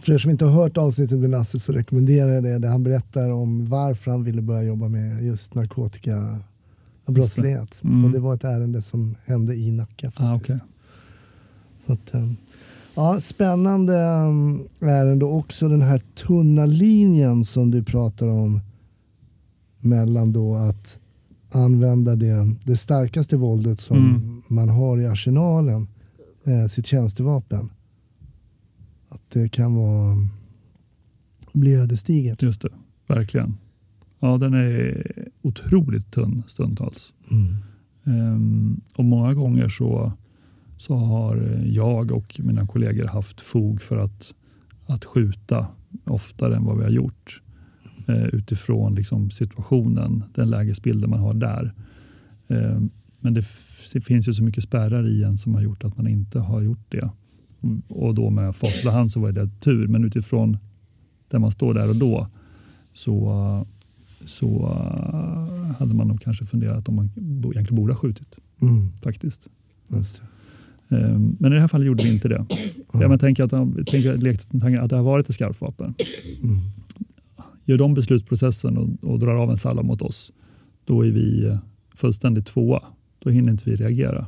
för 0.00 0.12
er 0.12 0.18
som 0.18 0.30
inte 0.30 0.44
har 0.44 0.62
hört 0.62 0.76
avsnittet 0.76 1.18
med 1.18 1.30
Lasse 1.30 1.58
så 1.58 1.72
rekommenderar 1.72 2.28
jag 2.28 2.42
det. 2.42 2.58
Där 2.58 2.68
han 2.68 2.82
berättar 2.82 3.30
om 3.30 3.68
varför 3.68 4.10
han 4.10 4.24
ville 4.24 4.42
börja 4.42 4.62
jobba 4.62 4.88
med 4.88 5.24
just 5.24 5.54
narkotikabrottslighet. 5.54 7.80
Mm. 7.84 8.04
Och 8.04 8.10
det 8.10 8.20
var 8.20 8.34
ett 8.34 8.44
ärende 8.44 8.82
som 8.82 9.14
hände 9.24 9.54
i 9.54 9.72
Nacka 9.72 10.08
ah, 10.08 10.10
faktiskt. 10.10 10.50
Ah, 10.50 10.54
okay. 10.54 10.58
så 11.86 11.92
att, 11.92 12.14
eh, 12.14 12.26
Ja, 12.94 13.20
spännande 13.20 13.92
um, 13.92 14.68
ärende 14.80 15.24
också 15.24 15.68
den 15.68 15.82
här 15.82 16.02
tunna 16.14 16.66
linjen 16.66 17.44
som 17.44 17.70
du 17.70 17.82
pratar 17.82 18.28
om 18.28 18.60
mellan 19.80 20.32
då 20.32 20.54
att 20.54 20.98
använda 21.50 22.16
det, 22.16 22.54
det 22.64 22.76
starkaste 22.76 23.36
våldet 23.36 23.80
som 23.80 23.96
mm. 23.96 24.42
man 24.48 24.68
har 24.68 25.00
i 25.00 25.06
arsenalen, 25.06 25.88
eh, 26.44 26.66
sitt 26.68 26.86
tjänstevapen. 26.86 27.70
Att 29.14 29.30
det 29.30 29.48
kan 29.48 29.74
vara 29.74 30.16
bli 31.52 31.74
ödesdigert. 31.76 32.42
Just 32.42 32.62
det, 32.62 32.68
verkligen. 33.06 33.56
Ja, 34.20 34.38
den 34.38 34.54
är 34.54 35.02
otroligt 35.42 36.10
tunn 36.10 36.42
stundtals. 36.48 37.12
Mm. 37.30 37.56
Um, 38.34 38.80
och 38.94 39.04
många 39.04 39.34
gånger 39.34 39.68
så 39.68 40.12
så 40.82 40.96
har 40.96 41.36
jag 41.64 42.12
och 42.12 42.40
mina 42.44 42.66
kollegor 42.66 43.06
haft 43.06 43.40
fog 43.40 43.82
för 43.82 43.96
att, 43.96 44.34
att 44.86 45.04
skjuta 45.04 45.66
oftare 46.04 46.56
än 46.56 46.64
vad 46.64 46.76
vi 46.78 46.82
har 46.82 46.90
gjort 46.90 47.42
eh, 48.06 48.24
utifrån 48.24 48.94
liksom 48.94 49.30
situationen, 49.30 50.24
den 50.34 50.50
lägesbilden 50.50 51.10
man 51.10 51.20
har 51.20 51.34
där. 51.34 51.72
Eh, 52.48 52.80
men 53.20 53.34
det, 53.34 53.44
det, 53.92 54.00
finns 54.00 54.28
ju 54.28 54.32
så 54.32 54.44
mycket 54.44 54.64
spärrar 54.64 55.06
i 55.06 55.22
en 55.22 55.38
som 55.38 55.54
har 55.54 55.62
gjort 55.62 55.84
att 55.84 55.96
man 55.96 56.06
inte 56.06 56.38
har 56.38 56.60
gjort 56.60 56.86
det. 56.88 57.10
Och 57.88 58.14
då 58.14 58.30
med 58.30 58.56
facit 58.56 58.90
hand 58.90 59.10
så 59.10 59.20
var 59.20 59.32
det 59.32 59.48
tur, 59.60 59.86
men 59.86 60.04
utifrån 60.04 60.56
där 61.28 61.38
man 61.38 61.50
står 61.50 61.74
där 61.74 61.90
och 61.90 61.96
då 61.96 62.26
så, 62.92 63.64
så 64.24 64.66
hade 65.78 65.94
man 65.94 66.08
nog 66.08 66.20
kanske 66.20 66.46
funderat 66.46 66.88
om 66.88 66.94
man 66.94 67.10
egentligen 67.16 67.76
borde 67.76 67.92
ha 67.92 67.98
skjutit. 67.98 68.38
Mm. 68.60 68.92
Faktiskt. 69.02 69.48
Ehm, 70.88 71.36
men 71.38 71.52
i 71.52 71.54
det 71.54 71.60
här 71.60 71.68
fallet 71.68 71.86
gjorde 71.86 72.04
vi 72.04 72.14
inte 72.14 72.28
det. 72.28 72.46
Mm. 72.94 73.10
Jag 73.10 73.20
tänker 73.20 73.44
att, 73.44 73.50
tänker, 73.86 74.16
lekte 74.16 74.58
tanken 74.58 74.80
att 74.80 74.90
det 74.90 74.96
har 74.96 75.02
varit 75.02 75.28
ett 75.28 75.34
skarpt 75.34 75.60
vapen. 75.60 75.94
Mm. 76.42 76.58
Gör 77.64 77.78
de 77.78 77.94
beslutsprocessen 77.94 78.78
och, 78.78 79.10
och 79.10 79.18
drar 79.18 79.34
av 79.34 79.50
en 79.50 79.56
salva 79.56 79.82
mot 79.82 80.02
oss, 80.02 80.32
då 80.84 81.06
är 81.06 81.10
vi 81.10 81.46
eh, 81.46 81.58
fullständigt 81.94 82.46
tvåa. 82.46 82.82
Då 83.18 83.30
hinner 83.30 83.52
inte 83.52 83.70
vi 83.70 83.76
reagera. 83.76 84.26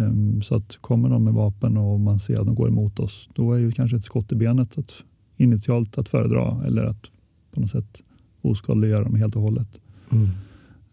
Um, 0.00 0.42
så 0.42 0.54
att 0.54 0.76
kommer 0.76 1.08
de 1.08 1.24
med 1.24 1.34
vapen 1.34 1.76
och 1.76 2.00
man 2.00 2.20
ser 2.20 2.40
att 2.40 2.46
de 2.46 2.54
går 2.54 2.68
emot 2.68 3.00
oss, 3.00 3.28
då 3.34 3.52
är 3.52 3.58
ju 3.58 3.72
kanske 3.72 3.96
ett 3.96 4.04
skott 4.04 4.32
i 4.32 4.34
benet 4.34 4.78
att, 4.78 5.04
initialt 5.36 5.98
att 5.98 6.08
föredra 6.08 6.66
eller 6.66 6.84
att 6.84 7.10
på 7.50 7.60
något 7.60 7.70
sätt 7.70 8.02
oskadliggöra 8.42 9.04
dem 9.04 9.14
helt 9.14 9.36
och 9.36 9.42
hållet. 9.42 9.80
Mm. 10.12 10.28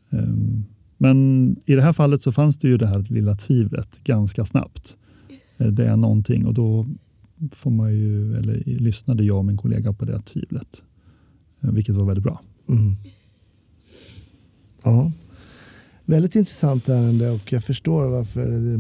Um, 0.10 0.66
men 0.98 1.56
i 1.66 1.76
det 1.76 1.82
här 1.82 1.94
fallet 1.94 2.22
så 2.22 2.32
fanns 2.32 2.58
det 2.58 2.68
ju 2.68 2.78
det 2.78 2.88
här 2.88 3.06
lilla 3.10 3.36
tvivlet 3.36 4.04
ganska 4.04 4.46
snabbt. 4.46 4.98
Eh, 5.58 5.68
det 5.68 5.86
är 5.86 5.98
någonting 5.98 6.46
och 6.46 6.54
då 6.54 6.88
får 7.52 7.72
man 7.72 7.94
ju, 7.94 8.38
eller 8.38 8.64
lyssnade 8.66 9.24
jag 9.24 9.38
och 9.38 9.46
min 9.46 9.58
kollega 9.58 9.94
på 9.94 10.06
det 10.06 10.22
tvivlet. 10.22 10.84
Eh, 11.62 11.72
vilket 11.72 11.96
var 11.96 12.06
väldigt 12.06 12.24
bra. 12.24 12.42
Mm. 12.70 12.96
Ja, 14.84 15.12
väldigt 16.06 16.36
intressant 16.36 16.90
ärende 16.90 17.30
och 17.30 17.54
jag 17.54 17.64
förstår 17.64 18.06
varför 18.06 18.74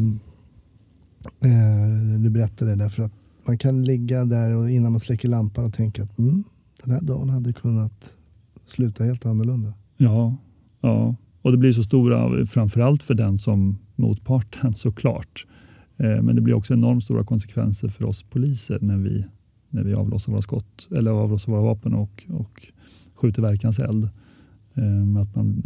eh, 1.39 2.19
du 2.19 2.29
berättade 2.29 2.75
det. 2.75 2.89
För 2.89 3.03
att 3.03 3.11
man 3.47 3.57
kan 3.57 3.83
ligga 3.83 4.25
där 4.25 4.51
och 4.51 4.69
innan 4.69 4.91
man 4.91 4.99
släcker 4.99 5.27
lampan 5.29 5.65
och 5.65 5.73
tänka 5.73 6.03
att 6.03 6.19
mm, 6.19 6.43
den 6.83 6.93
här 6.93 7.01
dagen 7.01 7.29
hade 7.29 7.53
kunnat 7.53 8.15
sluta 8.65 9.03
helt 9.03 9.25
annorlunda. 9.25 9.73
Ja, 9.97 10.35
ja. 10.81 11.15
Och 11.41 11.51
det 11.51 11.57
blir 11.57 11.71
så 11.71 11.83
stora, 11.83 12.45
framförallt 12.45 13.03
för 13.03 13.13
den 13.13 13.37
som 13.37 13.77
motparten 13.95 14.75
såklart. 14.75 15.45
Eh, 15.97 16.21
men 16.21 16.35
det 16.35 16.41
blir 16.41 16.53
också 16.53 16.73
enormt 16.73 17.03
stora 17.03 17.23
konsekvenser 17.23 17.87
för 17.87 18.05
oss 18.05 18.23
poliser 18.23 18.79
när 18.81 18.97
vi, 18.97 19.25
när 19.69 19.83
vi 19.83 19.93
avlossar 19.93 20.31
våra 20.31 20.41
skott 20.41 20.87
eller 20.91 21.11
avlossar 21.11 21.51
våra 21.51 21.61
vapen 21.61 21.93
och, 21.93 22.23
och 22.29 22.67
skjuter 23.15 23.41
verkanseld. 23.41 24.03
Eh, 24.03 24.09
att 25.21 25.35
man 25.35 25.63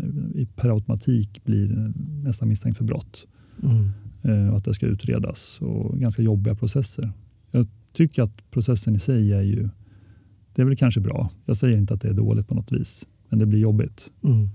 per 0.56 0.70
automatik 0.70 1.44
blir 1.44 1.94
nästan 2.24 2.48
misstänkt 2.48 2.78
för 2.78 2.86
brott. 2.86 3.28
Mm. 3.64 3.92
Eh, 4.22 4.50
och 4.50 4.58
att 4.58 4.66
det 4.66 4.74
ska 4.74 4.86
utredas 4.86 5.58
och 5.62 6.00
ganska 6.00 6.22
jobbiga 6.22 6.56
processer. 6.56 7.12
Jag 7.52 7.68
tycker 7.94 8.24
att 8.24 8.52
processen 8.52 8.96
i 8.96 9.00
sig 9.00 9.34
är 9.34 9.42
ju, 9.42 9.70
det 10.54 10.62
är 10.62 10.66
väl 10.66 10.78
kanske 10.78 11.00
bra. 11.00 11.30
Jag 11.46 11.58
säger 11.58 11.78
inte 11.78 11.94
att 11.94 12.02
det 12.02 12.10
är 12.10 12.14
dåligt 12.14 12.48
på 12.48 12.56
något 12.56 12.72
vis, 12.72 13.08
men 13.30 13.40
det 13.40 13.46
blir 13.46 13.60
jobbigt. 13.60 14.12
Mm. 14.24 14.50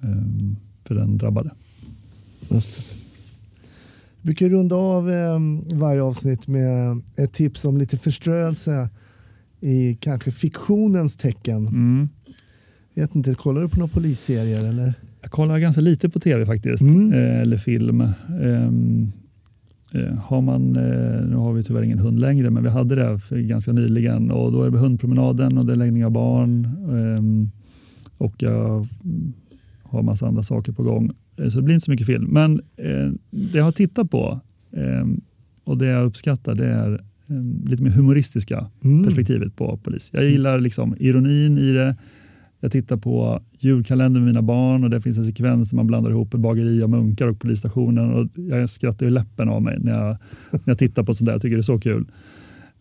Um, 0.00 0.56
för 0.84 0.94
den 0.94 1.18
drabbade. 1.18 1.50
Just 2.50 2.76
det. 2.76 2.82
Vi 4.20 4.26
brukar 4.26 4.48
runda 4.48 4.76
av 4.76 5.10
eh, 5.10 5.38
varje 5.74 6.02
avsnitt 6.02 6.46
med 6.46 7.02
ett 7.16 7.32
tips 7.32 7.64
om 7.64 7.78
lite 7.78 7.98
förströelse 7.98 8.88
i 9.60 9.94
kanske 10.00 10.32
fiktionens 10.32 11.16
tecken. 11.16 11.66
Mm. 11.66 12.08
Vet 12.96 13.14
inte, 13.14 13.34
kollar 13.34 13.62
du 13.62 13.68
på 13.68 13.78
några 13.78 13.92
polisserier? 13.92 14.68
Eller? 14.68 14.94
Jag 15.22 15.30
kollar 15.30 15.58
ganska 15.58 15.80
lite 15.80 16.08
på 16.08 16.20
tv 16.20 16.46
faktiskt, 16.46 16.82
mm. 16.82 17.12
eh, 17.12 17.40
eller 17.40 17.56
film. 17.58 18.00
Um, 18.40 19.12
eh, 19.92 20.14
har 20.18 20.40
man, 20.40 20.76
eh, 20.76 21.26
nu 21.28 21.36
har 21.36 21.52
vi 21.52 21.62
tyvärr 21.64 21.82
ingen 21.82 21.98
hund 21.98 22.20
längre, 22.20 22.50
men 22.50 22.62
vi 22.62 22.68
hade 22.68 22.94
det 22.94 23.18
för 23.18 23.38
ganska 23.38 23.72
nyligen 23.72 24.30
och 24.30 24.52
då 24.52 24.62
är 24.62 24.70
det 24.70 24.78
hundpromenaden 24.78 25.58
och 25.58 25.66
det 25.66 25.72
är 25.72 25.76
läggning 25.76 26.04
av 26.04 26.10
barn. 26.10 26.68
Um, 26.88 27.50
och 28.18 28.34
jag 28.38 28.86
har 29.82 30.02
massa 30.02 30.26
andra 30.26 30.42
saker 30.42 30.72
på 30.72 30.82
gång. 30.82 31.10
Eh, 31.36 31.48
Så 31.48 31.56
det 31.58 31.62
blir 31.62 31.74
inte 31.74 31.84
så 31.84 31.90
mycket 31.90 32.06
film. 32.06 32.24
Men 32.24 32.60
det 33.30 33.58
jag 33.58 33.64
har 33.64 33.72
tittat 33.72 34.10
på 34.10 34.40
eh, 34.72 35.06
och 35.64 35.78
det 35.78 35.86
jag 35.86 36.04
uppskattar 36.06 36.54
det 36.54 36.66
är 36.66 37.00
lite 37.66 37.82
mer 37.82 37.90
humoristiska 37.90 38.66
Mm. 38.84 39.04
perspektivet 39.04 39.56
på 39.56 39.76
polis. 39.82 40.10
Jag 40.12 40.24
gillar 40.24 40.58
liksom 40.58 40.96
ironin 41.00 41.58
i 41.58 41.72
det. 41.72 41.96
Jag 42.66 42.72
tittar 42.72 42.96
på 42.96 43.40
julkalendern 43.58 44.24
med 44.24 44.34
mina 44.34 44.42
barn 44.42 44.84
och 44.84 44.90
det 44.90 45.00
finns 45.00 45.18
en 45.18 45.24
sekvens 45.24 45.70
där 45.70 45.76
man 45.76 45.86
blandar 45.86 46.10
ihop 46.10 46.34
ett 46.34 46.40
bageri 46.40 46.82
och 46.82 46.90
munkar 46.90 47.26
och 47.26 47.40
polisstationen. 47.40 48.14
Och 48.14 48.28
jag 48.34 48.70
skrattar 48.70 49.06
ju 49.06 49.10
läppen 49.10 49.48
av 49.48 49.62
mig 49.62 49.78
när 49.80 49.92
jag, 49.92 50.16
när 50.50 50.60
jag 50.64 50.78
tittar 50.78 51.02
på 51.02 51.14
sånt 51.14 51.26
där. 51.26 51.32
Jag 51.32 51.42
tycker 51.42 51.56
det 51.56 51.60
är 51.60 51.62
så 51.62 51.78
kul. 51.78 52.06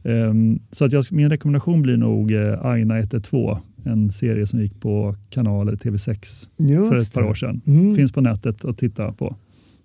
Ehm, 0.04 0.60
så 0.72 0.86
att 0.86 0.92
jag, 0.92 1.04
min 1.12 1.30
rekommendation 1.30 1.82
blir 1.82 1.98
nog 1.98 2.32
eh, 2.32 2.66
Aina 2.66 3.00
112, 3.00 3.58
en 3.84 4.12
serie 4.12 4.48
som 4.48 4.60
gick 4.60 4.80
på 4.82 5.16
kanaler 5.30 5.76
TV6 5.76 6.48
Just 6.58 6.94
för 6.94 7.02
ett 7.02 7.14
par 7.14 7.24
år 7.24 7.34
sedan. 7.34 7.62
Mm. 7.66 7.96
Finns 7.96 8.12
på 8.12 8.22
nätet 8.22 8.66
att 8.66 8.78
titta 8.78 9.12
på. 9.12 9.36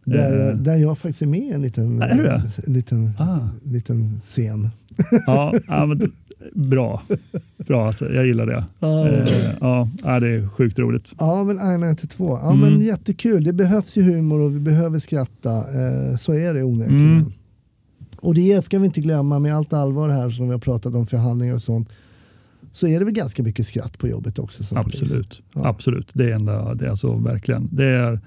Där, 0.05 0.48
Eh, 0.51 0.57
där 0.57 0.76
jag 0.76 0.98
faktiskt 0.98 1.22
är 1.22 1.26
med 1.26 1.40
i 1.40 1.51
en 1.51 1.62
liten, 1.62 2.03
Är 2.03 2.16
du 2.16 2.22
det? 2.22 2.42
en 2.66 2.72
liten, 2.72 3.11
ah, 3.18 3.48
liten 3.64 4.18
scen. 4.20 4.68
ja, 5.26 5.55
ja, 5.68 5.86
men, 5.86 6.12
bra. 6.55 7.03
Bra 7.66 7.86
alltså, 7.86 8.05
jag 8.12 8.26
gillar 8.26 8.47
det. 8.47 8.64
Ja. 8.80 9.09
Eh, 9.09 9.53
ja, 9.61 9.88
ja, 10.05 10.20
det 10.20 10.28
är 10.28 10.49
sjukt 10.49 10.78
roligt. 10.78 11.12
Ja, 11.18 11.45
men 11.45 11.59
Aina 11.59 11.86
112. 11.86 12.38
Ja, 12.43 12.53
Mm. 12.53 12.61
men 12.61 12.80
jättekul. 12.80 13.45
Det 13.45 13.53
behövs 13.53 13.97
ju 13.97 14.03
humor 14.03 14.41
och 14.41 14.55
vi 14.55 14.61
behöver 14.61 14.99
skratta. 14.99 15.57
Eh, 15.59 16.16
så 16.16 16.34
är 16.34 16.55
det 16.55 16.62
onekligen. 16.62 17.01
Mm. 17.18 17.32
Och 18.22 18.34
det 18.34 18.64
ska 18.64 18.78
vi 18.78 18.86
inte 18.86 19.01
glömma 19.01 19.38
med 19.38 19.55
allt 19.57 19.72
allvar 19.72 20.09
här 20.09 20.30
som 20.30 20.47
vi 20.47 20.53
har 20.53 20.59
pratat 20.59 20.95
om 20.95 21.07
förhandlingar 21.07 21.55
och 21.55 21.62
sånt. 21.62 21.88
Så 22.72 22.86
är 22.86 22.99
det 22.99 23.05
väl 23.05 23.14
ganska 23.14 23.43
mycket 23.43 23.66
skratt 23.66 23.99
på 23.99 24.09
jobbet 24.09 24.38
också 24.38 24.64
som 24.64 24.82
polis. 24.82 25.03
Absolut. 25.03 25.43
Ja. 25.55 25.66
Absolut. 25.68 26.11
Det 26.14 26.24
är 26.30 26.34
enda, 26.34 26.74
det 26.74 26.84
är 26.86 26.91
alltså 26.91 27.16
verkligen. 27.16 27.68
Det 27.72 27.84
är, 27.86 28.20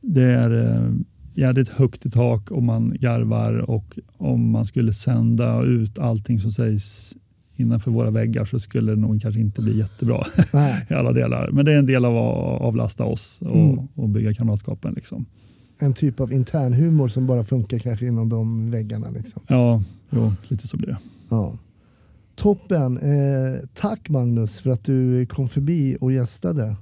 det 0.00 0.22
är 0.22 0.74
eh, 0.76 0.90
jädrigt 1.34 1.68
högt 1.70 2.06
i 2.06 2.10
tak 2.10 2.52
om 2.52 2.64
man 2.66 2.96
garvar 3.00 3.70
och 3.70 3.98
om 4.16 4.50
man 4.50 4.64
skulle 4.66 4.92
sända 4.92 5.62
ut 5.62 5.98
allting 5.98 6.40
som 6.40 6.50
sägs 6.50 7.16
innanför 7.60 7.90
våra 7.90 8.10
väggar 8.10 8.44
så 8.44 8.58
skulle 8.58 8.92
det 8.92 9.00
nog 9.00 9.22
kanske 9.22 9.40
inte 9.40 9.62
bli 9.62 9.78
jättebra 9.78 10.24
i 10.90 10.94
alla 10.94 11.12
delar. 11.12 11.50
Men 11.52 11.64
det 11.64 11.72
är 11.74 11.78
en 11.78 11.86
del 11.86 12.04
av 12.04 12.16
att 12.16 12.60
avlasta 12.60 13.04
oss 13.04 13.38
och, 13.42 13.56
Mm. 13.56 13.88
och 13.94 14.08
bygga 14.08 14.34
kamratskapen. 14.34 14.92
Liksom. 14.94 15.26
en 15.78 15.94
typ 15.94 16.20
av 16.20 16.32
internhumor 16.32 17.08
som 17.08 17.26
bara 17.26 17.44
funkar 17.44 17.78
kanske 17.78 18.06
inom 18.06 18.28
de 18.28 18.70
väggarna. 18.70 19.10
Liksom. 19.10 19.42
Ja, 19.48 19.82
jo, 20.10 20.32
lite 20.48 20.68
så 20.68 20.76
blir 20.76 20.88
det. 20.88 20.98
Ja. 21.28 21.58
Toppen. 22.34 22.98
Eh, 22.98 23.60
tack 23.74 24.08
Magnus 24.08 24.60
för 24.60 24.70
att 24.70 24.84
du 24.84 25.26
kom 25.26 25.48
förbi 25.48 25.96
och 26.00 26.12
gästade. 26.12 26.76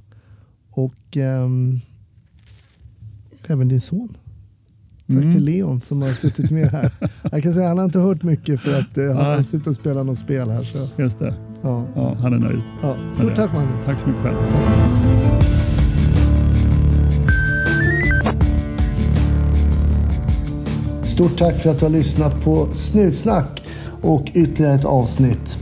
Och 0.71 1.17
ehm, 1.17 1.73
även 3.47 3.69
din 3.69 3.81
son. 3.81 4.09
Tack 5.07 5.17
Mm. 5.17 5.33
till 5.33 5.45
Leon 5.45 5.81
som 5.81 6.03
har 6.03 6.09
suttit 6.09 6.51
med 6.51 6.71
här. 6.71 6.91
Jag 7.33 7.43
kan 7.43 7.55
säga 7.55 7.65
att 7.65 7.69
han 7.71 7.79
har 7.79 7.85
inte 7.85 7.99
hört 7.99 8.23
mycket 8.23 8.61
för 8.61 8.79
att 8.81 8.99
eh, 8.99 9.05
han 9.05 9.17
har 9.35 9.43
suttit 9.43 9.67
och 9.67 9.75
spelat 9.75 10.07
något 10.07 10.19
spel 10.19 10.51
här. 10.51 10.63
Så, 10.63 10.89
Just 11.03 11.19
det. 11.19 11.35
ja. 11.63 11.85
Ja, 11.95 12.17
han 12.21 12.33
är 12.33 12.39
nöjd. 12.39 12.61
Ja. 12.83 12.97
Stort 13.13 13.35
tack 13.35 13.53
Magnus. 13.55 13.85
Tack 13.85 14.01
så 14.01 14.07
mycket 14.09 14.23
själv. 14.23 14.37
Stort 21.05 21.37
tack 21.39 21.59
för 21.59 21.71
att 21.71 21.79
du 21.79 21.85
har 21.85 21.91
lyssnat 21.93 22.41
på 22.45 22.69
Snutsnack 22.73 23.63
och 24.03 24.23
ytterligare 24.35 24.75
ett 24.75 24.85
avsnitt. 24.85 25.59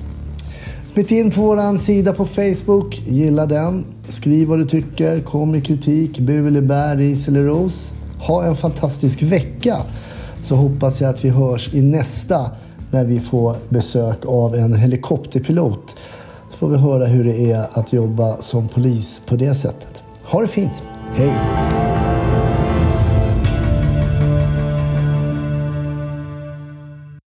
Smitt 0.86 1.10
in 1.10 1.30
på 1.30 1.40
vår 1.42 1.76
sida 1.76 2.12
på 2.12 2.26
Facebook, 2.26 3.02
gilla 3.06 3.46
den, 3.46 3.84
skriv 4.08 4.48
vad 4.48 4.58
du 4.58 4.64
tycker, 4.64 5.20
kom 5.20 5.50
med 5.50 5.64
kritik, 5.66 6.18
bu 6.18 6.46
eller 6.48 6.60
bär, 6.60 6.96
ris 6.96 7.28
eller 7.28 7.42
ros. 7.44 7.94
Ha 8.18 8.44
en 8.44 8.56
fantastisk 8.56 9.22
vecka 9.22 9.76
så 10.42 10.54
hoppas 10.56 11.00
jag 11.00 11.10
att 11.10 11.24
vi 11.24 11.28
hörs 11.28 11.74
i 11.74 11.82
nästa 11.82 12.50
när 12.90 13.04
vi 13.04 13.20
får 13.20 13.56
besök 13.68 14.26
av 14.26 14.54
en 14.54 14.76
helikopterpilot. 14.76 15.96
Så 16.50 16.56
får 16.58 16.68
vi 16.68 16.76
höra 16.76 17.06
hur 17.06 17.24
det 17.24 17.52
är 17.52 17.66
att 17.72 17.92
jobba 17.92 18.36
som 18.40 18.68
polis 18.68 19.20
på 19.26 19.36
det 19.36 19.54
sättet. 19.54 20.02
Ha 20.24 20.40
det 20.40 20.46
fint, 20.46 20.82
hej! 21.14 22.03